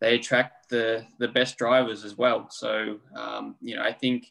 they 0.00 0.16
attract 0.16 0.68
the 0.70 1.06
the 1.18 1.28
best 1.28 1.58
drivers 1.58 2.04
as 2.04 2.16
well. 2.16 2.48
So 2.50 2.98
um, 3.16 3.56
you 3.60 3.76
know 3.76 3.82
I 3.82 3.92
think 3.92 4.26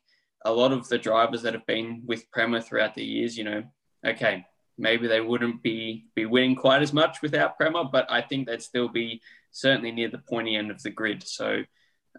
a 0.46 0.52
lot 0.52 0.72
of 0.72 0.88
the 0.90 0.98
drivers 0.98 1.42
that 1.44 1.54
have 1.54 1.66
been 1.66 2.04
with 2.06 2.30
Prema 2.32 2.62
throughout 2.62 2.96
the 2.96 3.04
years, 3.04 3.38
you 3.38 3.44
know, 3.46 3.64
okay, 4.06 4.46
maybe 4.78 5.08
they 5.08 5.22
wouldn't 5.22 5.64
be 5.64 6.06
be 6.16 6.26
winning 6.26 6.56
quite 6.56 6.82
as 6.82 6.94
much 6.94 7.22
without 7.22 7.58
Prema, 7.58 7.86
but 7.86 8.12
I 8.12 8.22
think 8.22 8.48
they'd 8.48 8.62
still 8.62 8.90
be 8.90 9.22
certainly 9.52 9.92
near 9.92 10.10
the 10.10 10.18
pointy 10.30 10.56
end 10.56 10.72
of 10.72 10.82
the 10.84 10.90
grid. 10.90 11.24
So 11.26 11.64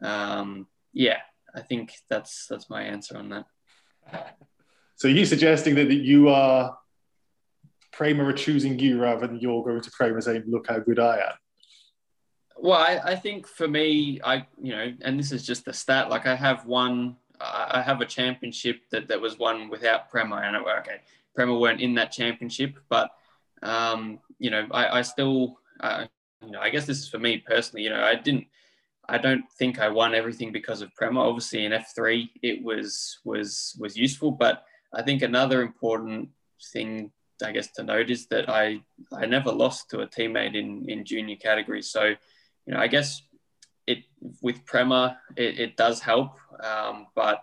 um, 0.03 0.67
yeah, 0.93 1.19
I 1.55 1.61
think 1.61 1.93
that's 2.09 2.47
that's 2.49 2.71
my 2.71 2.83
answer 2.83 3.17
on 3.19 3.29
that. 3.31 3.47
So 4.97 5.09
you 5.09 5.25
suggesting 5.25 5.75
that, 5.77 5.89
that 5.89 5.95
you 5.95 6.29
are 6.29 6.77
Prema 7.93 8.25
are 8.25 8.33
choosing 8.33 8.79
you 8.79 9.01
rather 9.01 9.27
than 9.27 9.39
you're 9.39 9.63
going 9.63 9.81
to 9.81 9.91
Prema 9.91 10.21
saying, 10.21 10.45
"Look 10.47 10.69
how 10.69 10.79
good 10.79 10.99
I 10.99 11.19
am." 11.19 11.35
Well, 12.57 12.79
I, 12.79 13.01
I 13.05 13.17
think 13.17 13.47
for 13.47 13.69
me, 13.69 14.21
I 14.25 14.47
you 14.61 14.75
know, 14.75 14.93
and 15.03 15.19
this 15.19 15.33
is 15.33 15.47
just 15.47 15.69
a 15.69 15.73
stat. 15.73 16.11
Like 16.11 16.27
I 16.27 16.35
have 16.35 16.67
one, 16.67 17.17
I 17.41 17.83
have 17.83 18.01
a 18.01 18.07
championship 18.07 18.83
that 18.91 19.09
that 19.09 19.21
was 19.21 19.39
won 19.39 19.69
without 19.69 20.11
Prema, 20.11 20.37
and 20.37 20.57
okay, 20.57 21.01
Prema 21.35 21.57
weren't 21.57 21.81
in 21.81 21.95
that 21.95 22.11
championship, 22.11 22.79
but 22.89 23.11
um, 23.63 24.19
you 24.39 24.51
know, 24.51 24.67
I, 24.71 24.99
I 24.99 25.03
still, 25.03 25.59
uh, 25.81 26.07
you 26.43 26.51
know, 26.51 26.61
I 26.61 26.71
guess 26.71 26.87
this 26.87 26.99
is 26.99 27.09
for 27.09 27.19
me 27.19 27.39
personally. 27.39 27.85
You 27.85 27.91
know, 27.91 28.03
I 28.03 28.15
didn't 28.15 28.47
I 29.09 29.19
don't 29.19 29.45
think 29.59 29.79
I 29.79 29.89
won 29.89 30.15
everything 30.15 30.53
because 30.53 30.81
of 30.81 30.95
Prema. 30.95 31.21
Obviously, 31.21 31.65
in 31.65 31.73
F3, 31.73 32.29
it 32.43 32.63
was 32.63 33.19
was 33.25 33.77
was 33.79 33.97
useful, 33.97 34.31
but 34.31 34.65
I 34.95 35.03
think 35.03 35.23
another 35.23 35.63
important 35.63 36.31
thing, 36.73 37.11
I 37.43 37.53
guess, 37.53 37.71
to 37.73 37.83
note 37.83 38.11
is 38.11 38.27
that 38.27 38.49
I 38.49 38.83
I 39.13 39.27
never 39.27 39.53
lost 39.53 39.91
to 39.91 40.01
a 40.01 40.07
teammate 40.07 40.55
in 40.55 40.89
in 40.89 41.05
junior 41.05 41.37
categories. 41.37 41.91
So, 41.91 42.05
you 42.05 42.75
know, 42.75 42.79
I 42.79 42.87
guess 42.87 43.23
it 43.87 43.99
with 44.41 44.65
Prema, 44.65 45.19
it, 45.37 45.61
it 45.61 45.77
does 45.77 46.01
help, 46.01 46.39
um, 46.63 47.09
but 47.15 47.43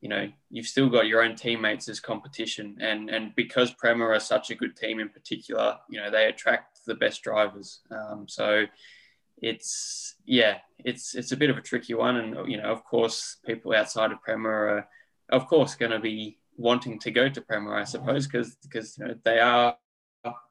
you 0.00 0.08
know, 0.08 0.28
you've 0.50 0.66
still 0.66 0.88
got 0.88 1.06
your 1.06 1.22
own 1.22 1.36
teammates 1.36 1.88
as 1.88 2.00
competition, 2.00 2.78
and 2.80 3.10
and 3.10 3.34
because 3.34 3.70
Prema 3.72 4.04
are 4.06 4.20
such 4.20 4.50
a 4.50 4.54
good 4.54 4.76
team 4.76 4.98
in 4.98 5.10
particular, 5.10 5.78
you 5.90 6.00
know, 6.00 6.10
they 6.10 6.26
attract 6.26 6.84
the 6.86 6.94
best 6.94 7.22
drivers. 7.22 7.80
Um, 7.90 8.26
so 8.26 8.64
it's 9.42 10.16
yeah, 10.24 10.58
it's 10.78 11.14
it's 11.14 11.32
a 11.32 11.36
bit 11.36 11.50
of 11.50 11.58
a 11.58 11.62
tricky 11.62 11.94
one, 11.94 12.16
and 12.16 12.50
you 12.50 12.56
know, 12.56 12.70
of 12.70 12.84
course, 12.84 13.36
people 13.44 13.74
outside 13.74 14.10
of 14.10 14.22
Prema 14.22 14.48
are, 14.48 14.88
of 15.28 15.46
course, 15.46 15.74
going 15.74 15.92
to 15.92 16.00
be 16.00 16.38
wanting 16.60 16.98
to 16.98 17.10
go 17.10 17.28
to 17.28 17.40
Prema, 17.40 17.72
I 17.72 17.84
suppose, 17.84 18.26
because 18.26 18.56
because 18.62 18.98
you 18.98 19.06
know, 19.06 19.14
they 19.24 19.40
are, 19.40 19.76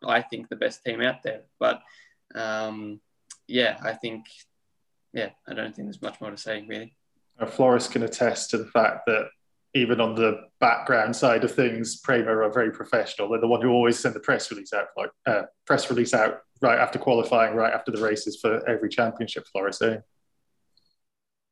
I 0.06 0.22
think, 0.22 0.50
the 0.50 0.56
best 0.56 0.84
team 0.84 1.02
out 1.02 1.22
there. 1.24 1.44
But 1.60 1.82
um, 2.36 3.00
yeah, 3.48 3.78
I 3.84 3.94
think 3.94 4.26
yeah, 5.14 5.30
I 5.48 5.54
don't 5.54 5.76
think 5.76 5.88
there's 5.88 6.02
much 6.02 6.20
more 6.20 6.32
to 6.32 6.38
say 6.38 6.66
really. 6.68 6.96
Floris 7.48 7.88
can 7.88 8.04
attest 8.04 8.50
to 8.50 8.58
the 8.58 8.66
fact 8.66 9.06
that 9.06 9.30
even 9.76 10.02
on 10.02 10.16
the 10.16 10.48
background 10.60 11.16
side 11.16 11.44
of 11.44 11.54
things, 11.54 12.02
Prema 12.02 12.36
are 12.36 12.52
very 12.52 12.72
professional. 12.72 13.30
They're 13.30 13.40
the 13.40 13.48
one 13.48 13.62
who 13.62 13.70
always 13.70 14.00
send 14.00 14.16
the 14.16 14.20
press 14.20 14.52
release 14.52 14.74
out, 14.74 14.88
like 14.98 15.12
uh, 15.26 15.44
press 15.66 15.90
release 15.90 16.14
out 16.14 16.42
right 16.62 16.80
after 16.80 17.00
qualifying, 17.00 17.56
right 17.56 17.74
after 17.74 17.92
the 17.92 18.02
races 18.02 18.40
for 18.42 18.68
every 18.68 18.90
championship. 18.90 19.48
Floris, 19.48 19.82
eh? 19.82 19.98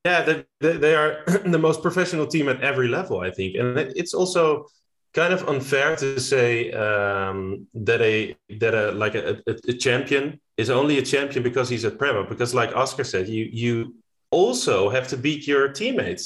Yeah, 0.08 0.22
they, 0.62 0.78
they 0.86 0.96
are 0.96 1.24
the 1.56 1.58
most 1.68 1.82
professional 1.82 2.28
team 2.28 2.48
at 2.50 2.62
every 2.62 2.88
level, 2.88 3.20
I 3.20 3.32
think, 3.38 3.56
and 3.60 3.78
it's 4.02 4.14
also 4.14 4.68
kind 5.14 5.34
of 5.34 5.48
unfair 5.54 5.96
to 5.96 6.20
say 6.20 6.72
um, 6.72 7.68
that 7.88 8.02
a 8.02 8.36
that 8.62 8.74
a 8.74 8.92
like 9.04 9.16
a, 9.16 9.24
a, 9.52 9.54
a, 9.74 9.76
champion 9.86 10.40
is 10.58 10.70
only 10.70 10.96
a 10.98 11.02
champion 11.14 11.42
because 11.44 11.68
he's 11.70 11.86
at 11.86 11.98
Prema. 11.98 12.24
Because, 12.24 12.54
like 12.54 12.72
Oscar 12.84 13.04
said, 13.04 13.28
you 13.28 13.46
you 13.64 13.74
also 14.32 14.90
have 14.90 15.08
to 15.12 15.18
beat 15.18 15.48
your 15.48 15.64
teammates 15.80 16.24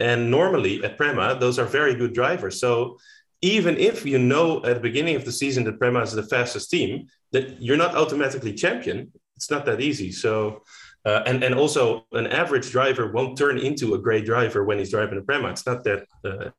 and 0.00 0.30
normally 0.30 0.82
at 0.84 0.96
Prema, 0.96 1.36
those 1.38 1.58
are 1.58 1.64
very 1.64 1.94
good 1.94 2.12
drivers. 2.12 2.60
So 2.60 2.98
even 3.42 3.76
if 3.76 4.04
you 4.06 4.18
know 4.18 4.64
at 4.64 4.74
the 4.74 4.80
beginning 4.80 5.16
of 5.16 5.24
the 5.24 5.32
season 5.32 5.64
that 5.64 5.78
Prema 5.78 6.00
is 6.02 6.12
the 6.12 6.22
fastest 6.22 6.70
team, 6.70 7.06
that 7.32 7.60
you're 7.60 7.76
not 7.76 7.94
automatically 7.94 8.54
champion. 8.54 9.12
It's 9.36 9.50
not 9.50 9.64
that 9.66 9.80
easy. 9.80 10.10
So 10.12 10.62
uh, 11.08 11.22
and 11.24 11.42
and 11.42 11.54
also 11.54 12.04
an 12.12 12.26
average 12.26 12.70
driver 12.70 13.10
won't 13.10 13.38
turn 13.38 13.58
into 13.58 13.94
a 13.94 13.98
great 13.98 14.26
driver 14.26 14.64
when 14.64 14.78
he's 14.78 14.90
driving 14.90 15.18
a 15.18 15.22
Prema. 15.22 15.48
It's 15.48 15.64
not 15.64 15.82
that 15.84 16.06
uh, 16.22 16.50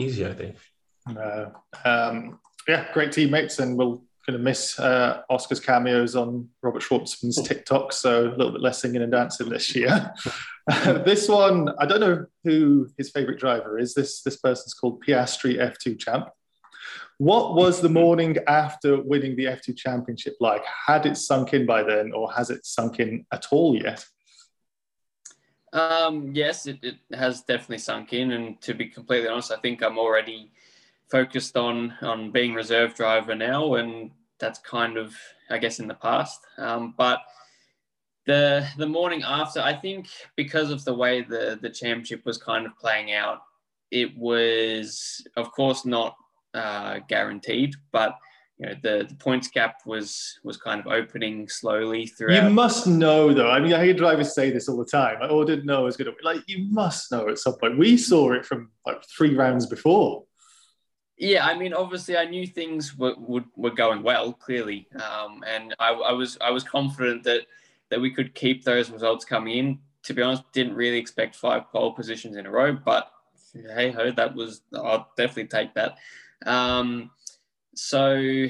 easy, 0.00 0.26
I 0.26 0.32
think. 0.32 0.56
Uh, 1.06 1.46
um, 1.84 2.38
yeah, 2.66 2.90
great 2.94 3.12
teammates, 3.12 3.58
and 3.58 3.76
we'll 3.76 4.02
going 4.26 4.38
to 4.38 4.42
miss 4.42 4.78
uh, 4.78 5.22
Oscar's 5.28 5.58
cameos 5.60 6.14
on 6.14 6.48
Robert 6.62 6.82
Shwartzman's 6.82 7.42
TikTok, 7.48 7.92
so 7.92 8.28
a 8.28 8.36
little 8.36 8.52
bit 8.52 8.60
less 8.62 8.80
singing 8.80 9.02
and 9.02 9.12
dancing 9.12 9.48
this 9.48 9.74
year. 9.74 10.14
this 11.04 11.28
one, 11.28 11.68
I 11.78 11.86
don't 11.86 12.00
know 12.00 12.26
who 12.44 12.88
his 12.96 13.10
favorite 13.10 13.40
driver 13.40 13.78
is. 13.78 13.94
This 13.94 14.22
this 14.22 14.38
person's 14.38 14.74
called 14.74 15.04
Piastri 15.04 15.58
F2 15.58 15.98
champ. 15.98 16.28
What 17.22 17.54
was 17.54 17.80
the 17.80 17.88
morning 17.88 18.36
after 18.48 19.00
winning 19.00 19.36
the 19.36 19.44
F2 19.44 19.76
championship 19.76 20.34
like? 20.40 20.64
Had 20.88 21.06
it 21.06 21.16
sunk 21.16 21.54
in 21.54 21.66
by 21.66 21.84
then, 21.84 22.10
or 22.12 22.32
has 22.32 22.50
it 22.50 22.66
sunk 22.66 22.98
in 22.98 23.24
at 23.30 23.46
all 23.52 23.80
yet? 23.80 24.04
Um, 25.72 26.32
yes, 26.34 26.66
it, 26.66 26.80
it 26.82 26.96
has 27.12 27.42
definitely 27.42 27.78
sunk 27.78 28.12
in. 28.12 28.32
And 28.32 28.60
to 28.62 28.74
be 28.74 28.86
completely 28.86 29.28
honest, 29.28 29.52
I 29.52 29.60
think 29.60 29.84
I'm 29.84 30.00
already 30.00 30.50
focused 31.12 31.56
on 31.56 31.94
on 32.02 32.32
being 32.32 32.54
reserve 32.54 32.96
driver 32.96 33.36
now, 33.36 33.74
and 33.74 34.10
that's 34.40 34.58
kind 34.58 34.96
of 34.96 35.14
I 35.48 35.58
guess 35.58 35.78
in 35.78 35.86
the 35.86 35.94
past. 35.94 36.40
Um, 36.58 36.92
but 36.98 37.20
the 38.26 38.66
the 38.78 38.88
morning 38.88 39.22
after, 39.22 39.60
I 39.60 39.74
think 39.74 40.08
because 40.34 40.72
of 40.72 40.84
the 40.84 40.94
way 40.94 41.22
the 41.22 41.56
the 41.62 41.70
championship 41.70 42.26
was 42.26 42.36
kind 42.36 42.66
of 42.66 42.76
playing 42.80 43.12
out, 43.12 43.42
it 43.92 44.18
was 44.18 45.24
of 45.36 45.52
course 45.52 45.84
not 45.84 46.16
uh, 46.54 47.00
guaranteed, 47.08 47.74
but 47.92 48.16
you 48.58 48.66
know 48.66 48.74
the, 48.82 49.06
the 49.08 49.14
points 49.16 49.48
gap 49.48 49.80
was 49.86 50.38
was 50.44 50.56
kind 50.56 50.80
of 50.80 50.86
opening 50.86 51.48
slowly 51.48 52.06
throughout. 52.06 52.44
You 52.44 52.50
must 52.50 52.86
know 52.86 53.32
though. 53.32 53.50
I 53.50 53.60
mean, 53.60 53.72
I 53.72 53.84
hear 53.84 53.94
drivers 53.94 54.34
say 54.34 54.50
this 54.50 54.68
all 54.68 54.76
the 54.76 54.84
time. 54.84 55.18
I 55.22 55.28
oh, 55.28 55.44
didn't 55.44 55.66
know 55.66 55.82
it 55.82 55.84
was 55.84 55.96
going 55.96 56.12
to 56.12 56.24
like. 56.24 56.42
You 56.46 56.66
must 56.70 57.10
know 57.10 57.28
at 57.28 57.38
some 57.38 57.54
point. 57.58 57.78
We 57.78 57.96
saw 57.96 58.32
it 58.32 58.44
from 58.44 58.70
like 58.86 59.02
three 59.16 59.34
rounds 59.34 59.66
before 59.66 60.24
yeah, 61.22 61.46
I 61.46 61.56
mean, 61.56 61.72
obviously, 61.72 62.16
I 62.16 62.24
knew 62.24 62.48
things 62.48 62.98
were 62.98 63.14
were, 63.16 63.44
were 63.56 63.70
going 63.70 64.02
well, 64.02 64.32
clearly, 64.32 64.88
um, 64.96 65.44
and 65.46 65.72
I, 65.78 65.90
I, 65.92 66.12
was 66.12 66.36
I 66.40 66.50
was 66.50 66.64
confident 66.64 67.22
that 67.22 67.42
that 67.90 68.00
we 68.00 68.10
could 68.10 68.34
keep 68.34 68.64
those 68.64 68.90
results 68.90 69.24
coming 69.24 69.56
in. 69.56 69.78
To 70.04 70.14
be 70.14 70.22
honest, 70.22 70.42
didn't 70.52 70.74
really 70.74 70.98
expect 70.98 71.36
five 71.36 71.70
pole 71.70 71.92
positions 71.92 72.36
in 72.36 72.46
a 72.46 72.50
row, 72.50 72.72
but 72.72 73.08
hey 73.52 73.92
ho, 73.92 74.10
that 74.10 74.34
was 74.34 74.62
I'll 74.74 75.10
definitely 75.16 75.46
take 75.46 75.74
that. 75.74 75.96
Um, 76.46 77.10
so 77.74 78.46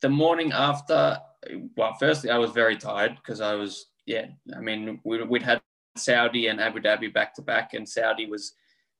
the 0.00 0.08
morning 0.08 0.52
after, 0.52 1.18
well, 1.76 1.94
firstly, 1.98 2.30
I 2.30 2.38
was 2.38 2.50
very 2.50 2.76
tired 2.76 3.16
because 3.16 3.40
I 3.40 3.54
was 3.54 3.86
yeah, 4.08 4.26
I 4.56 4.60
mean, 4.60 5.00
we, 5.04 5.22
we'd 5.22 5.42
had 5.42 5.60
Saudi 5.96 6.46
and 6.46 6.60
Abu 6.60 6.80
Dhabi 6.80 7.12
back 7.12 7.34
to 7.34 7.42
back, 7.42 7.74
and 7.74 7.86
Saudi 7.86 8.26
was 8.26 8.54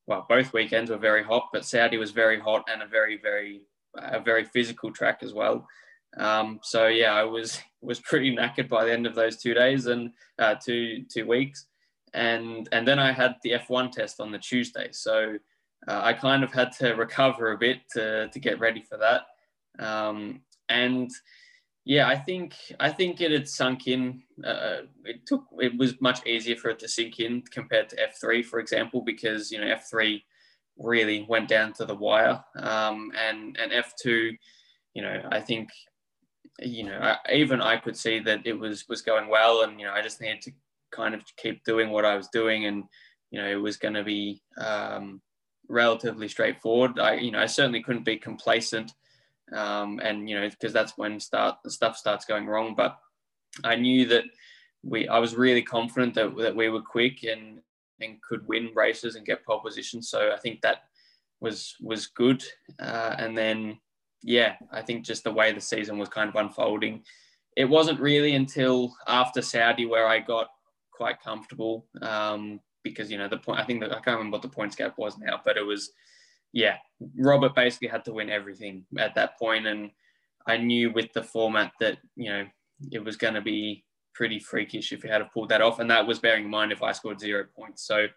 well, 0.05 0.25
both 0.29 0.53
weekends 0.53 0.89
were 0.89 0.97
very 0.97 1.23
hot, 1.23 1.49
but 1.51 1.65
Saudi 1.65 1.97
was 1.97 2.11
very 2.11 2.39
hot 2.39 2.67
and 2.71 2.81
a 2.81 2.87
very, 2.87 3.19
very, 3.21 3.61
a 3.95 4.19
very 4.19 4.43
physical 4.43 4.91
track 4.91 5.19
as 5.21 5.33
well. 5.33 5.67
Um, 6.17 6.59
so 6.63 6.87
yeah, 6.87 7.13
I 7.13 7.23
was 7.23 7.59
was 7.81 7.99
pretty 7.99 8.35
knackered 8.35 8.69
by 8.69 8.85
the 8.85 8.93
end 8.93 9.07
of 9.07 9.15
those 9.15 9.37
two 9.37 9.53
days 9.53 9.87
and 9.87 10.11
uh, 10.37 10.55
two 10.63 11.05
two 11.11 11.25
weeks, 11.25 11.65
and 12.13 12.69
and 12.71 12.87
then 12.87 12.99
I 12.99 13.11
had 13.11 13.35
the 13.43 13.53
F1 13.53 13.91
test 13.91 14.19
on 14.19 14.31
the 14.31 14.39
Tuesday. 14.39 14.89
So 14.91 15.37
uh, 15.89 16.01
I 16.03 16.13
kind 16.13 16.43
of 16.43 16.53
had 16.53 16.71
to 16.73 16.93
recover 16.93 17.51
a 17.51 17.57
bit 17.57 17.79
to 17.93 18.29
to 18.29 18.39
get 18.39 18.59
ready 18.59 18.81
for 18.81 18.97
that. 18.97 19.23
Um, 19.83 20.41
and 20.69 21.09
yeah, 21.83 22.07
I 22.07 22.15
think 22.15 22.53
I 22.79 22.89
think 22.89 23.21
it 23.21 23.31
had 23.31 23.49
sunk 23.49 23.87
in. 23.87 24.21
Uh, 24.43 24.81
it 25.05 25.25
took 25.25 25.45
it 25.59 25.75
was 25.77 25.99
much 25.99 26.25
easier 26.27 26.55
for 26.55 26.69
it 26.69 26.79
to 26.79 26.87
sink 26.87 27.19
in 27.19 27.41
compared 27.41 27.89
to 27.89 27.99
F 27.99 28.19
three, 28.21 28.43
for 28.43 28.59
example, 28.59 29.01
because 29.01 29.51
you 29.51 29.59
know 29.59 29.67
F 29.67 29.89
three 29.89 30.23
really 30.77 31.25
went 31.27 31.47
down 31.47 31.73
to 31.73 31.85
the 31.85 31.95
wire, 31.95 32.43
um, 32.57 33.11
and 33.17 33.57
and 33.57 33.73
F 33.73 33.93
two, 33.99 34.35
you 34.93 35.01
know, 35.01 35.27
I 35.31 35.41
think 35.41 35.69
you 36.59 36.83
know 36.83 36.99
I, 37.01 37.33
even 37.33 37.61
I 37.61 37.77
could 37.77 37.97
see 37.97 38.19
that 38.19 38.45
it 38.45 38.53
was 38.53 38.87
was 38.87 39.01
going 39.01 39.27
well, 39.27 39.63
and 39.63 39.79
you 39.79 39.87
know 39.87 39.93
I 39.93 40.03
just 40.03 40.21
needed 40.21 40.43
to 40.43 40.51
kind 40.91 41.15
of 41.15 41.23
keep 41.37 41.63
doing 41.63 41.89
what 41.89 42.05
I 42.05 42.15
was 42.15 42.27
doing, 42.27 42.65
and 42.65 42.83
you 43.31 43.41
know 43.41 43.49
it 43.49 43.61
was 43.61 43.77
going 43.77 43.95
to 43.95 44.03
be 44.03 44.43
um, 44.59 45.21
relatively 45.69 46.27
straightforward. 46.27 46.99
I 46.99 47.15
you 47.15 47.31
know 47.31 47.39
I 47.39 47.45
certainly 47.45 47.81
couldn't 47.81 48.05
be 48.05 48.17
complacent 48.17 48.93
um, 49.53 49.99
and 50.03 50.29
you 50.29 50.39
know 50.39 50.49
because 50.49 50.73
that's 50.73 50.97
when 50.97 51.19
start 51.19 51.57
stuff 51.71 51.97
starts 51.97 52.25
going 52.25 52.47
wrong. 52.47 52.75
But 52.75 52.97
I 53.63 53.75
knew 53.75 54.05
that 54.07 54.25
we 54.83 55.07
I 55.07 55.19
was 55.19 55.35
really 55.35 55.61
confident 55.61 56.13
that 56.15 56.35
that 56.37 56.55
we 56.55 56.69
were 56.69 56.81
quick 56.81 57.23
and 57.23 57.61
and 58.01 58.21
could 58.21 58.47
win 58.47 58.71
races 58.75 59.15
and 59.15 59.25
get 59.25 59.45
pole 59.45 59.61
position. 59.61 60.01
So 60.01 60.31
I 60.31 60.37
think 60.37 60.61
that 60.61 60.83
was 61.39 61.75
was 61.81 62.07
good. 62.07 62.43
Uh, 62.79 63.15
and 63.17 63.37
then 63.37 63.79
yeah, 64.21 64.55
I 64.71 64.81
think 64.81 65.05
just 65.05 65.23
the 65.23 65.31
way 65.31 65.51
the 65.51 65.61
season 65.61 65.97
was 65.97 66.09
kind 66.09 66.29
of 66.29 66.35
unfolding, 66.35 67.03
it 67.55 67.65
wasn't 67.65 67.99
really 67.99 68.35
until 68.35 68.93
after 69.07 69.41
Saudi 69.41 69.85
where 69.85 70.07
I 70.07 70.19
got 70.19 70.47
quite 70.91 71.21
comfortable 71.21 71.85
um, 72.01 72.59
because 72.83 73.11
you 73.11 73.17
know 73.17 73.27
the 73.27 73.37
point. 73.37 73.59
I 73.59 73.65
think 73.65 73.81
that 73.81 73.91
I 73.91 73.99
can't 73.99 74.17
remember 74.17 74.35
what 74.35 74.41
the 74.41 74.49
points 74.49 74.75
gap 74.75 74.97
was 74.97 75.17
now, 75.17 75.41
but 75.43 75.57
it 75.57 75.65
was 75.65 75.91
yeah, 76.51 76.77
Robert 77.17 77.55
basically 77.55 77.89
had 77.89 78.05
to 78.05 78.13
win 78.13 78.29
everything 78.29 78.85
at 78.97 79.15
that 79.15 79.37
point, 79.37 79.67
and 79.67 79.91
I 80.47 80.57
knew 80.57 80.91
with 80.91 81.11
the 81.13 81.23
format 81.23 81.71
that 81.79 81.97
you 82.15 82.29
know 82.29 82.45
it 82.91 83.03
was 83.03 83.17
going 83.17 83.35
to 83.35 83.41
be 83.41 83.83
pretty 84.13 84.39
freakish 84.39 84.91
if 84.91 85.03
he 85.03 85.09
had 85.09 85.19
to 85.19 85.29
pull 85.33 85.47
that 85.47 85.61
off, 85.61 85.79
and 85.79 85.89
that 85.91 86.07
was 86.07 86.19
bearing 86.19 86.45
in 86.45 86.49
mind 86.49 86.71
if 86.71 86.83
I 86.83 86.91
scored 86.91 87.19
zero 87.19 87.45
points. 87.55 87.85
So 87.85 88.07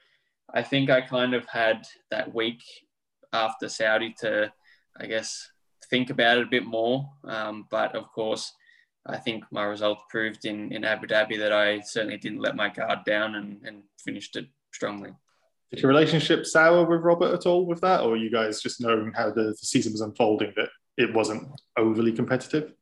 I 0.55 0.63
think 0.63 0.91
I 0.91 1.01
kind 1.01 1.35
of 1.35 1.47
had 1.47 1.87
that 2.11 2.35
week 2.35 2.63
after 3.33 3.69
Saudi 3.69 4.15
to, 4.21 4.53
I 4.99 5.07
guess, 5.07 5.51
think 5.91 6.11
about 6.11 6.39
it 6.39 6.45
a 6.45 6.51
bit 6.51 6.65
more. 6.65 7.09
Um, 7.25 7.67
but 7.71 7.95
of 7.95 8.11
course, 8.13 8.53
I 9.07 9.19
think 9.19 9.45
my 9.51 9.65
results 9.65 10.03
proved 10.09 10.45
in, 10.45 10.73
in 10.73 10.85
Abu 10.85 11.07
Dhabi 11.07 11.39
that 11.39 11.53
I 11.53 11.81
certainly 11.81 12.19
didn't 12.19 12.41
let 12.41 12.57
my 12.57 12.69
guard 12.69 13.01
down 13.05 13.35
and, 13.35 13.61
and 13.65 13.83
finished 13.99 14.37
it 14.37 14.47
strongly. 14.73 15.11
Did 15.71 15.81
your 15.81 15.89
relationship 15.89 16.47
sour 16.47 16.85
with 16.85 17.01
Robert 17.01 17.35
at 17.35 17.47
all 17.47 17.67
with 17.67 17.81
that, 17.81 18.03
or 18.03 18.17
you 18.17 18.31
guys 18.31 18.61
just 18.61 18.81
knowing 18.81 19.13
how 19.15 19.31
the, 19.31 19.45
the 19.45 19.55
season 19.57 19.93
was 19.93 20.03
unfolding 20.03 20.53
that 20.57 20.69
it 20.99 21.15
wasn't 21.15 21.49
overly 21.77 22.13
competitive? 22.13 22.75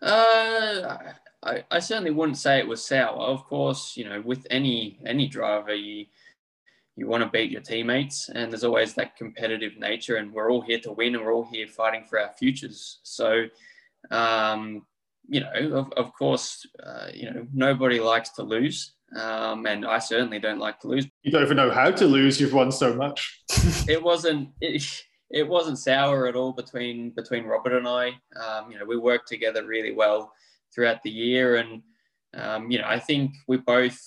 Uh, 0.00 0.96
I, 1.42 1.64
I 1.70 1.78
certainly 1.78 2.10
wouldn't 2.10 2.38
say 2.38 2.58
it 2.58 2.66
was 2.66 2.84
sour. 2.84 3.18
Of 3.18 3.44
course, 3.44 3.96
you 3.96 4.08
know, 4.08 4.22
with 4.24 4.46
any 4.50 4.98
any 5.04 5.28
driver, 5.28 5.74
you 5.74 6.06
you 6.96 7.06
want 7.06 7.22
to 7.22 7.28
beat 7.28 7.50
your 7.50 7.60
teammates, 7.60 8.28
and 8.28 8.50
there's 8.50 8.64
always 8.64 8.94
that 8.94 9.16
competitive 9.16 9.78
nature. 9.78 10.16
And 10.16 10.32
we're 10.32 10.50
all 10.50 10.62
here 10.62 10.80
to 10.80 10.92
win, 10.92 11.14
and 11.14 11.24
we're 11.24 11.34
all 11.34 11.48
here 11.52 11.66
fighting 11.68 12.04
for 12.08 12.18
our 12.18 12.32
futures. 12.38 12.98
So, 13.02 13.44
um, 14.10 14.86
you 15.28 15.40
know, 15.40 15.52
of, 15.74 15.92
of 15.92 16.12
course, 16.14 16.66
uh, 16.84 17.08
you 17.12 17.30
know, 17.30 17.46
nobody 17.52 18.00
likes 18.00 18.30
to 18.30 18.42
lose. 18.42 18.94
um, 19.16 19.66
and 19.66 19.86
I 19.86 19.98
certainly 19.98 20.38
don't 20.38 20.58
like 20.58 20.80
to 20.80 20.88
lose. 20.88 21.06
You 21.22 21.30
don't 21.30 21.42
even 21.42 21.56
know 21.56 21.70
how 21.70 21.90
to 21.90 22.06
lose. 22.06 22.40
You've 22.40 22.52
won 22.52 22.72
so 22.72 22.94
much. 22.94 23.42
it 23.88 24.02
wasn't. 24.02 24.50
It, 24.60 24.82
it 25.30 25.46
wasn't 25.46 25.78
sour 25.78 26.26
at 26.26 26.36
all 26.36 26.52
between 26.52 27.10
between 27.10 27.44
Robert 27.44 27.76
and 27.76 27.86
I. 27.86 28.08
Um, 28.42 28.70
you 28.70 28.78
know, 28.78 28.84
we 28.86 28.96
worked 28.96 29.28
together 29.28 29.66
really 29.66 29.92
well 29.92 30.32
throughout 30.74 31.02
the 31.02 31.10
year, 31.10 31.56
and 31.56 31.82
um, 32.34 32.70
you 32.70 32.78
know, 32.78 32.86
I 32.86 32.98
think 32.98 33.32
we 33.46 33.58
both 33.58 33.98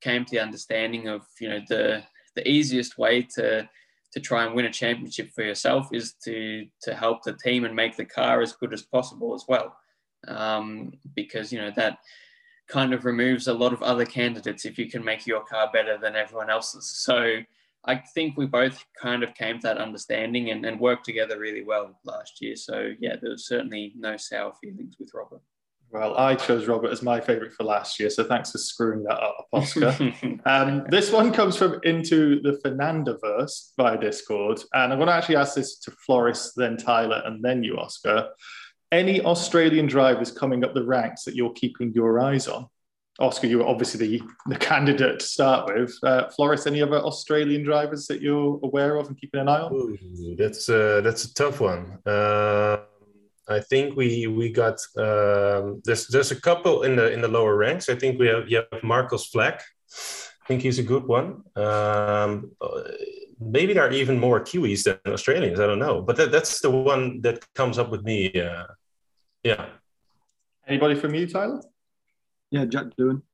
came 0.00 0.24
to 0.24 0.30
the 0.30 0.40
understanding 0.40 1.08
of 1.08 1.22
you 1.40 1.48
know 1.48 1.60
the 1.68 2.02
the 2.36 2.48
easiest 2.48 2.98
way 2.98 3.22
to 3.34 3.68
to 4.12 4.20
try 4.20 4.44
and 4.44 4.54
win 4.54 4.64
a 4.64 4.72
championship 4.72 5.30
for 5.32 5.42
yourself 5.42 5.88
is 5.92 6.14
to 6.24 6.66
to 6.82 6.94
help 6.94 7.22
the 7.22 7.32
team 7.34 7.64
and 7.64 7.74
make 7.74 7.96
the 7.96 8.04
car 8.04 8.40
as 8.40 8.52
good 8.52 8.72
as 8.72 8.82
possible 8.82 9.34
as 9.34 9.44
well, 9.48 9.76
um, 10.28 10.92
because 11.14 11.52
you 11.52 11.60
know 11.60 11.72
that 11.76 11.98
kind 12.68 12.94
of 12.94 13.04
removes 13.04 13.48
a 13.48 13.54
lot 13.54 13.72
of 13.72 13.82
other 13.82 14.06
candidates 14.06 14.64
if 14.64 14.78
you 14.78 14.88
can 14.88 15.04
make 15.04 15.26
your 15.26 15.44
car 15.44 15.70
better 15.72 15.98
than 15.98 16.14
everyone 16.14 16.48
else's. 16.48 16.88
So 16.88 17.40
I 17.84 17.96
think 17.96 18.36
we 18.36 18.46
both 18.46 18.84
kind 19.00 19.22
of 19.22 19.34
came 19.34 19.58
to 19.58 19.66
that 19.68 19.78
understanding 19.78 20.50
and, 20.50 20.64
and 20.64 20.78
worked 20.78 21.04
together 21.04 21.38
really 21.38 21.64
well 21.64 21.98
last 22.04 22.40
year. 22.40 22.56
So 22.56 22.92
yeah, 23.00 23.16
there 23.20 23.30
was 23.32 23.46
certainly 23.46 23.92
no 23.96 24.16
sour 24.16 24.52
feelings 24.60 24.96
with 25.00 25.10
Robert. 25.14 25.40
Well, 25.92 26.16
I 26.16 26.36
chose 26.36 26.68
Robert 26.68 26.92
as 26.92 27.02
my 27.02 27.20
favourite 27.20 27.52
for 27.52 27.64
last 27.64 27.98
year, 27.98 28.10
so 28.10 28.22
thanks 28.22 28.52
for 28.52 28.58
screwing 28.58 29.02
that 29.04 29.20
up, 29.20 29.48
Oscar. 29.52 29.96
um, 30.46 30.84
this 30.88 31.10
one 31.10 31.32
comes 31.32 31.56
from 31.56 31.80
Into 31.82 32.40
the 32.42 32.60
Fernandaverse 32.64 33.72
via 33.76 33.98
Discord, 33.98 34.60
and 34.72 34.92
I'm 34.92 35.00
going 35.00 35.08
to 35.08 35.14
actually 35.14 35.34
ask 35.34 35.56
this 35.56 35.80
to 35.80 35.90
Floris, 35.90 36.52
then 36.54 36.76
Tyler, 36.76 37.22
and 37.24 37.42
then 37.42 37.64
you, 37.64 37.76
Oscar. 37.76 38.28
Any 38.92 39.20
Australian 39.20 39.86
drivers 39.86 40.32
coming 40.32 40.64
up 40.64 40.74
the 40.74 40.84
ranks 40.84 41.24
that 41.24 41.36
you're 41.36 41.52
keeping 41.52 41.92
your 41.92 42.20
eyes 42.20 42.48
on? 42.48 42.66
Oscar, 43.20 43.46
you 43.46 43.58
were 43.58 43.66
obviously 43.66 44.18
the, 44.18 44.22
the 44.46 44.56
candidate 44.56 45.20
to 45.20 45.26
start 45.26 45.72
with. 45.72 45.94
Uh, 46.02 46.28
Floris, 46.30 46.66
any 46.66 46.80
other 46.80 46.96
Australian 46.96 47.62
drivers 47.62 48.06
that 48.06 48.20
you're 48.22 48.58
aware 48.62 48.96
of 48.96 49.08
and 49.08 49.20
keeping 49.20 49.40
an 49.40 49.48
eye 49.48 49.60
on? 49.60 49.72
Ooh, 49.72 50.36
that's 50.36 50.68
uh, 50.68 51.02
that's 51.02 51.24
a 51.24 51.34
tough 51.34 51.60
one. 51.60 51.98
Uh, 52.06 52.78
I 53.48 53.60
think 53.60 53.96
we 53.96 54.26
we 54.26 54.50
got 54.50 54.80
um, 54.96 55.82
there's 55.84 56.06
there's 56.08 56.30
a 56.30 56.40
couple 56.40 56.82
in 56.82 56.96
the 56.96 57.12
in 57.12 57.20
the 57.20 57.28
lower 57.28 57.56
ranks. 57.56 57.88
I 57.88 57.94
think 57.94 58.18
we 58.18 58.26
have 58.28 58.48
you 58.48 58.62
have 58.72 58.82
Marcos 58.82 59.26
Flack. 59.26 59.62
I 59.92 60.46
think 60.46 60.62
he's 60.62 60.78
a 60.78 60.82
good 60.82 61.06
one. 61.06 61.42
Um, 61.56 62.52
maybe 63.38 63.74
there 63.74 63.86
are 63.86 63.92
even 63.92 64.18
more 64.18 64.40
Kiwis 64.40 64.84
than 64.84 65.12
Australians. 65.12 65.60
I 65.60 65.66
don't 65.66 65.78
know, 65.78 66.00
but 66.00 66.16
that, 66.16 66.32
that's 66.32 66.60
the 66.60 66.70
one 66.70 67.20
that 67.20 67.44
comes 67.54 67.78
up 67.78 67.90
with 67.90 68.02
me. 68.02 68.32
Uh, 68.32 68.64
yeah. 69.42 69.66
Anybody 70.66 70.94
from 70.94 71.14
you, 71.14 71.26
Tyler? 71.26 71.62
Yeah, 72.50 72.64
Jack 72.64 72.86
Doohan. 72.98 73.22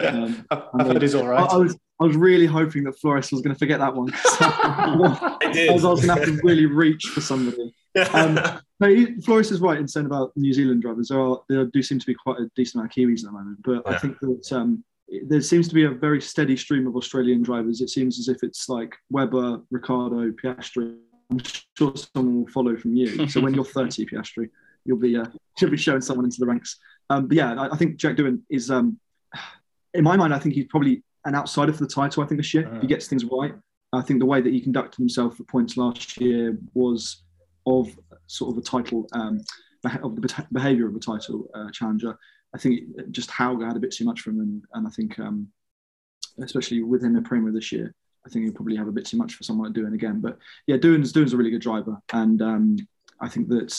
Um, 0.00 0.44
I've 0.50 0.88
heard 0.88 1.02
he's 1.02 1.14
all 1.14 1.28
right. 1.28 1.48
I, 1.48 1.54
I, 1.54 1.56
was, 1.56 1.78
I 2.00 2.04
was 2.04 2.16
really 2.16 2.46
hoping 2.46 2.82
that 2.82 2.98
Floris 2.98 3.30
was 3.30 3.42
going 3.42 3.54
to 3.54 3.58
forget 3.58 3.78
that 3.78 3.94
one. 3.94 4.10
I 4.40 5.38
did. 5.52 5.70
I 5.70 5.72
was, 5.72 5.84
was 5.84 6.04
going 6.04 6.18
to 6.18 6.26
have 6.26 6.36
to 6.36 6.44
really 6.44 6.66
reach 6.66 7.04
for 7.14 7.20
somebody. 7.20 7.72
Um, 8.12 8.40
no, 8.80 9.06
Floris 9.24 9.52
is 9.52 9.60
right 9.60 9.78
in 9.78 9.86
saying 9.86 10.06
about 10.06 10.32
New 10.34 10.52
Zealand 10.52 10.82
drivers. 10.82 11.10
There, 11.10 11.20
are, 11.20 11.40
there 11.48 11.66
do 11.66 11.80
seem 11.80 12.00
to 12.00 12.06
be 12.06 12.14
quite 12.14 12.40
a 12.40 12.50
decent 12.56 12.80
amount 12.80 12.90
of 12.90 12.96
Kiwis 12.96 13.20
at 13.20 13.26
the 13.26 13.30
moment, 13.30 13.58
but 13.62 13.82
yeah. 13.86 13.94
I 13.94 13.98
think 13.98 14.18
that 14.18 14.52
um, 14.52 14.82
there 15.28 15.40
seems 15.40 15.68
to 15.68 15.74
be 15.74 15.84
a 15.84 15.90
very 15.90 16.20
steady 16.20 16.56
stream 16.56 16.88
of 16.88 16.96
Australian 16.96 17.42
drivers. 17.42 17.80
It 17.80 17.90
seems 17.90 18.18
as 18.18 18.26
if 18.26 18.42
it's 18.42 18.68
like 18.68 18.96
Webber, 19.10 19.60
Ricciardo, 19.70 20.32
Piastri. 20.32 20.96
I'm 21.30 21.40
sure 21.78 21.94
someone 21.94 22.40
will 22.40 22.50
follow 22.50 22.76
from 22.76 22.96
you. 22.96 23.28
So 23.28 23.40
when 23.40 23.54
you're 23.54 23.64
30, 23.64 24.06
Piastri, 24.06 24.50
you'll 24.84 24.98
be 24.98 25.16
uh, 25.16 25.26
you'll 25.60 25.70
be 25.70 25.76
showing 25.76 26.00
someone 26.00 26.24
into 26.24 26.38
the 26.40 26.46
ranks. 26.46 26.78
Um, 27.10 27.26
but 27.28 27.36
yeah, 27.36 27.54
I, 27.54 27.72
I, 27.72 27.76
think 27.76 27.96
Jack 27.96 28.16
Doohan 28.16 28.40
is, 28.50 28.70
um, 28.70 28.98
in 29.92 30.04
my 30.04 30.16
mind, 30.16 30.32
I 30.32 30.38
think 30.38 30.54
he's 30.54 30.66
probably 30.66 31.02
an 31.24 31.34
outsider 31.34 31.72
for 31.72 31.84
the 31.84 31.90
title. 31.90 32.22
I 32.22 32.26
think 32.26 32.40
this 32.40 32.54
year 32.54 32.68
uh. 32.68 32.80
he 32.80 32.86
gets 32.86 33.06
things 33.06 33.24
right. 33.24 33.54
I 33.92 34.02
think 34.02 34.18
the 34.18 34.26
way 34.26 34.40
that 34.40 34.52
he 34.52 34.60
conducted 34.60 34.98
himself 34.98 35.38
at 35.38 35.46
points 35.46 35.76
last 35.76 36.20
year 36.20 36.58
was 36.72 37.22
of 37.66 37.96
sort 38.26 38.52
of 38.52 38.58
a 38.58 38.62
title, 38.62 39.06
um, 39.12 39.40
of 40.02 40.16
the 40.16 40.46
behaviour 40.52 40.88
of 40.88 40.96
a 40.96 40.98
title 40.98 41.48
uh, 41.54 41.70
challenger. 41.70 42.18
I 42.54 42.58
think 42.58 42.82
just 43.10 43.30
Hauger 43.30 43.66
had 43.66 43.76
a 43.76 43.80
bit 43.80 43.92
too 43.92 44.04
much 44.04 44.20
for 44.20 44.30
him, 44.30 44.40
and, 44.40 44.62
and 44.74 44.86
I 44.86 44.90
think 44.90 45.18
um, 45.18 45.48
especially 46.40 46.82
within 46.82 47.12
the 47.12 47.22
Prema 47.22 47.52
this 47.52 47.72
year, 47.72 47.94
I 48.26 48.30
think 48.30 48.44
he'll 48.44 48.54
probably 48.54 48.76
have 48.76 48.88
a 48.88 48.92
bit 48.92 49.06
too 49.06 49.16
much 49.16 49.34
for 49.34 49.44
someone 49.44 49.72
like 49.72 49.76
Doohan 49.76 49.94
again. 49.94 50.20
But 50.20 50.38
yeah, 50.66 50.76
Doohan's 50.76 51.12
Doohan's 51.12 51.32
a 51.32 51.36
really 51.36 51.50
good 51.50 51.60
driver, 51.60 51.96
and 52.12 52.40
um, 52.42 52.76
I 53.20 53.28
think 53.28 53.48
that 53.48 53.76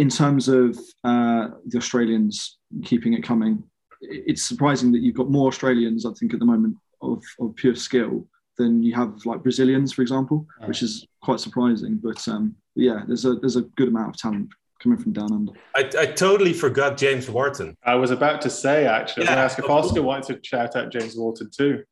in 0.00 0.08
terms 0.08 0.48
of 0.48 0.78
uh, 1.04 1.48
the 1.66 1.76
Australians 1.76 2.56
keeping 2.84 3.12
it 3.12 3.22
coming, 3.22 3.62
it's 4.00 4.42
surprising 4.42 4.90
that 4.92 5.00
you've 5.00 5.14
got 5.14 5.28
more 5.28 5.48
Australians, 5.48 6.06
I 6.06 6.12
think, 6.18 6.32
at 6.32 6.38
the 6.40 6.46
moment 6.46 6.74
of, 7.02 7.22
of 7.38 7.54
pure 7.54 7.74
skill 7.74 8.26
than 8.56 8.82
you 8.82 8.94
have 8.94 9.14
like 9.26 9.42
Brazilians, 9.42 9.92
for 9.92 10.00
example, 10.00 10.46
which 10.64 10.82
is 10.82 11.06
quite 11.22 11.38
surprising. 11.38 12.00
But 12.02 12.26
um, 12.28 12.56
yeah, 12.74 13.02
there's 13.06 13.26
a 13.26 13.34
there's 13.34 13.56
a 13.56 13.62
good 13.76 13.88
amount 13.88 14.14
of 14.14 14.16
talent 14.16 14.48
coming 14.82 14.96
from 14.96 15.12
down 15.12 15.32
under. 15.34 15.52
I, 15.76 15.90
I 16.02 16.06
totally 16.06 16.54
forgot 16.54 16.96
James 16.96 17.28
Wharton. 17.28 17.76
I 17.84 17.96
was 17.96 18.10
about 18.10 18.40
to 18.42 18.50
say 18.50 18.86
actually, 18.86 19.26
yeah. 19.26 19.34
I 19.34 19.44
ask 19.44 19.58
if 19.58 19.68
Oscar 19.68 20.00
wanted 20.00 20.42
to 20.42 20.48
shout 20.48 20.76
out 20.76 20.90
James 20.90 21.14
Wharton 21.14 21.50
too. 21.54 21.84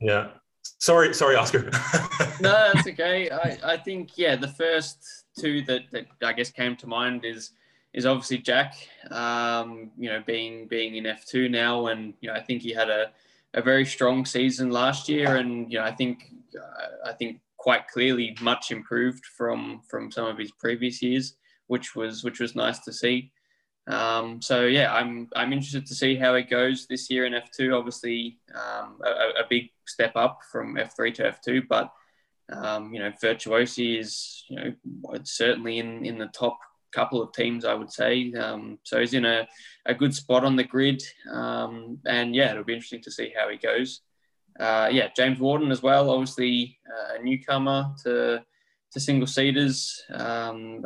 Yeah. 0.00 0.28
Sorry, 0.78 1.12
sorry, 1.12 1.34
Oscar. 1.34 1.62
no, 2.40 2.70
that's 2.72 2.86
okay. 2.86 3.30
I, 3.30 3.58
I 3.64 3.76
think 3.76 4.16
yeah, 4.16 4.36
the 4.36 4.48
first 4.48 5.21
two 5.38 5.62
that, 5.62 5.82
that 5.92 6.06
I 6.22 6.32
guess 6.32 6.50
came 6.50 6.76
to 6.76 6.86
mind 6.86 7.24
is 7.24 7.52
is 7.94 8.06
obviously 8.06 8.38
Jack. 8.38 8.74
Um, 9.10 9.90
you 9.98 10.08
know, 10.08 10.22
being 10.26 10.66
being 10.68 10.96
in 10.96 11.06
F 11.06 11.26
two 11.26 11.48
now, 11.48 11.86
and 11.86 12.14
you 12.20 12.28
know, 12.28 12.34
I 12.34 12.40
think 12.40 12.62
he 12.62 12.72
had 12.72 12.90
a, 12.90 13.10
a 13.54 13.62
very 13.62 13.84
strong 13.84 14.24
season 14.24 14.70
last 14.70 15.08
year, 15.08 15.36
and 15.36 15.70
you 15.70 15.78
know, 15.78 15.84
I 15.84 15.92
think 15.92 16.32
uh, 16.56 17.10
I 17.10 17.12
think 17.12 17.40
quite 17.56 17.86
clearly 17.88 18.36
much 18.40 18.70
improved 18.70 19.24
from 19.24 19.82
from 19.88 20.10
some 20.10 20.26
of 20.26 20.38
his 20.38 20.52
previous 20.52 21.02
years, 21.02 21.36
which 21.66 21.94
was 21.94 22.24
which 22.24 22.40
was 22.40 22.56
nice 22.56 22.80
to 22.80 22.92
see. 22.92 23.32
Um, 23.86 24.40
so 24.40 24.66
yeah, 24.66 24.92
I'm 24.94 25.28
I'm 25.34 25.52
interested 25.52 25.86
to 25.86 25.94
see 25.94 26.14
how 26.14 26.34
it 26.34 26.48
goes 26.48 26.86
this 26.86 27.10
year 27.10 27.26
in 27.26 27.32
F2. 27.32 27.76
Obviously, 27.76 28.38
um, 28.54 28.98
a, 29.04 29.42
a, 29.42 29.44
big 29.50 29.70
step 29.86 30.12
up 30.14 30.40
from 30.52 30.76
F3 30.76 31.12
to 31.14 31.32
F2, 31.32 31.66
but 31.68 31.92
um, 32.52 32.92
you 32.92 33.00
know, 33.00 33.12
Virtuosi 33.22 33.98
is, 33.98 34.44
you 34.48 34.56
know, 34.56 34.74
certainly 35.24 35.78
in, 35.78 36.04
in 36.04 36.18
the 36.18 36.28
top 36.28 36.58
couple 36.92 37.22
of 37.22 37.32
teams, 37.32 37.64
I 37.64 37.74
would 37.74 37.90
say. 37.90 38.32
Um, 38.34 38.78
so 38.84 39.00
he's 39.00 39.14
in 39.14 39.24
a, 39.24 39.48
a 39.86 39.94
good 39.94 40.14
spot 40.14 40.44
on 40.44 40.56
the 40.56 40.64
grid. 40.64 41.02
Um, 41.30 41.98
and 42.06 42.34
yeah, 42.34 42.50
it'll 42.50 42.64
be 42.64 42.74
interesting 42.74 43.02
to 43.02 43.10
see 43.10 43.32
how 43.36 43.48
he 43.48 43.56
goes. 43.56 44.00
Uh, 44.60 44.88
yeah, 44.92 45.08
James 45.16 45.38
Wharton 45.38 45.70
as 45.70 45.82
well, 45.82 46.10
obviously 46.10 46.78
uh, 46.86 47.18
a 47.18 47.22
newcomer 47.22 47.94
to, 48.04 48.44
to 48.92 49.00
single 49.00 49.26
seaters. 49.26 50.02
Um, 50.12 50.84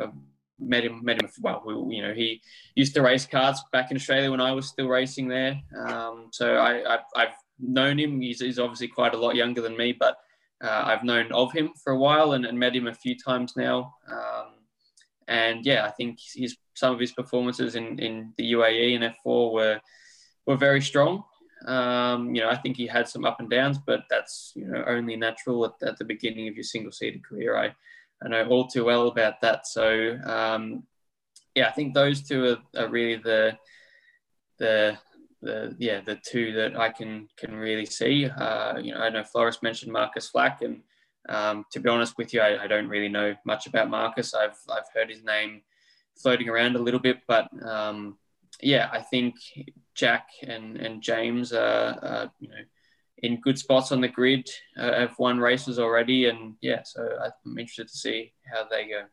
met 0.59 0.85
him, 0.85 1.03
met 1.03 1.21
him. 1.21 1.29
Well, 1.41 1.63
we, 1.65 1.97
you 1.97 2.01
know, 2.01 2.13
he 2.13 2.41
used 2.75 2.93
to 2.95 3.01
race 3.01 3.27
karts 3.27 3.59
back 3.71 3.91
in 3.91 3.97
Australia 3.97 4.31
when 4.31 4.41
I 4.41 4.53
was 4.53 4.67
still 4.67 4.87
racing 4.87 5.27
there. 5.27 5.61
Um, 5.87 6.29
so 6.31 6.55
I, 6.55 6.95
I, 7.15 7.21
have 7.21 7.35
known 7.59 7.99
him. 7.99 8.21
He's, 8.21 8.39
he's 8.39 8.57
obviously 8.57 8.87
quite 8.87 9.13
a 9.13 9.17
lot 9.17 9.35
younger 9.35 9.61
than 9.61 9.77
me, 9.77 9.91
but 9.91 10.17
uh, 10.61 10.83
I've 10.85 11.03
known 11.03 11.31
of 11.31 11.51
him 11.51 11.71
for 11.83 11.93
a 11.93 11.97
while 11.97 12.33
and, 12.33 12.45
and 12.45 12.57
met 12.57 12.75
him 12.75 12.87
a 12.87 12.93
few 12.93 13.15
times 13.15 13.55
now. 13.55 13.95
Um, 14.07 14.53
and 15.27 15.65
yeah, 15.65 15.85
I 15.85 15.91
think 15.91 16.19
his 16.33 16.57
some 16.73 16.93
of 16.93 16.99
his 16.99 17.11
performances 17.11 17.75
in, 17.75 17.99
in 17.99 18.33
the 18.37 18.53
UAE 18.53 18.95
and 18.95 19.15
F4 19.25 19.53
were 19.53 19.79
were 20.45 20.57
very 20.57 20.81
strong. 20.81 21.23
Um, 21.65 22.33
you 22.35 22.41
know, 22.41 22.49
I 22.49 22.55
think 22.55 22.77
he 22.77 22.87
had 22.87 23.07
some 23.07 23.25
up 23.25 23.39
and 23.39 23.49
downs, 23.49 23.77
but 23.77 24.03
that's 24.09 24.53
you 24.55 24.65
know 24.65 24.83
only 24.87 25.15
natural 25.15 25.65
at, 25.65 25.87
at 25.87 25.97
the 25.97 26.05
beginning 26.05 26.47
of 26.47 26.55
your 26.55 26.63
single 26.63 26.91
seater 26.91 27.19
career. 27.19 27.57
I 27.57 27.75
I 28.23 28.29
know 28.29 28.47
all 28.47 28.67
too 28.67 28.85
well 28.85 29.07
about 29.07 29.41
that. 29.41 29.67
So 29.67 30.17
um, 30.23 30.83
yeah, 31.55 31.67
I 31.67 31.71
think 31.71 31.93
those 31.93 32.21
two 32.21 32.57
are, 32.75 32.83
are 32.83 32.89
really 32.89 33.17
the 33.17 33.57
the 34.59 34.97
the 35.41 35.75
yeah 35.77 36.01
the 36.01 36.15
two 36.15 36.53
that 36.53 36.75
I 36.75 36.89
can 36.89 37.27
can 37.37 37.55
really 37.55 37.85
see. 37.85 38.25
Uh, 38.25 38.77
you 38.77 38.93
know, 38.93 38.99
I 38.99 39.09
know 39.09 39.23
Floris 39.23 39.61
mentioned 39.61 39.91
Marcos 39.91 40.29
Flack, 40.29 40.61
and 40.61 40.81
um, 41.29 41.65
to 41.71 41.79
be 41.79 41.89
honest 41.89 42.17
with 42.17 42.33
you, 42.33 42.41
I, 42.41 42.63
I, 42.63 42.67
don't 42.67 42.87
really 42.87 43.09
know 43.09 43.35
much 43.45 43.67
about 43.67 43.89
Marcus. 43.89 44.33
I've 44.33 44.57
I've 44.69 44.89
heard 44.93 45.09
his 45.09 45.23
name 45.23 45.61
floating 46.15 46.49
around 46.49 46.75
a 46.75 46.81
little 46.81 46.99
bit, 46.99 47.17
but 47.27 47.47
um, 47.65 48.17
yeah, 48.61 48.89
I 48.91 49.01
think 49.01 49.35
Jack 49.93 50.29
and 50.41 50.77
and 50.77 51.01
James 51.01 51.53
are, 51.53 51.99
are 52.01 52.31
you 52.39 52.49
know 52.49 52.63
in 53.19 53.41
good 53.41 53.57
spots 53.57 53.91
on 53.91 54.01
the 54.01 54.07
grid. 54.07 54.49
Uh, 54.77 54.93
have 54.93 55.19
won 55.19 55.39
races 55.39 55.79
already, 55.79 56.25
and 56.25 56.55
yeah, 56.61 56.81
so 56.83 57.07
I'm 57.23 57.57
interested 57.57 57.87
to 57.89 57.97
see 57.97 58.33
how 58.51 58.67
they 58.69 58.87
go. 58.87 59.03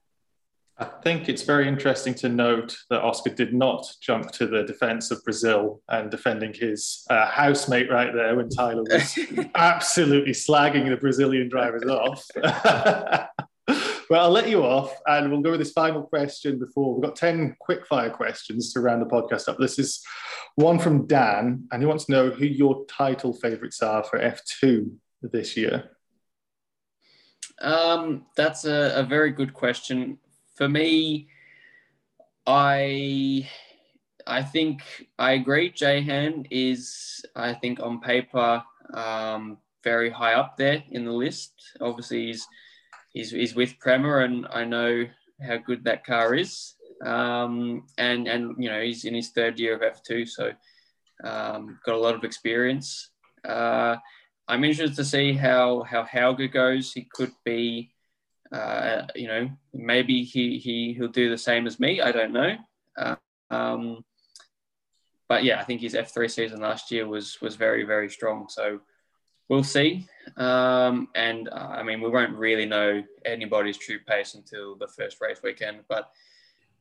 I 0.77 0.85
think 1.05 1.29
it's 1.29 1.43
very 1.43 1.69
interesting 1.69 2.15
to 2.15 2.29
note 2.29 2.77
that 2.91 3.03
Oscar 3.03 3.31
did 3.31 3.55
not 3.55 3.87
jump 4.01 4.33
to 4.33 4.47
the 4.47 4.65
defense 4.65 5.13
of 5.13 5.23
Brazil 5.23 5.81
and 5.89 6.11
defending 6.11 6.53
his 6.53 7.07
uh, 7.11 7.27
housemate 7.27 7.89
right 7.91 8.13
there 8.13 8.35
when 8.35 8.49
Tyler 8.49 8.83
was 8.83 9.17
absolutely 9.55 10.33
slagging 10.33 10.89
the 10.89 10.97
Brazilian 10.97 11.49
drivers 11.49 11.85
off. 11.85 12.27
well, 14.11 14.25
I'll 14.25 14.31
let 14.31 14.49
you 14.49 14.65
off 14.65 14.93
and 15.07 15.31
we'll 15.31 15.43
go 15.43 15.53
with 15.53 15.61
this 15.61 15.71
final 15.71 16.03
question 16.03 16.59
before 16.59 16.95
we've 16.95 17.05
got 17.05 17.15
10 17.15 17.55
quick 17.61 17.87
fire 17.87 18.11
questions 18.11 18.73
to 18.73 18.81
round 18.81 19.01
the 19.01 19.07
podcast 19.07 19.49
up. 19.49 19.59
This 19.59 19.79
is 19.79 20.03
one 20.57 20.81
from 20.81 21.07
Dan, 21.07 21.69
and 21.71 21.83
he 21.83 21.87
wants 21.87 22.07
to 22.07 22.13
know 22.13 22.31
who 22.31 22.47
your 22.47 22.85
title 22.87 23.33
favourites 23.33 23.81
are 23.81 24.03
for 24.03 24.19
F2 24.19 24.91
this 25.23 25.57
year. 25.57 25.91
Um, 27.61 28.27
that's 28.37 28.65
a, 28.65 28.93
a 28.97 29.05
very 29.05 29.31
good 29.31 29.55
question. 29.55 30.19
For 30.55 30.69
me, 30.69 31.29
I 32.47 33.49
I 34.27 34.43
think 34.43 34.83
I 35.19 35.33
agree. 35.33 35.71
Jehan 35.71 36.47
is, 36.51 37.25
I 37.37 37.55
think, 37.55 37.81
on 37.81 38.01
paper, 38.01 38.63
um, 38.93 39.59
very 39.83 40.11
high 40.11 40.35
up 40.35 40.57
there 40.57 40.83
in 40.91 41.05
the 41.05 41.13
list. 41.13 41.53
Obviously, 41.81 42.27
he's 42.27 42.47
he's, 43.13 43.31
he's 43.31 43.55
with 43.55 43.79
Prema, 43.79 44.19
and 44.19 44.47
I 44.51 44.65
know 44.65 45.07
how 45.43 45.57
good 45.59 45.85
that 45.85 46.05
car 46.05 46.35
is. 46.35 46.75
Um, 47.05 47.87
and 47.99 48.29
and 48.29 48.55
you 48.59 48.71
know 48.71 48.81
he's 48.81 49.05
in 49.05 49.15
his 49.15 49.31
third 49.31 49.59
year 49.59 49.75
of 49.75 49.81
F2, 49.83 50.29
so 50.29 50.53
um, 51.23 51.79
got 51.85 51.95
a 51.95 51.99
lot 51.99 52.15
of 52.15 52.25
experience. 52.25 53.11
Uh, 53.47 53.97
I'm 54.49 54.65
interested 54.65 54.97
to 54.97 55.05
see 55.05 55.33
how 55.33 55.83
how 55.83 56.05
Hauger 56.05 56.53
goes. 56.53 56.93
He 56.93 57.09
could 57.13 57.33
be, 57.45 57.94
uh, 58.55 59.07
you 59.17 59.27
know, 59.27 59.51
maybe 59.73 60.23
he 60.23 60.59
he 60.59 60.95
he'll 60.95 61.09
do 61.09 61.29
the 61.29 61.39
same 61.39 61.67
as 61.67 61.81
me. 61.81 62.01
I 62.01 62.13
don't 62.13 62.33
know. 62.33 62.57
Uh, 62.97 63.17
um, 63.51 64.05
but 65.29 65.43
yeah, 65.43 65.61
I 65.61 65.65
think 65.65 65.81
his 65.81 65.95
F3 65.95 66.31
season 66.31 66.61
last 66.61 66.91
year 66.93 67.09
was 67.09 67.41
was 67.41 67.57
very 67.57 67.83
very 67.83 68.09
strong. 68.09 68.47
So 68.49 68.81
we'll 69.49 69.65
see. 69.65 70.07
Um, 70.37 71.09
and 71.17 71.49
uh, 71.49 71.75
I 71.79 71.83
mean, 71.83 72.01
we 72.01 72.11
won't 72.11 72.37
really 72.37 72.67
know 72.67 73.03
anybody's 73.25 73.77
true 73.79 73.99
pace 74.07 74.35
until 74.35 74.77
the 74.77 74.89
first 74.89 75.21
race 75.21 75.41
weekend. 75.43 75.81
But 75.89 76.11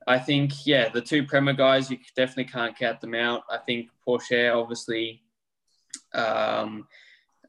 I 0.06 0.20
think 0.20 0.66
yeah, 0.66 0.90
the 0.90 1.00
two 1.00 1.24
Prema 1.24 1.54
guys, 1.54 1.90
you 1.90 1.98
definitely 2.14 2.52
can't 2.52 2.78
count 2.78 3.00
them 3.00 3.16
out. 3.16 3.42
I 3.50 3.58
think 3.58 3.88
Pourchaire, 4.06 4.56
obviously. 4.56 5.22
Um, 6.12 6.86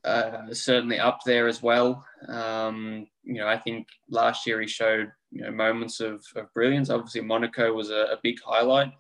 uh, 0.06 0.54
certainly 0.54 1.00
up 1.00 1.20
there 1.26 1.48
as 1.48 1.64
well. 1.64 2.06
Um, 2.28 3.08
you 3.24 3.36
know, 3.36 3.48
I 3.48 3.58
think 3.58 3.88
last 4.10 4.46
year 4.46 4.62
he 4.62 4.68
showed 4.68 5.12
you 5.32 5.42
know 5.42 5.52
moments 5.52 6.00
of, 6.00 6.24
of 6.36 6.54
brilliance. 6.54 6.90
Obviously, 6.90 7.22
Monaco 7.22 7.74
was 7.74 7.90
a, 7.90 8.14
a 8.14 8.20
big 8.22 8.38
highlight. 8.46 8.92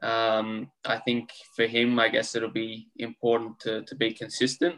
Um, 0.00 0.70
I 0.84 0.98
think 0.98 1.30
for 1.54 1.66
him, 1.66 1.98
I 1.98 2.08
guess 2.08 2.34
it'll 2.34 2.50
be 2.50 2.88
important 2.96 3.58
to, 3.60 3.82
to 3.82 3.94
be 3.94 4.12
consistent, 4.12 4.76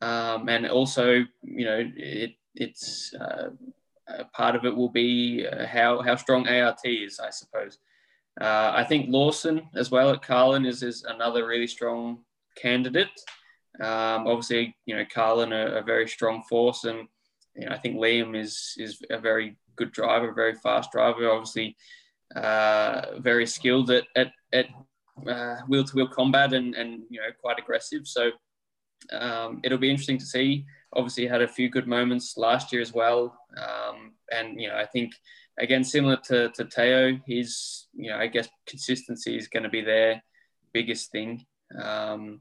um, 0.00 0.48
and 0.48 0.66
also 0.66 1.24
you 1.42 1.64
know 1.64 1.88
it, 1.96 2.32
it's 2.56 3.14
uh, 3.14 3.50
part 4.32 4.56
of 4.56 4.64
it 4.64 4.74
will 4.74 4.90
be 4.90 5.46
uh, 5.46 5.66
how 5.66 6.02
how 6.02 6.16
strong 6.16 6.48
ART 6.48 6.80
is, 6.84 7.20
I 7.20 7.30
suppose. 7.30 7.78
Uh, 8.40 8.72
I 8.74 8.84
think 8.84 9.06
Lawson 9.08 9.68
as 9.74 9.90
well 9.90 10.10
at 10.10 10.22
Carlin 10.22 10.66
is 10.66 10.82
is 10.82 11.04
another 11.04 11.46
really 11.46 11.68
strong 11.68 12.24
candidate. 12.56 13.08
Um, 13.80 14.26
obviously, 14.26 14.74
you 14.86 14.96
know, 14.96 15.04
Carlin 15.12 15.52
a, 15.52 15.76
a, 15.76 15.82
very 15.82 16.08
strong 16.08 16.42
force, 16.48 16.84
and 16.84 17.06
you 17.54 17.66
know, 17.66 17.72
I 17.72 17.78
think 17.78 17.96
Liam 17.96 18.34
is 18.34 18.74
is 18.78 19.02
a 19.10 19.18
very 19.18 19.56
good 19.76 19.92
driver, 19.92 20.32
very 20.32 20.54
fast 20.54 20.92
driver. 20.92 21.30
Obviously, 21.30 21.76
uh, 22.34 23.18
very 23.18 23.46
skilled 23.46 23.90
at 23.90 24.04
at, 24.16 24.32
at 24.52 24.66
uh, 25.28 25.56
wheel 25.68 25.84
to 25.84 25.96
wheel 25.96 26.08
combat 26.08 26.52
and 26.54 26.74
and 26.74 27.02
you 27.10 27.20
know 27.20 27.28
quite 27.40 27.58
aggressive. 27.58 28.06
So 28.06 28.30
um, 29.12 29.60
it'll 29.62 29.78
be 29.78 29.90
interesting 29.90 30.18
to 30.18 30.26
see. 30.26 30.64
Obviously, 30.94 31.26
had 31.26 31.42
a 31.42 31.48
few 31.48 31.68
good 31.68 31.86
moments 31.86 32.36
last 32.36 32.72
year 32.72 32.80
as 32.80 32.94
well, 32.94 33.38
um, 33.58 34.12
and 34.32 34.58
you 34.60 34.68
know, 34.68 34.76
I 34.76 34.86
think 34.86 35.12
again 35.58 35.84
similar 35.84 36.16
to 36.28 36.48
to 36.50 36.64
Teo, 36.64 37.18
he's 37.26 37.88
you 37.94 38.10
know 38.10 38.16
I 38.16 38.26
guess 38.26 38.48
consistency 38.66 39.36
is 39.36 39.48
going 39.48 39.64
to 39.64 39.68
be 39.68 39.82
their 39.82 40.22
biggest 40.72 41.12
thing. 41.12 41.44
Um, 41.78 42.40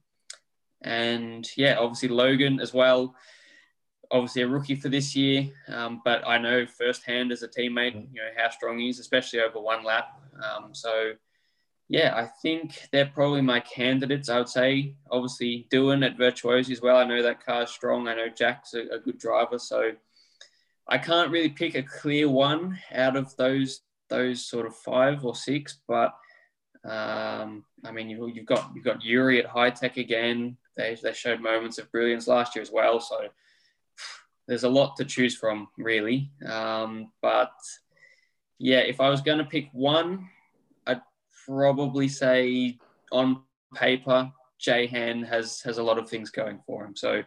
and 0.86 1.50
yeah, 1.58 1.78
obviously 1.80 2.10
Logan 2.10 2.62
as 2.62 2.74
well. 2.74 3.16
Obviously 4.12 4.44
a 4.44 4.48
rookie 4.48 4.76
for 4.76 4.88
this 4.88 5.16
year, 5.16 5.50
um, 5.68 6.02
but 6.06 6.26
I 6.28 6.38
know 6.38 6.66
firsthand 6.68 7.32
as 7.32 7.42
a 7.42 7.48
teammate, 7.48 8.08
you 8.14 8.22
know 8.22 8.30
how 8.38 8.50
strong 8.52 8.78
he 8.78 8.90
is, 8.90 9.00
especially 9.00 9.42
over 9.42 9.60
one 9.60 9.84
lap. 9.84 10.22
Um, 10.42 10.76
so 10.76 11.14
yeah, 11.90 12.14
I 12.16 12.26
think 12.26 12.88
they're 12.92 13.08
probably 13.08 13.42
my 13.42 13.60
candidates. 13.60 14.30
I 14.30 14.38
would 14.38 14.50
say 14.50 14.96
obviously 15.10 15.68
Doohan 15.72 16.06
at 16.06 16.18
Virtuosi 16.18 16.72
as 16.72 16.82
well. 16.82 16.98
I 16.98 17.04
know 17.04 17.24
that 17.24 17.44
car 17.44 17.64
is 17.64 17.72
strong. 17.72 18.08
I 18.08 18.16
know 18.16 18.30
Jack's 18.30 18.76
a, 18.76 18.82
a 18.96 19.00
good 19.00 19.18
driver, 19.18 19.58
so 19.58 19.92
I 20.88 21.00
can't 21.00 21.32
really 21.32 21.50
pick 21.50 21.74
a 21.74 21.82
clear 21.82 22.30
one 22.30 22.80
out 22.94 23.16
of 23.16 23.36
those 23.38 23.82
those 24.08 24.48
sort 24.48 24.68
of 24.68 24.76
five 24.76 25.26
or 25.26 25.36
six, 25.36 25.80
but 25.88 26.14
um, 26.84 27.66
I 27.84 27.92
mean, 27.92 28.08
you, 28.08 28.24
have 28.24 28.46
got 28.46 28.72
you've 28.76 28.86
got 28.86 29.02
Juri 29.02 29.44
at 29.44 29.50
Hitech 29.50 29.98
again. 29.98 30.58
They, 30.78 30.98
they 31.02 31.14
showed 31.14 31.42
moments 31.42 31.78
of 31.78 31.92
brilliance 31.92 32.28
last 32.28 32.56
year 32.56 32.62
as 32.62 32.72
well. 32.72 33.00
So 33.00 33.28
there's 34.48 34.64
a 34.64 34.70
lot 34.70 34.96
to 34.98 35.06
choose 35.06 35.36
from, 35.36 35.68
really. 35.78 36.32
Um, 36.48 37.12
but 37.22 37.52
yeah, 38.60 38.80
if 38.80 39.02
I 39.02 39.10
was 39.10 39.22
going 39.22 39.40
to 39.40 39.46
pick 39.46 39.70
one, 39.74 40.30
I'd 40.86 41.02
probably 41.46 42.08
say 42.08 42.78
on 43.12 43.42
paper, 43.74 44.32
Jehan 44.60 45.24
has 45.24 45.62
has 45.62 45.78
a 45.78 45.84
lot 45.84 45.98
of 45.98 46.10
things 46.10 46.30
going 46.30 46.60
for 46.66 46.86
him. 46.86 46.96
So 46.96 47.24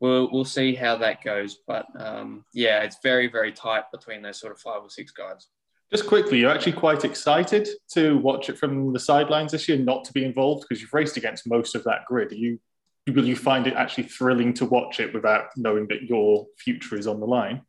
we'll 0.00 0.30
we'll 0.32 0.44
see 0.44 0.74
how 0.74 0.96
that 0.98 1.22
goes. 1.22 1.58
But 1.66 1.86
um, 1.98 2.44
yeah, 2.52 2.82
it's 2.82 2.98
very 3.02 3.28
very 3.28 3.52
tight 3.52 3.84
between 3.92 4.22
those 4.22 4.40
sort 4.40 4.52
of 4.52 4.60
five 4.60 4.82
or 4.82 4.90
six 4.90 5.12
guys. 5.12 5.48
Just 5.90 6.06
quickly, 6.06 6.40
you're 6.40 6.50
actually 6.50 6.72
quite 6.72 7.04
excited 7.04 7.68
to 7.92 8.18
watch 8.18 8.48
it 8.48 8.58
from 8.58 8.92
the 8.92 8.98
sidelines 8.98 9.52
this 9.52 9.68
year, 9.68 9.78
not 9.78 10.04
to 10.04 10.12
be 10.12 10.24
involved 10.24 10.62
because 10.62 10.80
you've 10.80 10.94
raced 10.94 11.16
against 11.16 11.46
most 11.46 11.74
of 11.74 11.84
that 11.84 12.06
grid. 12.06 12.32
Are 12.32 12.36
you 12.36 12.58
will 13.06 13.24
you 13.24 13.36
find 13.36 13.66
it 13.66 13.74
actually 13.74 14.04
thrilling 14.04 14.54
to 14.54 14.64
watch 14.64 15.00
it 15.00 15.12
without 15.12 15.56
knowing 15.56 15.86
that 15.88 16.02
your 16.02 16.46
future 16.56 16.96
is 16.96 17.06
on 17.06 17.20
the 17.20 17.26
line? 17.26 17.62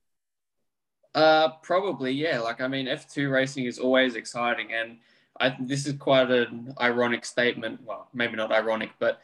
Uh, 1.13 1.49
probably, 1.63 2.11
yeah. 2.11 2.39
Like, 2.39 2.61
I 2.61 2.67
mean, 2.67 2.87
F2 2.87 3.31
racing 3.31 3.65
is 3.65 3.79
always 3.79 4.15
exciting. 4.15 4.73
And 4.73 4.97
I, 5.39 5.55
this 5.59 5.85
is 5.85 5.93
quite 5.93 6.31
an 6.31 6.73
ironic 6.79 7.25
statement. 7.25 7.81
Well, 7.83 8.07
maybe 8.13 8.35
not 8.35 8.51
ironic, 8.51 8.91
but 8.99 9.21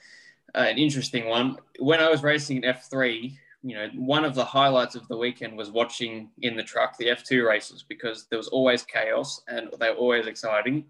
uh, 0.56 0.60
an 0.60 0.78
interesting 0.78 1.28
one. 1.28 1.58
When 1.80 2.00
I 2.00 2.10
was 2.10 2.24
racing 2.24 2.64
in 2.64 2.64
F3, 2.64 3.38
you 3.64 3.76
know, 3.76 3.90
one 3.96 4.26
of 4.26 4.36
the 4.36 4.44
highlights 4.44 4.96
of 4.96 5.08
the 5.08 5.18
weekend 5.18 5.58
was 5.58 5.70
watching 5.70 6.30
in 6.42 6.56
the 6.56 6.64
truck 6.64 6.98
the 6.98 7.08
F2 7.08 7.48
races 7.48 7.84
because 7.88 8.26
there 8.26 8.38
was 8.38 8.48
always 8.48 8.84
chaos 8.84 9.42
and 9.48 9.70
they 9.80 9.90
were 9.90 9.98
always 9.98 10.28
exciting. 10.28 10.86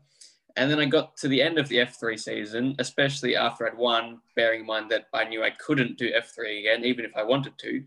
And 0.55 0.69
then 0.69 0.79
I 0.79 0.85
got 0.85 1.15
to 1.17 1.27
the 1.27 1.41
end 1.41 1.57
of 1.57 1.67
the 1.67 1.77
F3 1.77 2.19
season, 2.19 2.75
especially 2.79 3.35
after 3.35 3.67
I'd 3.67 3.77
won, 3.77 4.19
bearing 4.35 4.61
in 4.61 4.65
mind 4.65 4.91
that 4.91 5.05
I 5.13 5.23
knew 5.23 5.43
I 5.43 5.51
couldn't 5.51 5.97
do 5.97 6.11
F3 6.11 6.59
again, 6.59 6.85
even 6.85 7.05
if 7.05 7.15
I 7.15 7.23
wanted 7.23 7.57
to, 7.59 7.83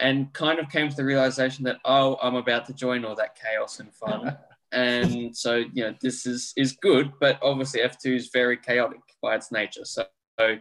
and 0.00 0.32
kind 0.32 0.58
of 0.58 0.68
came 0.68 0.88
to 0.88 0.96
the 0.96 1.04
realization 1.04 1.64
that, 1.64 1.78
oh, 1.84 2.18
I'm 2.22 2.36
about 2.36 2.66
to 2.66 2.74
join 2.74 3.04
all 3.04 3.14
that 3.16 3.36
chaos 3.36 3.80
and 3.80 3.92
fun. 3.94 4.36
and 4.72 5.36
so, 5.36 5.64
you 5.72 5.84
know, 5.84 5.94
this 6.00 6.26
is, 6.26 6.52
is 6.56 6.72
good, 6.72 7.12
but 7.20 7.38
obviously 7.42 7.80
F2 7.80 8.16
is 8.16 8.30
very 8.32 8.56
chaotic 8.56 9.00
by 9.20 9.34
its 9.34 9.52
nature. 9.52 9.84
So, 9.84 10.06
so 10.38 10.56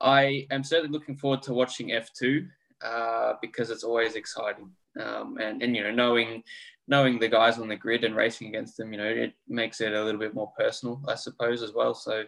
I 0.00 0.46
am 0.50 0.62
certainly 0.62 0.92
looking 0.92 1.16
forward 1.16 1.42
to 1.42 1.54
watching 1.54 1.88
F2 1.88 2.48
uh, 2.82 3.32
because 3.40 3.70
it's 3.70 3.84
always 3.84 4.14
exciting. 4.14 4.70
Um, 5.00 5.38
and, 5.38 5.62
and, 5.62 5.74
you 5.76 5.82
know, 5.82 5.90
knowing 5.90 6.42
knowing 6.88 7.18
the 7.18 7.28
guys 7.28 7.58
on 7.58 7.68
the 7.68 7.76
grid 7.76 8.04
and 8.04 8.16
racing 8.16 8.48
against 8.48 8.76
them, 8.76 8.92
you 8.92 8.98
know, 8.98 9.08
it 9.08 9.32
makes 9.48 9.80
it 9.80 9.92
a 9.92 10.04
little 10.04 10.20
bit 10.20 10.34
more 10.34 10.52
personal, 10.58 11.02
I 11.08 11.16
suppose, 11.16 11.62
as 11.62 11.72
well. 11.72 11.94
So, 11.94 12.24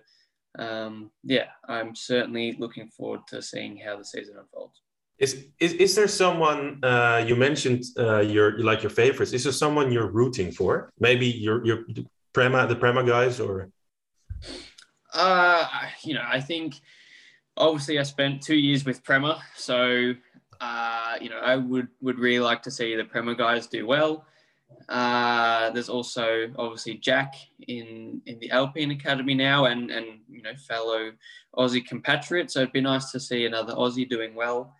um, 0.58 1.10
yeah, 1.22 1.46
I'm 1.68 1.94
certainly 1.94 2.56
looking 2.58 2.88
forward 2.88 3.20
to 3.28 3.40
seeing 3.40 3.76
how 3.76 3.96
the 3.96 4.04
season 4.04 4.36
unfolds. 4.38 4.82
Is 5.18 5.46
is, 5.58 5.72
is 5.74 5.94
there 5.96 6.06
someone 6.06 6.78
uh, 6.84 7.24
you 7.26 7.34
mentioned 7.34 7.84
uh, 7.98 8.20
your 8.20 8.60
like 8.60 8.82
your 8.82 8.90
favorites? 8.90 9.32
Is 9.32 9.42
there 9.42 9.52
someone 9.52 9.90
you're 9.90 10.10
rooting 10.10 10.52
for? 10.52 10.92
Maybe 11.00 11.26
your 11.26 11.64
your 11.64 11.84
Prema 12.32 12.68
the 12.68 12.76
Prema 12.76 13.02
guys 13.02 13.40
or? 13.40 13.68
Uh, 15.12 15.66
you 16.04 16.14
know, 16.14 16.24
I 16.24 16.40
think 16.40 16.74
obviously 17.56 17.98
I 17.98 18.04
spent 18.04 18.42
two 18.42 18.54
years 18.54 18.84
with 18.84 19.02
Prema, 19.02 19.42
so 19.56 20.14
uh, 20.60 21.16
you 21.20 21.30
know 21.30 21.40
I 21.40 21.56
would 21.56 21.88
would 22.00 22.20
really 22.20 22.44
like 22.44 22.62
to 22.62 22.70
see 22.70 22.94
the 22.94 23.04
Prema 23.04 23.34
guys 23.34 23.66
do 23.66 23.86
well. 23.88 24.24
Uh, 24.88 25.70
there's 25.70 25.88
also 25.88 26.50
obviously 26.58 26.94
Jack 26.94 27.34
in 27.66 28.22
in 28.26 28.38
the 28.38 28.50
Alpine 28.50 28.90
Academy 28.90 29.34
now, 29.34 29.66
and 29.66 29.90
and 29.90 30.20
you 30.30 30.42
know 30.42 30.54
fellow 30.56 31.12
Aussie 31.56 31.86
compatriot. 31.86 32.50
So 32.50 32.60
it'd 32.60 32.72
be 32.72 32.80
nice 32.80 33.10
to 33.12 33.20
see 33.20 33.44
another 33.44 33.74
Aussie 33.74 34.08
doing 34.08 34.34
well. 34.34 34.74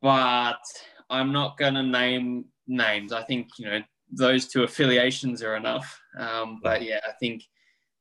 But 0.00 0.62
I'm 1.10 1.32
not 1.32 1.58
going 1.58 1.74
to 1.74 1.82
name 1.82 2.46
names. 2.66 3.12
I 3.12 3.22
think 3.22 3.48
you 3.58 3.66
know 3.66 3.80
those 4.10 4.48
two 4.48 4.62
affiliations 4.62 5.42
are 5.42 5.56
enough. 5.56 6.00
Um, 6.18 6.60
but 6.62 6.82
yeah, 6.82 7.00
I 7.06 7.12
think 7.12 7.44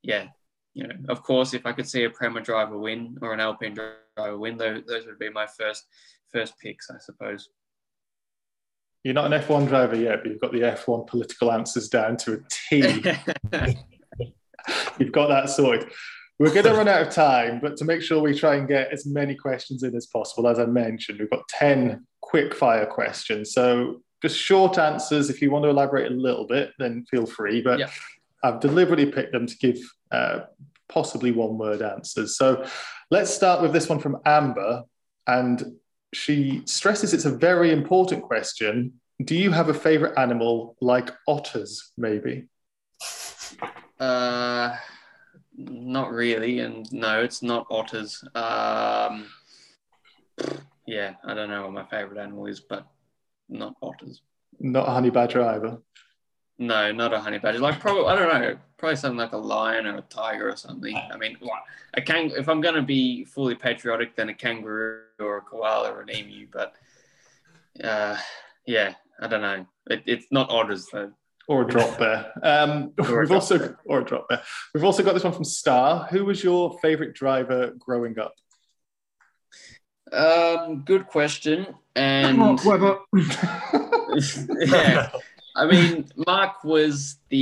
yeah, 0.03 0.27
you 0.73 0.87
know, 0.87 0.95
of 1.09 1.23
course, 1.23 1.53
if 1.53 1.65
I 1.65 1.73
could 1.73 1.87
see 1.87 2.05
a 2.05 2.09
Prema 2.09 2.41
driver 2.41 2.77
win 2.77 3.17
or 3.21 3.33
an 3.33 3.39
Alpine 3.39 3.73
driver 3.73 4.37
win, 4.37 4.57
those, 4.57 4.83
those 4.87 5.05
would 5.05 5.19
be 5.19 5.29
my 5.29 5.45
first 5.45 5.85
first 6.31 6.57
picks, 6.59 6.89
I 6.89 6.97
suppose. 6.99 7.49
You're 9.03 9.13
not 9.13 9.31
an 9.31 9.41
F1 9.41 9.67
driver 9.67 9.95
yet, 9.95 10.19
but 10.21 10.31
you've 10.31 10.41
got 10.41 10.51
the 10.51 10.59
F1 10.59 11.07
political 11.07 11.51
answers 11.51 11.89
down 11.89 12.17
to 12.17 12.33
a 12.33 12.37
T. 12.49 13.03
you've 14.99 15.11
got 15.11 15.27
that 15.27 15.49
sorted. 15.49 15.89
We're 16.37 16.53
going 16.53 16.65
to 16.65 16.73
run 16.73 16.87
out 16.87 17.03
of 17.03 17.13
time, 17.13 17.59
but 17.61 17.77
to 17.77 17.85
make 17.85 18.01
sure 18.01 18.21
we 18.21 18.37
try 18.37 18.55
and 18.55 18.67
get 18.67 18.91
as 18.91 19.05
many 19.05 19.35
questions 19.35 19.83
in 19.83 19.95
as 19.95 20.07
possible, 20.07 20.47
as 20.47 20.59
I 20.59 20.65
mentioned, 20.65 21.19
we've 21.19 21.29
got 21.29 21.47
10 21.49 22.05
quick 22.21 22.55
fire 22.55 22.85
questions. 22.85 23.53
So 23.53 24.01
just 24.21 24.37
short 24.37 24.77
answers. 24.77 25.29
If 25.29 25.41
you 25.41 25.51
want 25.51 25.63
to 25.65 25.69
elaborate 25.69 26.11
a 26.11 26.15
little 26.15 26.47
bit, 26.47 26.71
then 26.79 27.05
feel 27.09 27.25
free. 27.25 27.61
But 27.61 27.79
yeah. 27.79 27.89
I've 28.43 28.59
deliberately 28.59 29.05
picked 29.07 29.31
them 29.31 29.45
to 29.45 29.57
give 29.57 29.77
uh, 30.11 30.41
possibly 30.89 31.31
one 31.31 31.57
word 31.57 31.81
answers. 31.81 32.37
So 32.37 32.65
let's 33.09 33.31
start 33.31 33.61
with 33.61 33.73
this 33.73 33.89
one 33.89 33.99
from 33.99 34.17
Amber. 34.25 34.83
And 35.27 35.63
she 36.14 36.62
stresses 36.66 37.14
it's 37.14 37.26
a 37.26 37.36
very 37.36 37.72
important 37.72 38.24
question. 38.24 38.93
Do 39.24 39.36
you 39.36 39.51
have 39.51 39.70
a 39.70 39.74
favorite 39.74 40.18
animal 40.18 40.76
like 40.82 41.09
otters, 41.28 41.91
maybe? 41.97 42.47
Uh, 43.99 44.76
not 45.55 46.12
really, 46.12 46.59
and 46.59 46.91
no, 46.91 47.22
it's 47.22 47.43
not 47.43 47.68
otters. 47.70 48.24
Um, 48.34 49.28
yeah, 50.88 51.14
I 51.24 51.34
don't 51.34 51.49
know 51.49 51.64
what 51.64 51.74
my 51.74 51.86
favorite 51.86 52.20
animal 52.20 52.47
is, 52.47 52.59
but 52.62 52.88
not 53.47 53.76
otters. 53.82 54.22
Not 54.59 54.88
a 54.88 54.91
honey 54.91 55.12
badger 55.12 55.43
either. 55.43 55.78
No, 56.62 56.91
not 56.91 57.12
a 57.12 57.20
honey 57.20 57.39
badger. 57.39 57.57
Like 57.57 57.80
probably, 57.80 58.05
I 58.05 58.16
don't 58.16 58.39
know, 58.39 58.55
probably 58.78 58.95
something 58.95 59.18
like 59.18 59.32
a 59.32 59.38
lion 59.38 59.88
or 59.88 59.97
a 59.97 60.01
tiger 60.01 60.47
or 60.47 60.55
something. 60.55 60.95
I 60.95 61.18
mean, 61.18 61.36
a 61.95 62.01
kang. 62.01 62.32
If 62.38 62.47
I'm 62.47 62.62
gonna 62.62 62.84
be 62.84 63.26
fully 63.26 63.55
patriotic, 63.55 64.16
then 64.16 64.30
a 64.30 64.34
kangaroo 64.36 65.01
or 65.20 65.38
a 65.38 65.41
koala 65.41 65.91
or 65.91 66.01
an 66.01 66.16
emu. 66.16 66.47
But 66.51 66.76
uh, 67.84 68.16
yeah, 68.68 68.93
I 69.20 69.28
don't 69.28 69.41
know. 69.41 69.66
It, 69.89 70.03
it's 70.05 70.28
not 70.30 70.51
otters 70.51 70.86
though 70.93 71.12
or 71.47 71.64
a 71.64 71.68
drop 71.68 71.97
bear. 71.97 72.32
Um, 72.43 72.93
or 73.09 73.22
we've 73.22 73.32
also 73.32 73.57
bear. 73.57 73.80
or 73.86 74.01
a 74.01 74.05
drop 74.05 74.30
bear. 74.30 74.43
We've 74.76 74.84
also 74.84 75.01
got 75.01 75.16
this 75.16 75.24
one 75.24 75.34
from 75.34 75.45
Star. 75.45 76.05
Who 76.12 76.26
was 76.26 76.43
your 76.43 76.78
favorite 76.80 77.16
driver 77.16 77.74
growing 77.80 78.20
up? 78.20 78.36
Um, 80.14 80.84
good 80.86 81.07
question. 81.07 81.66
And 81.93 82.38
yeah, 84.66 85.09
I 85.55 85.65
mean, 85.65 86.05
Mark 86.27 86.63
was 86.63 87.17
the 87.29 87.37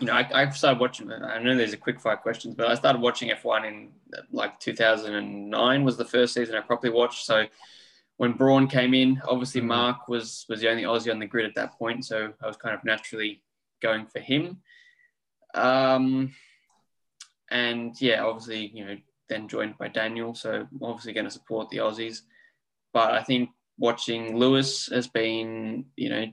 you 0.00 0.06
know 0.06 0.12
I, 0.12 0.28
I 0.32 0.50
started 0.50 0.80
watching. 0.80 1.10
I 1.12 1.38
know 1.38 1.56
there's 1.56 1.72
a 1.72 1.78
quick 1.78 2.00
fire 2.00 2.16
questions, 2.16 2.54
but 2.54 2.68
I 2.68 2.74
started 2.74 3.00
watching 3.00 3.30
F1 3.30 3.66
in 3.66 3.90
like 4.32 4.58
2009 4.58 5.84
was 5.84 5.96
the 5.96 6.04
first 6.04 6.34
season 6.34 6.56
I 6.56 6.60
properly 6.60 6.92
watched. 6.92 7.24
So 7.24 7.46
when 8.16 8.32
Brawn 8.32 8.66
came 8.66 8.94
in, 8.94 9.20
obviously 9.26 9.60
mm. 9.60 9.66
Mark 9.66 10.08
was 10.08 10.46
was 10.48 10.60
the 10.60 10.68
only 10.68 10.82
Aussie 10.82 11.12
on 11.12 11.18
the 11.18 11.26
grid 11.26 11.46
at 11.46 11.54
that 11.54 11.78
point, 11.78 12.04
so 12.04 12.32
I 12.42 12.46
was 12.46 12.56
kind 12.56 12.74
of 12.74 12.84
naturally 12.84 13.42
going 13.80 14.06
for 14.06 14.20
him. 14.20 14.58
Um, 15.54 16.34
and 17.50 18.00
yeah, 18.00 18.24
obviously, 18.24 18.66
you 18.74 18.84
know, 18.84 18.96
then 19.28 19.48
joined 19.48 19.78
by 19.78 19.88
Daniel, 19.88 20.34
so 20.34 20.66
obviously 20.80 21.12
going 21.12 21.26
to 21.26 21.30
support 21.30 21.68
the 21.70 21.78
Aussies. 21.78 22.22
But 22.92 23.12
I 23.12 23.22
think 23.22 23.50
watching 23.78 24.36
Lewis 24.36 24.86
has 24.86 25.06
been, 25.08 25.86
you 25.96 26.08
know, 26.08 26.26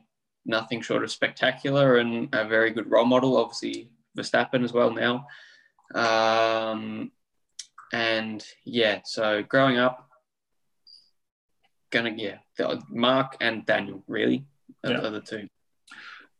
nothing 0.50 0.82
short 0.82 1.04
of 1.04 1.12
spectacular 1.12 1.98
and 1.98 2.28
a 2.34 2.46
very 2.46 2.72
good 2.72 2.90
role 2.92 3.06
model. 3.06 3.38
Obviously, 3.38 3.90
Verstappen 4.18 4.64
as 4.64 4.74
well 4.74 4.92
now. 4.92 5.28
Um, 5.94 7.12
and 7.94 8.46
yeah, 8.66 9.02
so 9.06 9.44
growing 9.44 9.78
up, 9.78 10.10
gonna 11.92 12.14
yeah, 12.16 12.38
Mark 12.90 13.38
and 13.40 13.66
Daniel 13.66 14.04
really 14.08 14.46
are, 14.84 14.92
yeah. 14.92 15.10
the 15.10 15.22
two. 15.22 15.48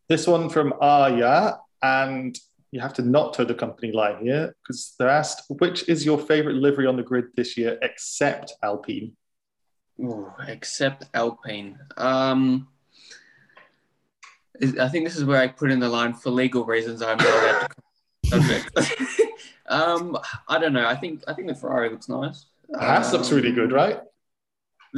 This 0.08 0.28
one 0.28 0.50
from 0.50 0.74
Arya, 0.82 1.60
and 1.82 2.38
you 2.72 2.80
have 2.80 2.94
to 2.96 3.02
not 3.02 3.34
toe 3.34 3.46
the 3.46 3.54
company 3.54 3.92
line 3.92 4.24
here 4.24 4.56
because 4.62 4.94
they're 5.00 5.10
asked 5.10 5.44
which 5.60 5.88
is 5.90 6.06
your 6.06 6.20
favorite 6.20 6.56
livery 6.56 6.86
on 6.86 6.98
the 6.98 7.04
grid 7.04 7.26
this 7.36 7.58
year 7.58 7.80
except 7.82 8.54
Alpine. 8.62 9.14
Ooh, 10.00 10.32
except 10.48 11.06
Alpine. 11.14 11.78
Um, 11.98 12.68
I 14.62 14.90
think 14.90 15.06
this 15.06 15.16
is 15.16 15.24
where 15.24 15.42
I 15.42 15.48
put 15.48 15.72
in 15.72 15.80
the 15.80 15.90
line 15.90 16.14
for 16.14 16.30
legal 16.30 16.66
reasons. 16.66 17.02
I'm 17.02 17.18
not 17.18 17.28
allowed 17.28 17.68
to 17.68 17.76
subject. 18.26 19.02
um, 19.68 20.18
I 20.48 20.60
don't 20.60 20.74
know. 20.74 20.86
I 20.86 20.96
think 20.96 21.24
I 21.28 21.34
think 21.34 21.48
the 21.48 21.56
Ferrari 21.56 21.90
looks 21.90 22.10
nice. 22.10 22.46
The 22.70 22.80
Haas 22.80 23.14
um, 23.14 23.18
looks 23.18 23.32
really 23.32 23.52
good, 23.52 23.72
right? 23.72 24.00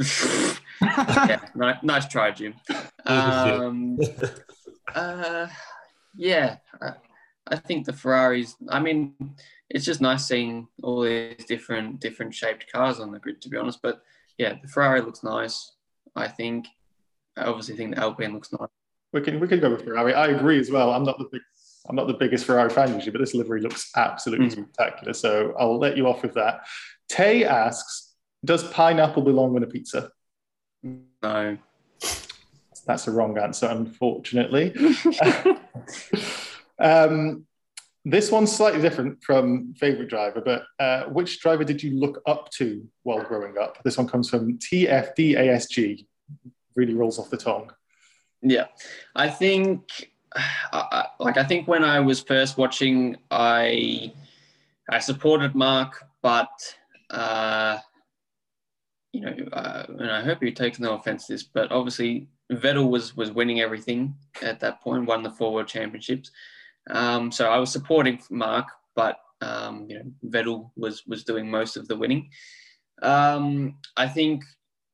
yeah, 0.80 1.40
nice, 1.54 1.76
nice 1.82 2.08
try, 2.08 2.30
Jim. 2.30 2.54
Um, 3.04 3.98
uh, 4.94 5.46
yeah, 6.16 6.56
I, 6.80 6.92
I, 7.46 7.56
think 7.56 7.86
the 7.86 7.92
Ferraris. 7.92 8.56
I 8.68 8.80
mean, 8.80 9.14
it's 9.68 9.84
just 9.84 10.00
nice 10.00 10.26
seeing 10.26 10.66
all 10.82 11.02
these 11.02 11.44
different 11.46 12.00
different 12.00 12.34
shaped 12.34 12.72
cars 12.72 13.00
on 13.00 13.12
the 13.12 13.18
grid, 13.18 13.40
to 13.42 13.48
be 13.48 13.58
honest. 13.58 13.80
But 13.82 14.02
yeah, 14.38 14.54
the 14.60 14.68
Ferrari 14.68 15.02
looks 15.02 15.22
nice. 15.22 15.72
I 16.16 16.28
think. 16.28 16.66
I 17.36 17.44
obviously 17.44 17.76
think 17.76 17.94
the 17.94 18.02
Alpine 18.02 18.34
looks 18.34 18.52
nice. 18.52 18.68
We 19.12 19.20
can 19.20 19.40
we 19.40 19.48
can 19.48 19.60
go 19.60 19.70
with 19.70 19.84
Ferrari. 19.84 20.14
I 20.14 20.28
agree 20.28 20.58
as 20.58 20.70
well. 20.70 20.92
I'm 20.92 21.04
not 21.04 21.18
the 21.18 21.28
big 21.30 21.42
I'm 21.88 21.96
not 21.96 22.06
the 22.06 22.14
biggest 22.14 22.44
Ferrari 22.44 22.70
fan 22.70 22.94
usually, 22.94 23.10
but 23.10 23.20
this 23.20 23.34
livery 23.34 23.60
looks 23.60 23.90
absolutely 23.96 24.46
mm. 24.46 24.52
spectacular. 24.52 25.12
So 25.12 25.54
I'll 25.58 25.78
let 25.78 25.96
you 25.96 26.06
off 26.06 26.22
with 26.22 26.34
that. 26.34 26.60
Tay 27.08 27.44
asks, 27.44 28.14
does 28.44 28.64
pineapple 28.70 29.22
belong 29.22 29.56
on 29.56 29.62
a 29.62 29.66
pizza? 29.66 30.10
No. 30.82 31.58
That's 32.86 33.04
the 33.04 33.10
wrong 33.10 33.38
answer, 33.38 33.66
unfortunately. 33.66 34.74
um, 36.78 37.46
this 38.04 38.30
one's 38.30 38.54
slightly 38.54 38.80
different 38.80 39.22
from 39.22 39.74
favorite 39.74 40.08
driver, 40.08 40.40
but 40.40 40.64
uh, 40.80 41.04
which 41.04 41.40
driver 41.40 41.64
did 41.64 41.82
you 41.82 41.92
look 41.92 42.20
up 42.26 42.50
to 42.50 42.88
while 43.04 43.22
growing 43.22 43.58
up? 43.58 43.78
This 43.84 43.96
one 43.96 44.08
comes 44.08 44.28
from 44.28 44.58
TFDASG. 44.58 46.06
Really 46.74 46.94
rolls 46.94 47.18
off 47.18 47.30
the 47.30 47.36
tongue. 47.36 47.70
Yeah, 48.42 48.66
I 49.14 49.28
think, 49.28 50.10
uh, 50.72 51.04
like, 51.18 51.36
I 51.36 51.44
think 51.44 51.68
when 51.68 51.84
I 51.84 52.00
was 52.00 52.20
first 52.20 52.58
watching, 52.58 53.16
I 53.30 54.12
I 54.90 54.98
supported 54.98 55.54
Mark, 55.54 56.04
but 56.22 56.50
uh, 57.10 57.78
you 59.12 59.20
know, 59.20 59.36
uh, 59.52 59.86
and 59.88 60.10
I 60.10 60.22
hope 60.22 60.42
he 60.42 60.52
takes 60.52 60.80
no 60.80 60.94
offense 60.94 61.26
to 61.26 61.34
this, 61.34 61.42
but 61.42 61.70
obviously 61.70 62.28
Vettel 62.50 62.90
was 62.90 63.16
was 63.16 63.30
winning 63.30 63.60
everything 63.60 64.14
at 64.42 64.60
that 64.60 64.80
point, 64.80 65.06
won 65.06 65.22
the 65.22 65.30
four 65.30 65.52
world 65.52 65.68
championships. 65.68 66.30
Um, 66.90 67.30
so 67.30 67.48
I 67.48 67.58
was 67.58 67.70
supporting 67.70 68.20
Mark, 68.30 68.66
but 68.96 69.18
um, 69.40 69.86
you 69.88 69.98
know, 69.98 70.04
Vettel 70.26 70.70
was 70.76 71.06
was 71.06 71.24
doing 71.24 71.50
most 71.50 71.76
of 71.76 71.86
the 71.88 71.96
winning. 71.96 72.30
Um, 73.02 73.76
I 73.96 74.08
think 74.08 74.44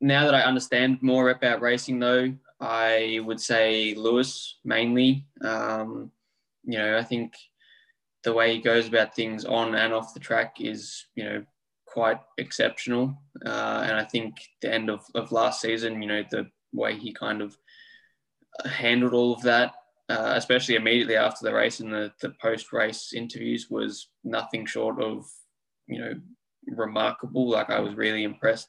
now 0.01 0.25
that 0.25 0.35
I 0.35 0.43
understand 0.43 1.03
more 1.03 1.31
about 1.31 1.61
racing, 1.61 1.99
though, 1.99 2.33
I 2.61 3.21
would 3.25 3.41
say 3.41 3.95
Lewis 3.95 4.59
mainly. 4.65 5.27
Um, 5.43 6.11
you 6.65 6.79
know, 6.79 6.99
I 6.99 7.03
think 7.03 7.35
the 8.25 8.33
way 8.33 8.55
he 8.55 8.61
goes 8.61 8.89
about 8.89 9.15
things 9.15 9.45
on 9.45 9.75
and 9.75 9.93
off 9.93 10.15
the 10.15 10.21
track 10.21 10.57
is, 10.61 11.07
you 11.15 11.25
know, 11.25 11.45
quite 11.87 12.21
exceptional. 12.37 13.17
Uh, 13.45 13.85
and 13.87 13.97
I 13.97 14.05
think 14.05 14.37
the 14.61 14.73
end 14.73 14.91
of, 14.91 15.05
of 15.15 15.33
last 15.33 15.61
season, 15.61 16.03
you 16.03 16.09
know, 16.09 16.25
the 16.31 16.49
way 16.73 16.97
he 16.97 17.13
kind 17.13 17.41
of 17.41 17.57
handled 18.65 19.15
all 19.15 19.33
of 19.33 19.43
that, 19.43 19.75
uh, 20.09 20.33
especially 20.37 20.75
immediately 20.75 21.17
after 21.17 21.45
the 21.45 21.55
race 21.55 21.81
and 21.81 21.93
the, 21.93 22.13
the 22.21 22.31
post 22.43 22.73
race 22.73 23.13
interviews, 23.13 23.69
was 23.71 24.09
nothing 24.25 24.67
short 24.67 25.01
of, 25.01 25.25
you 25.87 25.99
know, 25.99 26.13
remarkable. 26.67 27.49
Like 27.49 27.71
I 27.71 27.81
was 27.81 27.95
really 27.95 28.25
impressed 28.25 28.69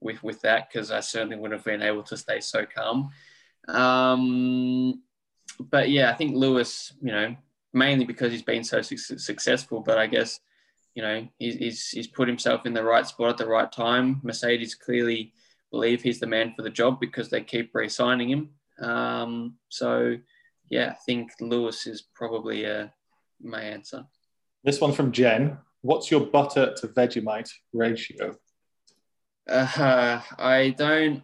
with 0.00 0.22
with 0.22 0.40
that 0.42 0.68
because 0.68 0.90
I 0.90 1.00
certainly 1.00 1.36
wouldn't 1.36 1.58
have 1.58 1.64
been 1.64 1.82
able 1.82 2.02
to 2.04 2.16
stay 2.16 2.40
so 2.40 2.66
calm. 2.66 3.10
Um, 3.68 5.02
but 5.58 5.88
yeah, 5.88 6.10
I 6.10 6.14
think 6.14 6.34
Lewis, 6.34 6.92
you 7.00 7.12
know, 7.12 7.36
mainly 7.72 8.04
because 8.04 8.32
he's 8.32 8.42
been 8.42 8.64
so 8.64 8.82
su- 8.82 8.96
successful, 8.96 9.80
but 9.80 9.98
I 9.98 10.06
guess 10.06 10.40
you 10.94 11.02
know, 11.02 11.26
he's, 11.38 11.56
he's, 11.56 11.88
he's 11.88 12.06
put 12.06 12.28
himself 12.28 12.66
in 12.66 12.72
the 12.72 12.84
right 12.84 13.06
spot 13.06 13.30
at 13.30 13.36
the 13.36 13.46
right 13.46 13.70
time. 13.70 14.20
Mercedes 14.22 14.74
clearly 14.74 15.32
believe 15.70 16.02
he's 16.02 16.20
the 16.20 16.26
man 16.26 16.52
for 16.54 16.62
the 16.62 16.70
job 16.70 17.00
because 17.00 17.28
they 17.28 17.42
keep 17.42 17.74
re-signing 17.74 18.30
him. 18.30 18.50
Um, 18.80 19.56
so, 19.68 20.16
yeah, 20.70 20.90
I 20.90 20.96
think 21.04 21.32
Lewis 21.40 21.86
is 21.86 22.02
probably 22.14 22.64
uh, 22.66 22.86
my 23.42 23.60
answer. 23.60 24.06
This 24.62 24.80
one 24.80 24.92
from 24.92 25.10
Jen. 25.10 25.58
What's 25.82 26.10
your 26.10 26.20
butter 26.20 26.74
to 26.78 26.88
Vegemite 26.88 27.50
ratio? 27.72 28.36
Uh, 29.48 30.20
I 30.38 30.74
don't, 30.76 31.22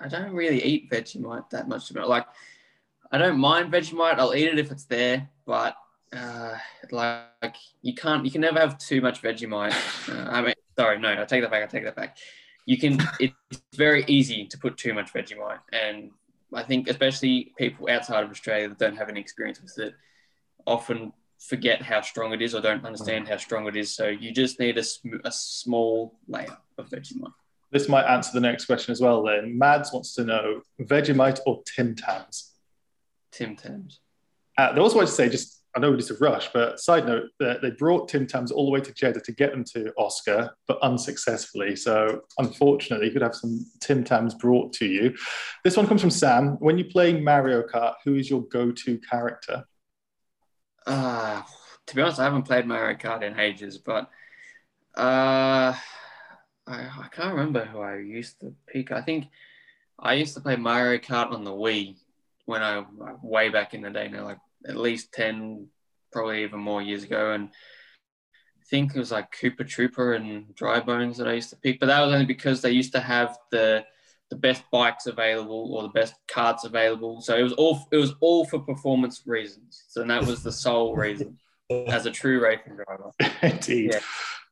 I 0.00 0.08
don't 0.08 0.32
really 0.32 0.62
eat 0.62 0.90
Vegemite 0.90 1.50
that 1.50 1.68
much. 1.68 1.92
Like, 1.92 2.26
I 3.10 3.18
don't 3.18 3.38
mind 3.38 3.72
Vegemite. 3.72 4.18
I'll 4.18 4.34
eat 4.34 4.48
it 4.48 4.58
if 4.58 4.70
it's 4.70 4.84
there, 4.84 5.28
but 5.46 5.76
uh, 6.12 6.56
like 6.90 7.56
you 7.82 7.94
can't 7.94 8.24
you 8.24 8.30
can 8.30 8.40
never 8.40 8.58
have 8.58 8.78
too 8.78 9.00
much 9.00 9.22
Vegemite. 9.22 9.74
Uh, 10.08 10.30
I 10.30 10.42
mean, 10.42 10.54
sorry, 10.76 10.98
no, 10.98 11.12
I 11.12 11.24
take 11.24 11.42
that 11.42 11.50
back. 11.50 11.62
I 11.62 11.66
take 11.66 11.84
that 11.84 11.96
back. 11.96 12.18
You 12.66 12.78
can. 12.78 12.98
It's 13.20 13.34
very 13.74 14.04
easy 14.08 14.46
to 14.46 14.58
put 14.58 14.76
too 14.76 14.94
much 14.94 15.12
Vegemite, 15.12 15.60
and 15.72 16.10
I 16.52 16.62
think 16.62 16.88
especially 16.88 17.52
people 17.56 17.88
outside 17.88 18.24
of 18.24 18.30
Australia 18.30 18.68
that 18.68 18.78
don't 18.78 18.96
have 18.96 19.08
any 19.08 19.20
experience 19.20 19.60
with 19.60 19.78
it 19.78 19.94
often 20.66 21.12
forget 21.38 21.82
how 21.82 22.00
strong 22.00 22.32
it 22.32 22.40
is 22.40 22.54
or 22.54 22.60
don't 22.60 22.84
understand 22.86 23.28
how 23.28 23.36
strong 23.36 23.66
it 23.66 23.76
is. 23.76 23.94
So 23.94 24.08
you 24.08 24.32
just 24.32 24.58
need 24.58 24.78
a, 24.78 24.82
sm- 24.82 25.20
a 25.24 25.32
small 25.32 26.18
layer 26.26 26.56
of 26.78 26.88
Vegemite. 26.88 27.32
This 27.74 27.88
might 27.88 28.06
answer 28.06 28.30
the 28.32 28.40
next 28.40 28.66
question 28.66 28.92
as 28.92 29.00
well. 29.00 29.24
Then 29.24 29.58
Mads 29.58 29.92
wants 29.92 30.14
to 30.14 30.24
know 30.24 30.62
Vegemite 30.80 31.40
or 31.44 31.60
Tim 31.66 31.96
Tams. 31.96 32.52
Tim 33.32 33.56
Tams. 33.56 33.98
Uh, 34.56 34.72
they 34.72 34.80
also 34.80 34.96
want 34.96 35.08
to 35.08 35.14
say 35.14 35.28
just 35.28 35.64
I 35.76 35.80
know 35.80 35.92
it's 35.92 36.10
a 36.10 36.16
rush, 36.18 36.52
but 36.52 36.78
side 36.78 37.04
note, 37.04 37.30
uh, 37.44 37.54
they 37.60 37.70
brought 37.70 38.08
Tim 38.08 38.28
Tams 38.28 38.52
all 38.52 38.64
the 38.64 38.70
way 38.70 38.80
to 38.80 38.94
Jeddah 38.94 39.22
to 39.22 39.32
get 39.32 39.50
them 39.50 39.64
to 39.74 39.92
Oscar, 39.96 40.54
but 40.68 40.80
unsuccessfully. 40.82 41.74
So 41.74 42.20
unfortunately, 42.38 43.08
you 43.08 43.12
could 43.12 43.22
have 43.22 43.34
some 43.34 43.66
Tim 43.80 44.04
Tams 44.04 44.34
brought 44.34 44.72
to 44.74 44.86
you. 44.86 45.16
This 45.64 45.76
one 45.76 45.88
comes 45.88 46.00
from 46.00 46.10
Sam. 46.10 46.58
When 46.60 46.78
you 46.78 46.84
play 46.84 47.20
Mario 47.20 47.64
Kart, 47.64 47.94
who 48.04 48.14
is 48.14 48.30
your 48.30 48.42
go-to 48.42 48.98
character? 48.98 49.64
Uh, 50.86 51.42
to 51.88 51.96
be 51.96 52.02
honest, 52.02 52.20
I 52.20 52.24
haven't 52.24 52.44
played 52.44 52.66
Mario 52.66 52.96
Kart 52.96 53.22
in 53.24 53.40
ages, 53.40 53.76
but 53.78 54.08
uh, 54.94 55.74
I, 56.66 56.82
I 56.82 57.08
can't 57.12 57.34
remember 57.34 57.64
who 57.64 57.80
I 57.80 57.96
used 57.96 58.40
to 58.40 58.54
pick. 58.66 58.90
I 58.90 59.02
think 59.02 59.26
I 59.98 60.14
used 60.14 60.34
to 60.34 60.40
play 60.40 60.56
Mario 60.56 60.98
Kart 60.98 61.32
on 61.32 61.44
the 61.44 61.50
Wii 61.50 61.96
when 62.46 62.62
I 62.62 62.84
way 63.22 63.48
back 63.48 63.74
in 63.74 63.82
the 63.82 63.90
day 63.90 64.08
now, 64.08 64.24
like 64.24 64.38
at 64.66 64.76
least 64.76 65.12
10, 65.12 65.68
probably 66.12 66.42
even 66.42 66.60
more 66.60 66.82
years 66.82 67.04
ago. 67.04 67.32
And 67.32 67.50
I 67.50 68.64
think 68.66 68.94
it 68.94 68.98
was 68.98 69.12
like 69.12 69.34
Koopa 69.34 69.60
Troopa 69.60 70.16
and 70.16 70.54
Dry 70.54 70.80
Bones 70.80 71.18
that 71.18 71.28
I 71.28 71.34
used 71.34 71.50
to 71.50 71.56
pick, 71.56 71.80
but 71.80 71.86
that 71.86 72.00
was 72.00 72.12
only 72.12 72.26
because 72.26 72.62
they 72.62 72.70
used 72.70 72.92
to 72.92 73.00
have 73.00 73.36
the 73.50 73.84
the 74.30 74.36
best 74.36 74.64
bikes 74.72 75.06
available 75.06 75.74
or 75.74 75.82
the 75.82 75.90
best 75.90 76.14
carts 76.26 76.64
available. 76.64 77.20
So 77.20 77.36
it 77.36 77.42
was 77.42 77.52
all 77.52 77.86
it 77.92 77.98
was 77.98 78.14
all 78.20 78.46
for 78.46 78.58
performance 78.58 79.22
reasons. 79.26 79.84
So 79.88 80.02
that 80.02 80.24
was 80.24 80.42
the 80.42 80.50
sole 80.50 80.96
reason 80.96 81.38
as 81.88 82.06
a 82.06 82.10
true 82.10 82.42
racing 82.42 82.76
driver. 82.76 83.10
Indeed. 83.42 83.92
Yeah. 83.92 84.00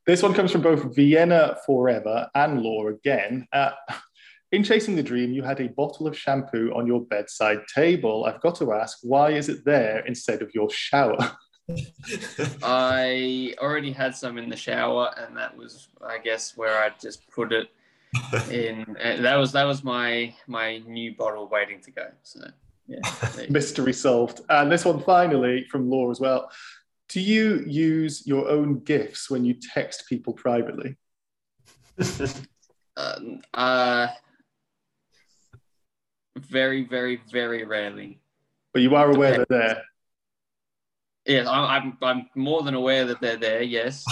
This 0.06 0.22
one 0.22 0.34
comes 0.34 0.50
from 0.50 0.62
both 0.62 0.94
Vienna 0.96 1.56
Forever 1.64 2.28
and 2.34 2.62
Law 2.62 2.88
again. 2.88 3.46
Uh, 3.52 3.70
in 4.52 4.64
Chasing 4.64 4.96
the 4.96 5.02
Dream, 5.02 5.32
you 5.32 5.42
had 5.42 5.60
a 5.60 5.68
bottle 5.68 6.06
of 6.06 6.18
shampoo 6.18 6.72
on 6.74 6.86
your 6.86 7.02
bedside 7.02 7.60
table. 7.72 8.24
I've 8.24 8.40
got 8.40 8.56
to 8.56 8.72
ask, 8.72 8.98
why 9.02 9.30
is 9.30 9.48
it 9.48 9.64
there 9.64 10.00
instead 10.00 10.42
of 10.42 10.52
your 10.54 10.68
shower? 10.70 11.36
I 12.62 13.54
already 13.58 13.92
had 13.92 14.16
some 14.16 14.38
in 14.38 14.48
the 14.48 14.56
shower, 14.56 15.14
and 15.16 15.36
that 15.36 15.56
was, 15.56 15.88
I 16.04 16.18
guess, 16.18 16.56
where 16.56 16.82
I 16.82 16.90
just 17.00 17.30
put 17.30 17.52
it 17.52 17.68
in. 18.50 18.96
that 19.00 19.36
was 19.36 19.52
that 19.52 19.64
was 19.64 19.84
my 19.84 20.34
my 20.46 20.78
new 20.78 21.14
bottle 21.14 21.48
waiting 21.48 21.80
to 21.82 21.90
go. 21.92 22.08
So 22.24 22.40
yeah, 22.88 22.98
mystery 23.48 23.92
solved. 23.92 24.40
And 24.48 24.70
this 24.70 24.84
one 24.84 25.00
finally 25.00 25.64
from 25.70 25.88
Law 25.88 26.10
as 26.10 26.20
well. 26.20 26.50
Do 27.12 27.20
you 27.20 27.62
use 27.66 28.26
your 28.26 28.48
own 28.48 28.80
gifts 28.84 29.28
when 29.28 29.44
you 29.44 29.52
text 29.52 30.04
people 30.08 30.32
privately? 30.32 30.96
uh, 32.96 33.18
uh, 33.54 34.06
very, 36.38 36.84
very, 36.84 37.20
very 37.30 37.64
rarely. 37.64 38.18
But 38.72 38.80
you 38.80 38.94
are 38.94 39.10
aware 39.10 39.32
Depends. 39.32 39.48
they're 39.50 39.58
there. 39.58 39.82
Yes, 41.26 41.46
I'm, 41.46 41.64
I'm, 41.64 41.98
I'm 42.00 42.30
more 42.34 42.62
than 42.62 42.72
aware 42.72 43.04
that 43.04 43.20
they're 43.20 43.36
there. 43.36 43.62
Yes. 43.62 44.04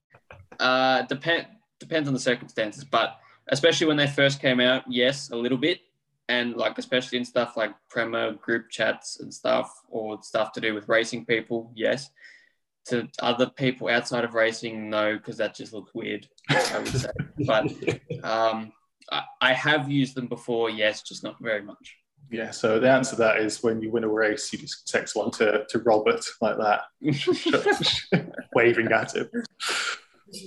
uh, 0.60 1.02
depend 1.02 1.46
depends 1.80 2.06
on 2.06 2.14
the 2.14 2.20
circumstances, 2.20 2.84
but 2.84 3.18
especially 3.48 3.88
when 3.88 3.96
they 3.96 4.06
first 4.06 4.40
came 4.40 4.60
out, 4.60 4.84
yes, 4.88 5.30
a 5.30 5.36
little 5.36 5.58
bit, 5.58 5.80
and 6.28 6.54
like 6.54 6.78
especially 6.78 7.18
in 7.18 7.24
stuff 7.24 7.56
like 7.56 7.72
Prema 7.90 8.34
group 8.34 8.70
chats 8.70 9.18
and 9.18 9.34
stuff, 9.34 9.82
or 9.88 10.22
stuff 10.22 10.52
to 10.52 10.60
do 10.60 10.74
with 10.74 10.88
racing 10.88 11.26
people, 11.26 11.72
yes. 11.74 12.08
To 12.88 13.08
other 13.20 13.46
people 13.46 13.88
outside 13.88 14.24
of 14.24 14.34
racing, 14.34 14.88
no, 14.88 15.16
because 15.16 15.36
that 15.38 15.56
just 15.56 15.72
looks 15.72 15.92
weird. 15.92 16.28
I 16.48 16.78
would 16.78 16.88
say, 16.88 17.08
but 17.44 17.66
um, 18.22 18.72
I 19.40 19.52
have 19.52 19.90
used 19.90 20.14
them 20.14 20.26
before, 20.26 20.70
yes, 20.70 21.02
just 21.02 21.24
not 21.24 21.36
very 21.40 21.62
much. 21.62 21.96
Yeah, 22.30 22.50
so 22.50 22.80
the 22.80 22.90
answer 22.90 23.12
to 23.12 23.16
that 23.22 23.38
is 23.38 23.62
when 23.62 23.80
you 23.80 23.90
win 23.90 24.04
a 24.04 24.08
race, 24.08 24.52
you 24.52 24.58
just 24.58 24.88
text 24.88 25.14
one 25.14 25.30
to, 25.32 25.64
to 25.68 25.78
Robert 25.80 26.24
like 26.40 26.56
that, 26.58 26.82
waving 28.54 28.90
at 28.90 29.14
him. 29.14 29.30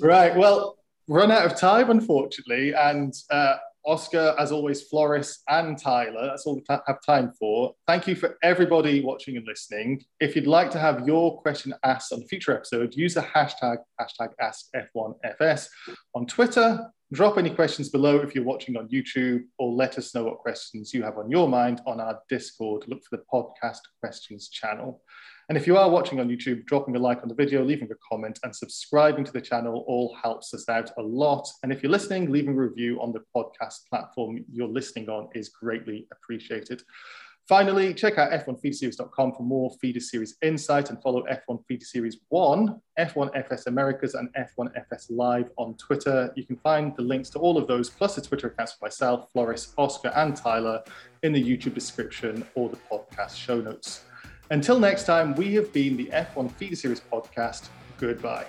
Right, 0.02 0.36
well, 0.36 0.78
run 1.08 1.32
out 1.32 1.46
of 1.46 1.58
time, 1.58 1.90
unfortunately. 1.90 2.74
And 2.74 3.14
uh, 3.30 3.56
Oscar, 3.86 4.36
as 4.38 4.52
always, 4.52 4.84
Floris 4.84 5.42
and 5.48 5.78
Tyler. 5.78 6.28
That's 6.28 6.46
all 6.46 6.56
we 6.56 6.64
have 6.70 7.00
time 7.06 7.32
for. 7.40 7.74
Thank 7.88 8.08
you 8.08 8.16
for 8.16 8.38
everybody 8.44 9.02
watching 9.02 9.38
and 9.38 9.46
listening. 9.48 10.04
If 10.20 10.36
you'd 10.36 10.48
like 10.48 10.70
to 10.72 10.80
have 10.80 11.08
your 11.08 11.42
question 11.42 11.74
asked 11.84 12.14
on 12.14 12.22
a 12.22 12.26
future 12.26 12.56
episode, 12.56 12.96
use 12.96 13.14
the 13.14 13.22
hashtag, 13.22 13.78
hashtag 14.00 14.30
AskF1FS 14.42 15.68
on 16.16 16.26
Twitter. 16.26 16.92
Drop 17.12 17.40
any 17.40 17.50
questions 17.50 17.90
below 17.90 18.18
if 18.18 18.36
you're 18.36 18.44
watching 18.44 18.78
on 18.78 18.88
YouTube, 18.90 19.44
or 19.58 19.72
let 19.72 19.98
us 19.98 20.14
know 20.14 20.26
what 20.26 20.38
questions 20.38 20.94
you 20.94 21.02
have 21.02 21.18
on 21.18 21.32
your 21.32 21.48
mind 21.48 21.82
on 21.88 22.00
our 22.00 22.20
Discord. 22.30 22.84
Look 22.88 23.02
for 23.04 23.18
the 23.18 23.24
podcast 23.34 23.80
questions 24.00 24.50
channel. 24.50 25.02
And 25.50 25.58
if 25.58 25.66
you 25.66 25.78
are 25.78 25.90
watching 25.90 26.20
on 26.20 26.30
YouTube, 26.30 26.64
dropping 26.68 26.96
a 26.96 27.00
like 27.00 27.24
on 27.24 27.28
the 27.28 27.34
video, 27.34 27.64
leaving 27.64 27.90
a 27.92 27.96
comment, 28.08 28.40
and 28.44 28.56
subscribing 28.56 29.24
to 29.26 29.32
the 29.32 29.42
channel 29.42 29.84
all 29.88 30.16
helps 30.22 30.54
us 30.54 30.70
out 30.70 30.92
a 31.00 31.02
lot. 31.02 31.50
And 31.64 31.74
if 31.74 31.82
you're 31.82 31.92
listening, 31.92 32.32
leaving 32.32 32.54
a 32.54 32.62
review 32.62 33.02
on 33.02 33.12
the 33.12 33.24
podcast 33.36 33.88
platform 33.90 34.46
you're 34.52 34.68
listening 34.68 35.10
on 35.10 35.28
is 35.34 35.50
greatly 35.50 36.08
appreciated. 36.12 36.84
Finally, 37.48 37.96
check 37.96 38.20
out 38.20 38.32
f1feederseries.com 38.32 39.34
for 39.34 39.42
more 39.42 39.72
feeder 39.82 40.00
series 40.00 40.38
insight 40.44 40.92
and 40.92 41.02
follow 41.02 41.24
F1 41.24 41.66
Feeder 41.68 41.84
Series 41.84 42.20
1, 42.30 42.80
F1 43.00 43.36
FS 43.36 43.66
Americas, 43.66 44.14
and 44.14 44.30
F1 44.36 44.70
FS 44.76 45.10
Live 45.10 45.50
on 45.58 45.76
Twitter. 45.78 46.32
You 46.36 46.46
can 46.46 46.58
find 46.58 46.96
the 46.96 47.02
links 47.02 47.28
to 47.32 47.40
all 47.40 47.58
of 47.58 47.68
those, 47.68 47.90
plus 47.90 48.14
the 48.14 48.22
Twitter 48.22 48.46
accounts 48.46 48.74
for 48.74 48.86
myself, 48.86 49.32
Floris, 49.34 49.74
Oscar, 49.80 50.10
and 50.10 50.36
Tyler 50.36 50.84
in 51.24 51.34
the 51.34 51.44
YouTube 51.44 51.74
description 51.74 52.46
or 52.54 52.70
the 52.70 52.78
podcast 52.92 53.36
show 53.36 53.60
notes. 53.60 54.04
Until 54.52 54.80
next 54.80 55.04
time, 55.04 55.36
we 55.36 55.54
have 55.54 55.72
been 55.72 55.96
the 55.96 56.06
F1 56.08 56.52
Feeder 56.54 56.76
Series 56.76 57.02
podcast. 57.02 57.70
Goodbye. 58.00 58.48